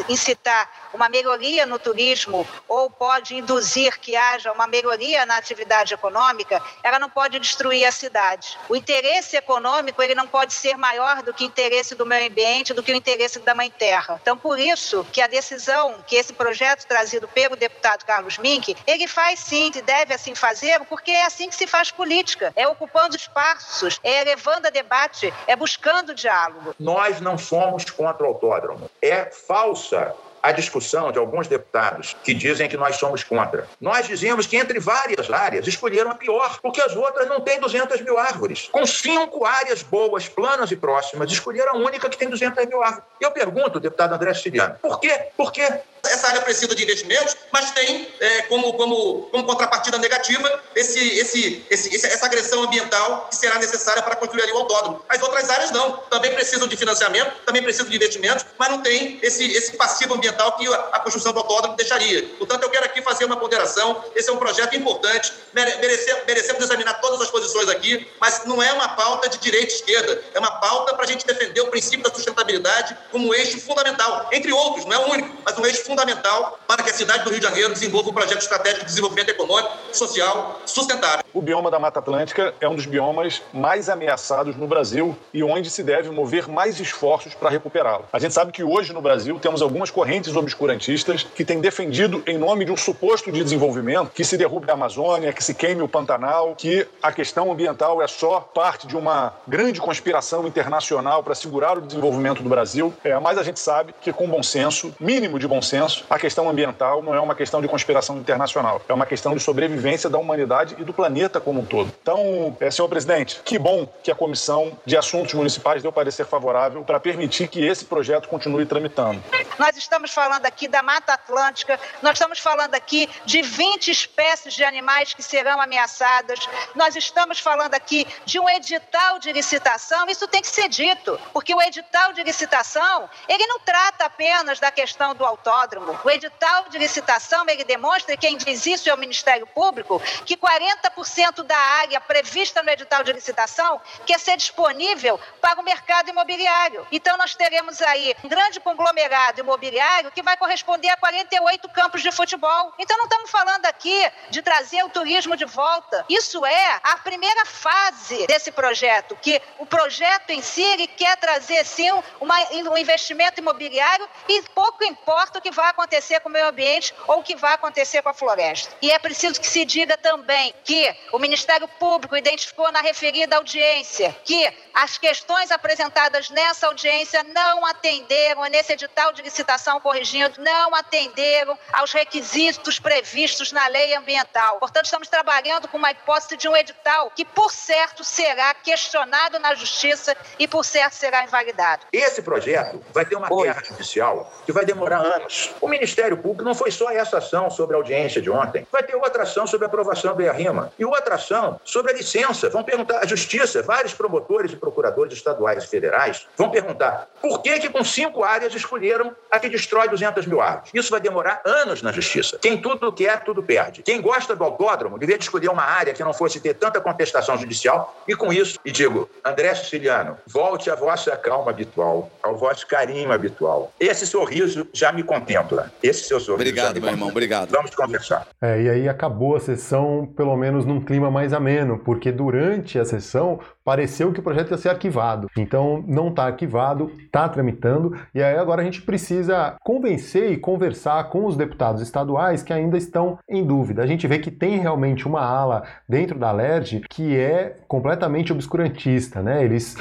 incitar 0.07 0.71
uma 0.93 1.09
melhoria 1.09 1.65
no 1.65 1.77
turismo 1.77 2.47
ou 2.67 2.89
pode 2.89 3.35
induzir 3.35 3.99
que 3.99 4.15
haja 4.15 4.51
uma 4.53 4.67
melhoria 4.67 5.25
na 5.25 5.35
atividade 5.37 5.93
econômica, 5.93 6.61
ela 6.81 6.97
não 6.97 7.09
pode 7.09 7.39
destruir 7.39 7.85
a 7.85 7.91
cidade. 7.91 8.57
O 8.69 8.75
interesse 8.75 9.35
econômico 9.35 10.01
ele 10.01 10.15
não 10.15 10.27
pode 10.27 10.53
ser 10.53 10.77
maior 10.77 11.08
do 11.15 11.33
que 11.33 11.43
o 11.43 11.47
interesse 11.47 11.95
do 11.95 12.05
meio 12.05 12.29
ambiente, 12.29 12.73
do 12.73 12.83
que 12.83 12.91
o 12.91 12.95
interesse 12.95 13.39
da 13.39 13.55
mãe 13.55 13.69
terra. 13.69 14.19
Então, 14.21 14.37
por 14.37 14.59
isso 14.59 15.05
que 15.11 15.21
a 15.21 15.27
decisão 15.27 15.95
que 16.05 16.15
esse 16.15 16.33
projeto 16.33 16.85
trazido 16.85 17.27
pelo 17.27 17.55
deputado 17.55 18.05
Carlos 18.05 18.37
Mink, 18.37 18.75
ele 18.85 19.07
faz 19.07 19.39
sim, 19.39 19.71
e 19.75 19.81
deve 19.81 20.13
assim 20.13 20.33
fazer, 20.33 20.79
porque 20.85 21.11
é 21.11 21.25
assim 21.25 21.49
que 21.49 21.55
se 21.55 21.67
faz 21.67 21.91
política. 21.91 22.51
É 22.55 22.67
ocupando 22.67 23.15
espaços, 23.15 23.99
é 24.03 24.21
elevando 24.21 24.67
a 24.67 24.69
debate, 24.69 25.33
é 25.45 25.55
buscando 25.55 26.13
diálogo. 26.13 26.73
Nós 26.79 27.19
não 27.19 27.37
somos 27.37 27.85
contra 27.89 28.23
o 28.23 28.27
autódromo. 28.27 28.89
É 29.01 29.25
falsa 29.25 30.15
a 30.41 30.51
discussão 30.51 31.11
de 31.11 31.19
alguns 31.19 31.47
deputados 31.47 32.15
que 32.23 32.33
dizem 32.33 32.69
que 32.69 32.77
nós 32.77 32.95
somos 32.97 33.23
contra. 33.23 33.67
Nós 33.79 34.07
dizemos 34.07 34.47
que 34.47 34.57
entre 34.57 34.79
várias 34.79 35.29
áreas 35.31 35.67
escolheram 35.67 36.11
a 36.11 36.15
pior, 36.15 36.59
porque 36.61 36.81
as 36.81 36.95
outras 36.95 37.27
não 37.27 37.41
têm 37.41 37.59
200 37.59 38.01
mil 38.01 38.17
árvores. 38.17 38.69
Com 38.71 38.85
cinco 38.85 39.45
áreas 39.45 39.83
boas, 39.83 40.27
planas 40.27 40.71
e 40.71 40.75
próximas, 40.75 41.31
escolheram 41.31 41.75
a 41.75 41.77
única 41.77 42.09
que 42.09 42.17
tem 42.17 42.29
200 42.29 42.65
mil 42.65 42.81
árvores. 42.81 43.03
Eu 43.19 43.31
pergunto, 43.31 43.79
deputado 43.79 44.13
André 44.13 44.33
Siciliano, 44.33 44.75
por 44.81 44.99
quê? 44.99 45.27
Por 45.35 45.51
quê? 45.51 45.67
Essa 46.03 46.27
área 46.27 46.41
precisa 46.41 46.73
de 46.73 46.83
investimentos, 46.83 47.35
mas 47.51 47.71
tem 47.71 48.07
é, 48.19 48.41
como, 48.43 48.73
como, 48.73 49.23
como 49.31 49.43
contrapartida 49.45 49.97
negativa 49.97 50.63
esse, 50.75 50.99
esse, 51.19 51.65
esse, 51.69 52.05
essa 52.05 52.25
agressão 52.25 52.63
ambiental 52.63 53.27
que 53.29 53.35
será 53.35 53.57
necessária 53.59 54.01
para 54.01 54.15
construir 54.15 54.43
ali 54.43 54.51
o 54.51 54.57
autódromo. 54.57 55.03
As 55.07 55.21
outras 55.21 55.49
áreas 55.49 55.71
não. 55.71 55.97
Também 56.09 56.33
precisam 56.33 56.67
de 56.67 56.77
financiamento, 56.77 57.33
também 57.45 57.61
precisam 57.61 57.89
de 57.89 57.95
investimentos, 57.95 58.45
mas 58.57 58.69
não 58.69 58.81
tem 58.81 59.19
esse, 59.21 59.45
esse 59.51 59.75
passivo 59.75 60.13
ambiental 60.13 60.55
que 60.57 60.67
a 60.67 60.99
construção 60.99 61.33
do 61.33 61.39
autódromo 61.39 61.75
deixaria. 61.75 62.23
Portanto, 62.37 62.63
eu 62.63 62.69
quero 62.69 62.85
aqui 62.85 63.01
fazer 63.01 63.25
uma 63.25 63.37
ponderação. 63.37 64.03
Esse 64.15 64.29
é 64.29 64.33
um 64.33 64.37
projeto 64.37 64.75
importante. 64.75 65.33
Merece, 65.53 66.15
merecemos 66.25 66.63
examinar 66.63 66.99
todas 67.01 67.21
as 67.21 67.29
posições 67.29 67.69
aqui, 67.69 68.07
mas 68.19 68.45
não 68.45 68.61
é 68.61 68.71
uma 68.73 68.89
pauta 68.89 69.29
de 69.29 69.37
direita 69.37 69.71
e 69.71 69.75
esquerda. 69.75 70.23
É 70.33 70.39
uma 70.39 70.51
pauta 70.59 70.93
para 70.93 71.05
a 71.05 71.07
gente 71.07 71.25
defender 71.25 71.61
o 71.61 71.67
princípio 71.67 72.03
da 72.03 72.13
sustentabilidade 72.13 72.97
como 73.11 73.33
eixo 73.33 73.59
fundamental, 73.59 74.29
entre 74.31 74.51
outros, 74.51 74.85
não 74.85 74.93
é 74.93 74.97
o 74.99 75.11
único, 75.11 75.37
mas 75.43 75.57
um 75.57 75.65
eixo 75.65 75.83
fundamental 75.89 76.59
para 76.67 76.83
que 76.83 76.91
a 76.91 76.93
cidade 76.93 77.23
do 77.23 77.31
Rio 77.31 77.39
de 77.39 77.45
Janeiro 77.47 77.73
desenvolva 77.73 78.11
um 78.11 78.13
projeto 78.13 78.41
estratégico 78.41 78.81
de 78.81 78.85
desenvolvimento 78.85 79.29
econômico, 79.29 79.71
social, 79.91 80.61
sustentável. 80.65 81.25
O 81.33 81.41
bioma 81.41 81.71
da 81.71 81.79
Mata 81.79 81.97
Atlântica 81.97 82.53
é 82.61 82.69
um 82.69 82.75
dos 82.75 82.85
biomas 82.85 83.41
mais 83.51 83.89
ameaçados 83.89 84.55
no 84.55 84.67
Brasil 84.67 85.17
e 85.33 85.43
onde 85.43 85.69
se 85.69 85.81
deve 85.81 86.11
mover 86.11 86.47
mais 86.47 86.79
esforços 86.79 87.33
para 87.33 87.49
recuperá-lo. 87.49 88.05
A 88.13 88.19
gente 88.19 88.33
sabe 88.33 88.51
que 88.51 88.63
hoje 88.63 88.93
no 88.93 89.01
Brasil 89.01 89.39
temos 89.39 89.63
algumas 89.63 89.89
correntes 89.89 90.35
obscurantistas 90.35 91.23
que 91.23 91.43
têm 91.43 91.59
defendido, 91.59 92.21
em 92.27 92.37
nome 92.37 92.65
de 92.65 92.71
um 92.71 92.77
suposto 92.77 93.31
de 93.31 93.43
desenvolvimento, 93.43 94.11
que 94.11 94.23
se 94.23 94.37
derrube 94.37 94.69
a 94.69 94.73
Amazônia, 94.73 95.33
que 95.33 95.43
se 95.43 95.55
queime 95.55 95.81
o 95.81 95.87
Pantanal, 95.87 96.53
que 96.55 96.87
a 97.01 97.11
questão 97.11 97.51
ambiental 97.51 98.01
é 98.01 98.07
só 98.07 98.41
parte 98.41 98.85
de 98.85 98.95
uma 98.95 99.33
grande 99.47 99.81
conspiração 99.81 100.45
internacional 100.45 101.23
para 101.23 101.33
segurar 101.33 101.77
o 101.77 101.81
desenvolvimento 101.81 102.43
do 102.43 102.49
Brasil. 102.49 102.93
É, 103.03 103.17
mas 103.19 103.37
a 103.37 103.43
gente 103.43 103.59
sabe 103.59 103.93
que, 104.01 104.13
com 104.13 104.27
bom 104.27 104.43
senso, 104.43 104.93
mínimo 104.99 105.39
de 105.39 105.47
bom 105.47 105.61
senso, 105.61 105.78
a 106.09 106.19
questão 106.19 106.49
ambiental 106.49 107.01
não 107.01 107.13
é 107.13 107.19
uma 107.19 107.35
questão 107.35 107.61
de 107.61 107.67
conspiração 107.67 108.17
internacional, 108.17 108.81
é 108.87 108.93
uma 108.93 109.05
questão 109.05 109.33
de 109.33 109.39
sobrevivência 109.39 110.09
da 110.09 110.17
humanidade 110.17 110.75
e 110.79 110.83
do 110.83 110.93
planeta 110.93 111.39
como 111.39 111.61
um 111.61 111.65
todo. 111.65 111.91
Então, 112.01 112.55
é, 112.59 112.71
senhor 112.71 112.87
presidente, 112.87 113.41
que 113.45 113.57
bom 113.59 113.87
que 114.03 114.11
a 114.11 114.15
Comissão 114.15 114.77
de 114.85 114.97
Assuntos 114.97 115.33
Municipais 115.33 115.83
deu 115.83 115.91
parecer 115.91 116.25
favorável 116.25 116.83
para 116.83 116.99
permitir 116.99 117.47
que 117.47 117.63
esse 117.63 117.85
projeto 117.85 118.27
continue 118.27 118.65
tramitando. 118.65 119.21
Nós 119.57 119.77
estamos 119.77 120.09
estamos 120.09 120.13
falando 120.13 120.45
aqui 120.45 120.67
da 120.67 120.81
Mata 120.81 121.13
Atlântica, 121.13 121.79
nós 122.01 122.13
estamos 122.13 122.39
falando 122.39 122.73
aqui 122.73 123.09
de 123.25 123.41
20 123.41 123.91
espécies 123.91 124.53
de 124.53 124.63
animais 124.63 125.13
que 125.13 125.21
serão 125.21 125.61
ameaçadas, 125.61 126.39
nós 126.75 126.95
estamos 126.95 127.39
falando 127.39 127.73
aqui 127.73 128.07
de 128.25 128.39
um 128.39 128.49
edital 128.49 129.19
de 129.19 129.31
licitação, 129.31 130.07
isso 130.07 130.27
tem 130.27 130.41
que 130.41 130.47
ser 130.47 130.69
dito, 130.69 131.19
porque 131.33 131.53
o 131.53 131.61
edital 131.61 132.13
de 132.13 132.23
licitação, 132.23 133.09
ele 133.27 133.45
não 133.47 133.59
trata 133.59 134.05
apenas 134.05 134.59
da 134.59 134.71
questão 134.71 135.13
do 135.13 135.25
autódromo. 135.25 135.68
O 136.03 136.09
edital 136.09 136.69
de 136.69 136.77
licitação, 136.77 137.45
ele 137.47 137.63
demonstra, 137.63 138.17
quem 138.17 138.37
diz 138.37 138.65
isso 138.65 138.89
é 138.89 138.93
o 138.93 138.97
Ministério 138.97 139.45
Público, 139.47 140.01
que 140.25 140.37
40% 140.37 141.43
da 141.43 141.57
área 141.57 141.99
prevista 142.01 142.63
no 142.63 142.69
edital 142.69 143.03
de 143.03 143.13
licitação 143.13 143.81
quer 144.05 144.19
ser 144.19 144.37
disponível 144.37 145.19
para 145.41 145.59
o 145.59 145.63
mercado 145.63 146.09
imobiliário. 146.09 146.85
Então, 146.91 147.17
nós 147.17 147.35
teremos 147.35 147.81
aí 147.81 148.15
um 148.23 148.29
grande 148.29 148.59
conglomerado 148.59 149.41
imobiliário 149.41 150.11
que 150.11 150.21
vai 150.21 150.37
corresponder 150.37 150.89
a 150.89 150.97
48 150.97 151.69
campos 151.69 152.01
de 152.01 152.11
futebol. 152.11 152.73
Então 152.77 152.97
não 152.97 153.05
estamos 153.05 153.29
falando 153.29 153.65
aqui 153.65 154.11
de 154.29 154.41
trazer 154.41 154.83
o 154.83 154.89
turismo 154.89 155.35
de 155.35 155.45
volta. 155.45 156.05
Isso 156.09 156.45
é 156.45 156.79
a 156.83 156.97
primeira 156.97 157.45
fase 157.45 158.25
desse 158.27 158.51
projeto, 158.51 159.17
que 159.21 159.41
o 159.57 159.65
projeto 159.65 160.29
em 160.29 160.41
si 160.41 160.61
ele 160.61 160.87
quer 160.87 161.17
trazer 161.17 161.65
sim 161.65 161.89
uma, 162.19 162.35
um 162.71 162.77
investimento 162.77 163.39
imobiliário 163.39 164.07
e 164.27 164.41
pouco 164.53 164.83
importa 164.83 165.39
o 165.39 165.41
que 165.41 165.51
vai 165.51 165.58
acontecer 165.65 166.19
com 166.19 166.29
o 166.29 166.31
meio 166.31 166.47
ambiente 166.47 166.93
ou 167.07 167.19
o 167.19 167.23
que 167.23 167.35
vai 167.35 167.53
acontecer 167.53 168.01
com 168.01 168.09
a 168.09 168.13
floresta. 168.13 168.73
E 168.81 168.91
é 168.91 168.99
preciso 168.99 169.39
que 169.39 169.47
se 169.47 169.65
diga 169.65 169.97
também 169.97 170.53
que 170.63 170.95
o 171.11 171.19
Ministério 171.19 171.67
Público 171.67 172.15
identificou 172.15 172.71
na 172.71 172.81
referida 172.81 173.35
audiência 173.35 174.15
que 174.23 174.51
as 174.73 174.97
questões 174.97 175.51
apresentadas 175.51 176.29
nessa 176.29 176.67
audiência 176.67 177.23
não 177.23 177.65
atenderam 177.65 178.43
nesse 178.43 178.73
edital 178.73 179.11
de 179.13 179.21
licitação 179.21 179.79
corrigindo, 179.79 180.41
não 180.41 180.73
atenderam 180.75 181.57
aos 181.73 181.91
requisitos 181.91 182.79
previstos 182.79 183.51
na 183.51 183.67
lei 183.67 183.95
ambiental. 183.95 184.59
Portanto, 184.59 184.85
estamos 184.85 185.07
trabalhando 185.07 185.67
com 185.67 185.77
uma 185.77 185.91
hipótese 185.91 186.37
de 186.37 186.47
um 186.47 186.55
edital 186.55 187.11
que, 187.15 187.25
por 187.25 187.51
certo, 187.51 188.03
será 188.03 188.53
questionado 188.53 189.39
na 189.39 189.55
justiça 189.55 190.15
e, 190.37 190.47
por 190.47 190.63
certo, 190.63 190.93
será 190.93 191.23
invalidado. 191.23 191.85
Esse 191.91 192.21
projeto 192.21 192.83
vai 192.93 193.05
ter 193.05 193.15
uma 193.15 193.27
guerra 193.29 193.63
judicial 193.63 194.31
que 194.45 194.51
vai 194.51 194.65
demorar 194.65 194.99
anos. 194.99 195.48
O 195.61 195.67
Ministério 195.67 196.17
Público 196.17 196.43
não 196.43 196.55
foi 196.55 196.71
só 196.71 196.89
essa 196.89 197.17
ação 197.17 197.49
sobre 197.49 197.75
a 197.75 197.79
audiência 197.79 198.21
de 198.21 198.29
ontem. 198.29 198.65
Vai 198.71 198.83
ter 198.83 198.95
outra 198.95 199.23
ação 199.23 199.45
sobre 199.47 199.65
a 199.65 199.67
aprovação 199.67 200.15
do 200.15 200.21
IARIMA 200.21 200.71
e 200.77 200.85
outra 200.85 201.15
ação 201.15 201.59
sobre 201.63 201.91
a 201.91 201.95
licença. 201.95 202.49
Vão 202.49 202.63
perguntar 202.63 202.99
à 202.99 203.05
justiça, 203.05 203.61
vários 203.61 203.93
promotores 203.93 204.51
e 204.51 204.55
procuradores 204.55 205.13
estaduais 205.13 205.63
e 205.63 205.67
federais 205.67 206.27
vão 206.37 206.49
perguntar 206.49 207.07
por 207.21 207.41
que, 207.41 207.59
que 207.59 207.69
com 207.69 207.83
cinco 207.83 208.23
áreas 208.23 208.53
escolheram 208.53 209.15
a 209.29 209.39
que 209.39 209.49
destrói 209.49 209.87
200 209.87 210.25
mil 210.25 210.41
árvores. 210.41 210.71
Isso 210.73 210.89
vai 210.89 210.99
demorar 210.99 211.41
anos 211.45 211.81
na 211.81 211.91
justiça. 211.91 212.37
Quem 212.39 212.57
tudo 212.57 212.91
quer, 212.91 213.23
tudo 213.23 213.43
perde. 213.43 213.83
Quem 213.83 214.01
gosta 214.01 214.35
do 214.35 214.43
autódromo 214.43 214.97
devia 214.97 215.17
escolher 215.17 215.49
uma 215.49 215.63
área 215.63 215.93
que 215.93 216.03
não 216.03 216.13
fosse 216.13 216.39
ter 216.39 216.53
tanta 216.53 216.81
contestação 216.81 217.37
judicial 217.37 217.95
e 218.07 218.15
com 218.15 218.31
isso, 218.31 218.59
e 218.63 218.71
digo, 218.71 219.09
André 219.23 219.53
Siciliano, 219.55 220.17
volte 220.25 220.69
à 220.69 220.75
vossa 220.75 221.15
calma 221.17 221.51
habitual, 221.51 222.09
ao 222.21 222.35
vosso 222.35 222.65
carinho 222.67 223.11
habitual. 223.11 223.71
Esse 223.79 224.05
sorriso 224.05 224.67
já 224.73 224.91
me 224.91 225.03
contempla. 225.03 225.38
Esse 225.81 226.03
seu 226.03 226.19
sorriso. 226.19 226.49
Obrigado, 226.49 226.79
meu 226.79 226.89
irmão, 226.89 227.09
obrigado. 227.09 227.49
Vamos 227.49 227.73
conversar. 227.73 228.27
É, 228.41 228.61
e 228.61 228.69
aí 228.69 228.89
acabou 228.89 229.35
a 229.35 229.39
sessão, 229.39 230.07
pelo 230.15 230.35
menos 230.37 230.65
num 230.65 230.79
clima 230.79 231.09
mais 231.09 231.33
ameno, 231.33 231.79
porque 231.79 232.11
durante 232.11 232.77
a 232.77 232.85
sessão 232.85 233.39
pareceu 233.65 234.11
que 234.11 234.19
o 234.19 234.23
projeto 234.23 234.51
ia 234.51 234.57
ser 234.57 234.69
arquivado. 234.69 235.27
Então 235.37 235.83
não 235.87 236.09
está 236.09 236.25
arquivado, 236.25 236.91
está 236.99 237.27
tramitando, 237.27 237.99
e 238.13 238.21
aí 238.21 238.37
agora 238.37 238.61
a 238.61 238.65
gente 238.65 238.81
precisa 238.81 239.55
convencer 239.61 240.31
e 240.31 240.37
conversar 240.37 241.09
com 241.09 241.25
os 241.25 241.35
deputados 241.35 241.81
estaduais 241.81 242.43
que 242.43 242.53
ainda 242.53 242.77
estão 242.77 243.17
em 243.27 243.43
dúvida. 243.43 243.83
A 243.83 243.87
gente 243.87 244.07
vê 244.07 244.19
que 244.19 244.31
tem 244.31 244.59
realmente 244.59 245.07
uma 245.07 245.21
ala 245.21 245.63
dentro 245.87 246.17
da 246.17 246.31
LERJ 246.31 246.83
que 246.89 246.99
que 246.99 247.15
é 247.15 247.55
completamente 247.65 248.33
obscurantista, 248.33 249.23
né? 249.23 249.41
Eles 249.41 249.77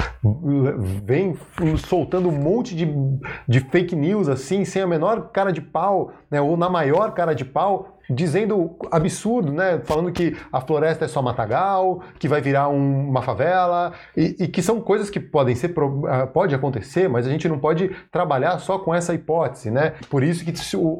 vêm 1.04 1.36
soltando 1.76 2.28
um 2.28 2.32
monte 2.32 2.76
de, 2.76 2.86
de 3.48 3.58
fake 3.58 3.96
news 3.96 4.28
assim, 4.28 4.64
sem 4.64 4.80
a 4.80 4.86
menor 4.86 5.32
cara 5.32 5.47
de 5.52 5.60
pau, 5.60 6.12
né? 6.30 6.40
Ou 6.40 6.56
na 6.56 6.68
maior 6.68 7.12
cara 7.12 7.34
de 7.34 7.44
pau, 7.44 7.98
dizendo 8.08 8.76
absurdo, 8.90 9.52
né? 9.52 9.80
Falando 9.84 10.10
que 10.12 10.36
a 10.52 10.60
floresta 10.60 11.04
é 11.04 11.08
só 11.08 11.20
matagal, 11.20 12.02
que 12.18 12.28
vai 12.28 12.40
virar 12.40 12.68
um, 12.68 13.08
uma 13.08 13.22
favela, 13.22 13.92
e, 14.16 14.36
e, 14.40 14.48
que 14.48 14.62
são 14.62 14.80
coisas 14.80 15.10
que 15.10 15.20
podem 15.20 15.54
ser, 15.54 15.74
ah, 16.08 16.26
pode 16.26 16.54
acontecer, 16.54 17.08
mas 17.08 17.26
a 17.26 17.30
gente 17.30 17.48
não 17.48 17.58
pode 17.58 17.90
trabalhar 18.10 18.58
só 18.58 18.78
com 18.78 18.94
essa 18.94 19.14
hipótese, 19.14 19.70
né? 19.70 19.94
Por 20.08 20.22
isso 20.22 20.44
que 20.44 20.52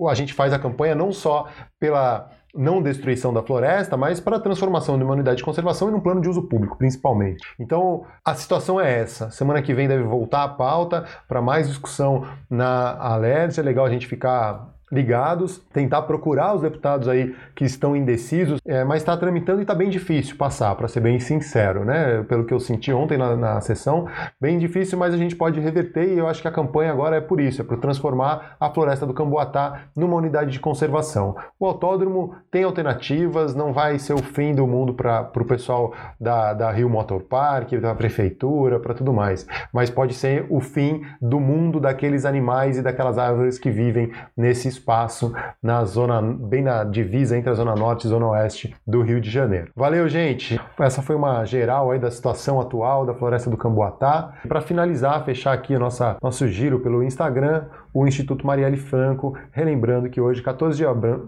a 0.09 0.15
gente 0.15 0.35
faz 0.35 0.53
a 0.53 0.59
campanha 0.59 0.95
não 0.95 1.13
só 1.13 1.47
pela 1.79 2.31
não 2.59 2.83
destruição 2.83 3.33
da 3.33 3.43
floresta, 3.43 3.97
mas 3.97 4.19
para 4.19 4.37
a 4.37 4.41
transformação 4.41 4.99
de 4.99 5.05
uma 5.05 5.15
unidade 5.15 5.39
de 5.39 5.45
conservação 5.45 5.89
e 5.89 5.93
num 5.93 6.01
plano 6.01 6.21
de 6.21 6.29
uso 6.29 6.43
público, 6.43 6.77
principalmente. 6.77 7.47
Então, 7.59 8.05
a 8.25 8.35
situação 8.35 8.81
é 8.81 9.01
essa. 9.01 9.31
Semana 9.31 9.63
que 9.63 9.73
vem 9.73 9.87
deve 9.87 10.03
voltar 10.03 10.43
a 10.43 10.49
pauta 10.49 11.05
para 11.29 11.41
mais 11.41 11.69
discussão 11.69 12.27
na 12.51 12.97
Alerj. 12.99 13.61
É 13.61 13.63
legal 13.63 13.87
a 13.87 13.91
gente 13.91 14.07
ficar 14.07 14.75
ligados, 14.91 15.59
tentar 15.73 16.03
procurar 16.03 16.55
os 16.55 16.63
deputados 16.63 17.09
aí 17.09 17.35
que 17.55 17.65
estão 17.65 17.95
indecisos, 17.95 18.61
é, 18.67 18.85
mas 18.85 19.03
está 19.03 19.17
tramitando 19.17 19.61
e 19.61 19.63
está 19.63 19.75
bem 19.75 19.91
difícil 19.91 20.37
passar, 20.37 20.75
para 20.75 20.89
ser 20.89 21.01
bem 21.01 21.19
sincero, 21.19 21.85
né? 21.85 22.23
Pelo 22.29 22.45
que 22.45 22.55
eu 22.55 22.61
senti 22.61 22.93
ontem 22.93 23.19
na, 23.19 23.37
na 23.37 23.61
sessão, 23.61 24.07
bem 24.41 24.59
difícil, 24.59 24.99
mas 24.99 25.13
a 25.13 25.17
gente 25.17 25.37
pode 25.37 25.61
reverter 25.61 26.09
e 26.09 26.19
eu 26.19 26.27
acho 26.27 26.41
que 26.41 26.49
a 26.49 26.53
campanha 26.53 26.93
agora 26.93 27.17
é 27.17 27.21
por 27.21 27.41
isso, 27.41 27.61
é 27.61 27.65
para 27.65 27.77
transformar 27.77 28.57
a 28.59 28.71
floresta 28.71 29.07
do 29.07 29.15
Camboatá 29.15 29.83
numa 29.95 30.17
unidade 30.17 30.51
de 30.51 30.61
conservação. 30.61 31.37
O 31.59 31.67
autódromo 31.67 32.35
tem 32.51 32.65
alternativas, 32.65 33.55
não 33.55 33.73
vai 33.73 33.99
ser 33.99 34.15
o 34.15 34.23
fim 34.23 34.55
do 34.55 34.67
mundo 34.67 34.95
para 34.95 35.31
o 35.35 35.45
pessoal 35.45 35.93
da, 36.21 36.55
da 36.55 36.71
Rio 36.71 36.89
Motor 36.89 37.23
Park, 37.23 37.73
da 37.75 37.95
prefeitura, 37.95 38.79
para 38.81 38.95
tudo 38.95 39.13
mais, 39.13 39.47
mas 39.73 39.91
pode 39.91 40.15
ser 40.15 40.47
o 40.49 40.61
fim 40.61 41.03
do 41.21 41.39
mundo 41.39 41.81
daqueles 41.81 42.25
animais 42.25 42.79
e 42.79 42.83
daquelas 42.83 43.19
árvores 43.19 43.59
que 43.59 43.71
vivem 43.71 44.13
nesse 44.37 44.69
espaço 44.79 45.33
na 45.63 45.85
zona, 45.85 46.23
bem 46.23 46.63
na 46.63 46.85
divisa 46.85 47.37
entre 47.37 47.51
a 47.51 47.55
zona 47.55 47.75
norte 47.75 48.07
e 48.07 48.09
zona 48.09 48.29
oeste 48.29 48.75
do 48.87 49.03
Rio 49.03 49.21
de 49.21 49.31
Janeiro. 49.31 49.71
Valeu, 49.75 50.09
gente! 50.09 50.61
Essa 50.79 51.03
foi 51.03 51.17
uma 51.17 51.45
geral 51.45 51.91
aí 51.91 51.99
da 51.99 52.11
situação 52.11 52.61
atual 52.61 53.05
da 53.05 53.15
floresta 53.15 53.51
do 53.51 53.57
Camboatá. 53.57 54.35
Para 54.47 54.61
finalizar, 54.61 55.25
fechar 55.25 55.53
aqui 55.53 55.77
nossa, 55.77 56.17
nosso 56.23 56.47
giro 56.49 56.81
pelo 56.81 57.03
Instagram, 57.03 57.65
o 57.93 58.07
Instituto 58.07 58.47
Marielle 58.47 58.77
Franco, 58.77 59.37
relembrando 59.51 60.09
que 60.09 60.21
hoje, 60.21 60.43
14 60.43 60.83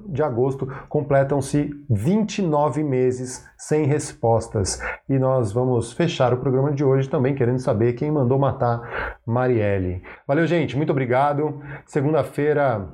de 0.06 0.22
agosto, 0.22 0.68
completam-se 0.88 1.70
29 1.88 2.84
meses 2.84 3.44
sem 3.56 3.84
respostas. 3.84 4.80
E 5.08 5.18
nós 5.18 5.52
vamos 5.52 5.92
fechar 5.92 6.32
o 6.32 6.38
programa 6.38 6.72
de 6.72 6.84
hoje 6.84 7.08
também 7.08 7.34
querendo 7.34 7.58
saber 7.58 7.94
quem 7.94 8.10
mandou 8.10 8.38
matar 8.38 9.18
Marielle. 9.26 10.02
Valeu, 10.26 10.46
gente, 10.46 10.76
muito 10.76 10.90
obrigado. 10.90 11.60
Segunda-feira 11.86 12.88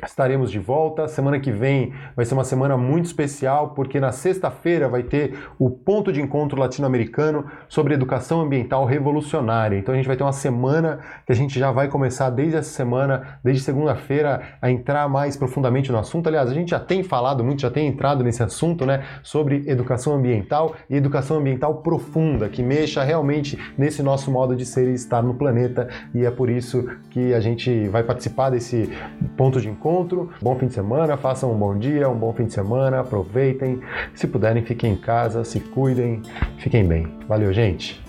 Estaremos 0.00 0.50
de 0.50 0.58
volta. 0.58 1.06
Semana 1.06 1.38
que 1.38 1.52
vem 1.52 1.92
vai 2.16 2.24
ser 2.24 2.32
uma 2.32 2.44
semana 2.44 2.78
muito 2.78 3.04
especial, 3.04 3.70
porque 3.70 4.00
na 4.00 4.10
sexta-feira 4.10 4.88
vai 4.88 5.02
ter 5.02 5.38
o 5.58 5.68
ponto 5.68 6.10
de 6.10 6.22
encontro 6.22 6.58
latino-americano 6.58 7.44
sobre 7.68 7.92
educação 7.92 8.40
ambiental 8.40 8.86
revolucionária. 8.86 9.76
Então 9.76 9.92
a 9.92 9.96
gente 9.96 10.06
vai 10.06 10.16
ter 10.16 10.22
uma 10.22 10.32
semana 10.32 11.00
que 11.26 11.32
a 11.32 11.34
gente 11.34 11.58
já 11.58 11.70
vai 11.70 11.88
começar 11.88 12.30
desde 12.30 12.56
essa 12.56 12.70
semana, 12.70 13.38
desde 13.44 13.62
segunda-feira, 13.62 14.40
a 14.62 14.70
entrar 14.70 15.06
mais 15.10 15.36
profundamente 15.36 15.92
no 15.92 15.98
assunto. 15.98 16.26
Aliás, 16.26 16.50
a 16.50 16.54
gente 16.54 16.70
já 16.70 16.80
tem 16.80 17.02
falado 17.02 17.44
muito, 17.44 17.60
já 17.60 17.70
tem 17.70 17.86
entrado 17.86 18.24
nesse 18.24 18.42
assunto, 18.42 18.86
né, 18.86 19.04
sobre 19.22 19.62
educação 19.66 20.14
ambiental 20.14 20.74
e 20.88 20.96
educação 20.96 21.36
ambiental 21.36 21.82
profunda, 21.82 22.48
que 22.48 22.62
mexa 22.62 23.04
realmente 23.04 23.58
nesse 23.76 24.02
nosso 24.02 24.30
modo 24.30 24.56
de 24.56 24.64
ser 24.64 24.88
e 24.88 24.94
estar 24.94 25.22
no 25.22 25.34
planeta. 25.34 25.86
E 26.14 26.24
é 26.24 26.30
por 26.30 26.48
isso 26.48 26.88
que 27.10 27.34
a 27.34 27.40
gente 27.40 27.88
vai 27.88 28.02
participar 28.02 28.48
desse 28.48 28.90
ponto 29.36 29.60
de 29.60 29.68
encontro 29.68 29.81
encontro. 29.82 30.30
Bom 30.40 30.56
fim 30.56 30.68
de 30.68 30.74
semana, 30.74 31.16
façam 31.16 31.52
um 31.52 31.58
bom 31.58 31.76
dia, 31.76 32.08
um 32.08 32.16
bom 32.16 32.32
fim 32.32 32.46
de 32.46 32.52
semana, 32.52 33.00
aproveitem. 33.00 33.80
Se 34.14 34.28
puderem, 34.28 34.64
fiquem 34.64 34.92
em 34.92 34.96
casa, 34.96 35.42
se 35.42 35.58
cuidem, 35.58 36.22
fiquem 36.58 36.86
bem. 36.86 37.12
Valeu, 37.26 37.52
gente! 37.52 38.00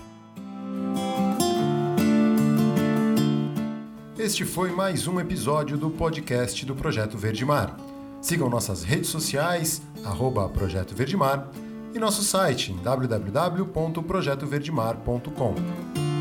Este 4.16 4.44
foi 4.44 4.70
mais 4.70 5.08
um 5.08 5.18
episódio 5.20 5.76
do 5.76 5.90
podcast 5.90 6.64
do 6.64 6.74
Projeto 6.74 7.18
Verde 7.18 7.44
Mar. 7.44 7.76
Sigam 8.22 8.48
nossas 8.48 8.84
redes 8.84 9.10
sociais, 9.10 9.82
arroba 10.02 10.48
Projeto 10.48 10.94
Verde 10.94 11.14
Mar, 11.16 11.50
e 11.94 11.98
nosso 11.98 12.22
site 12.22 12.72
www.projetoverdemar.com. 12.82 15.54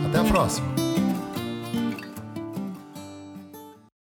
Até 0.06 0.20
a 0.20 0.24
próxima! 0.26 0.93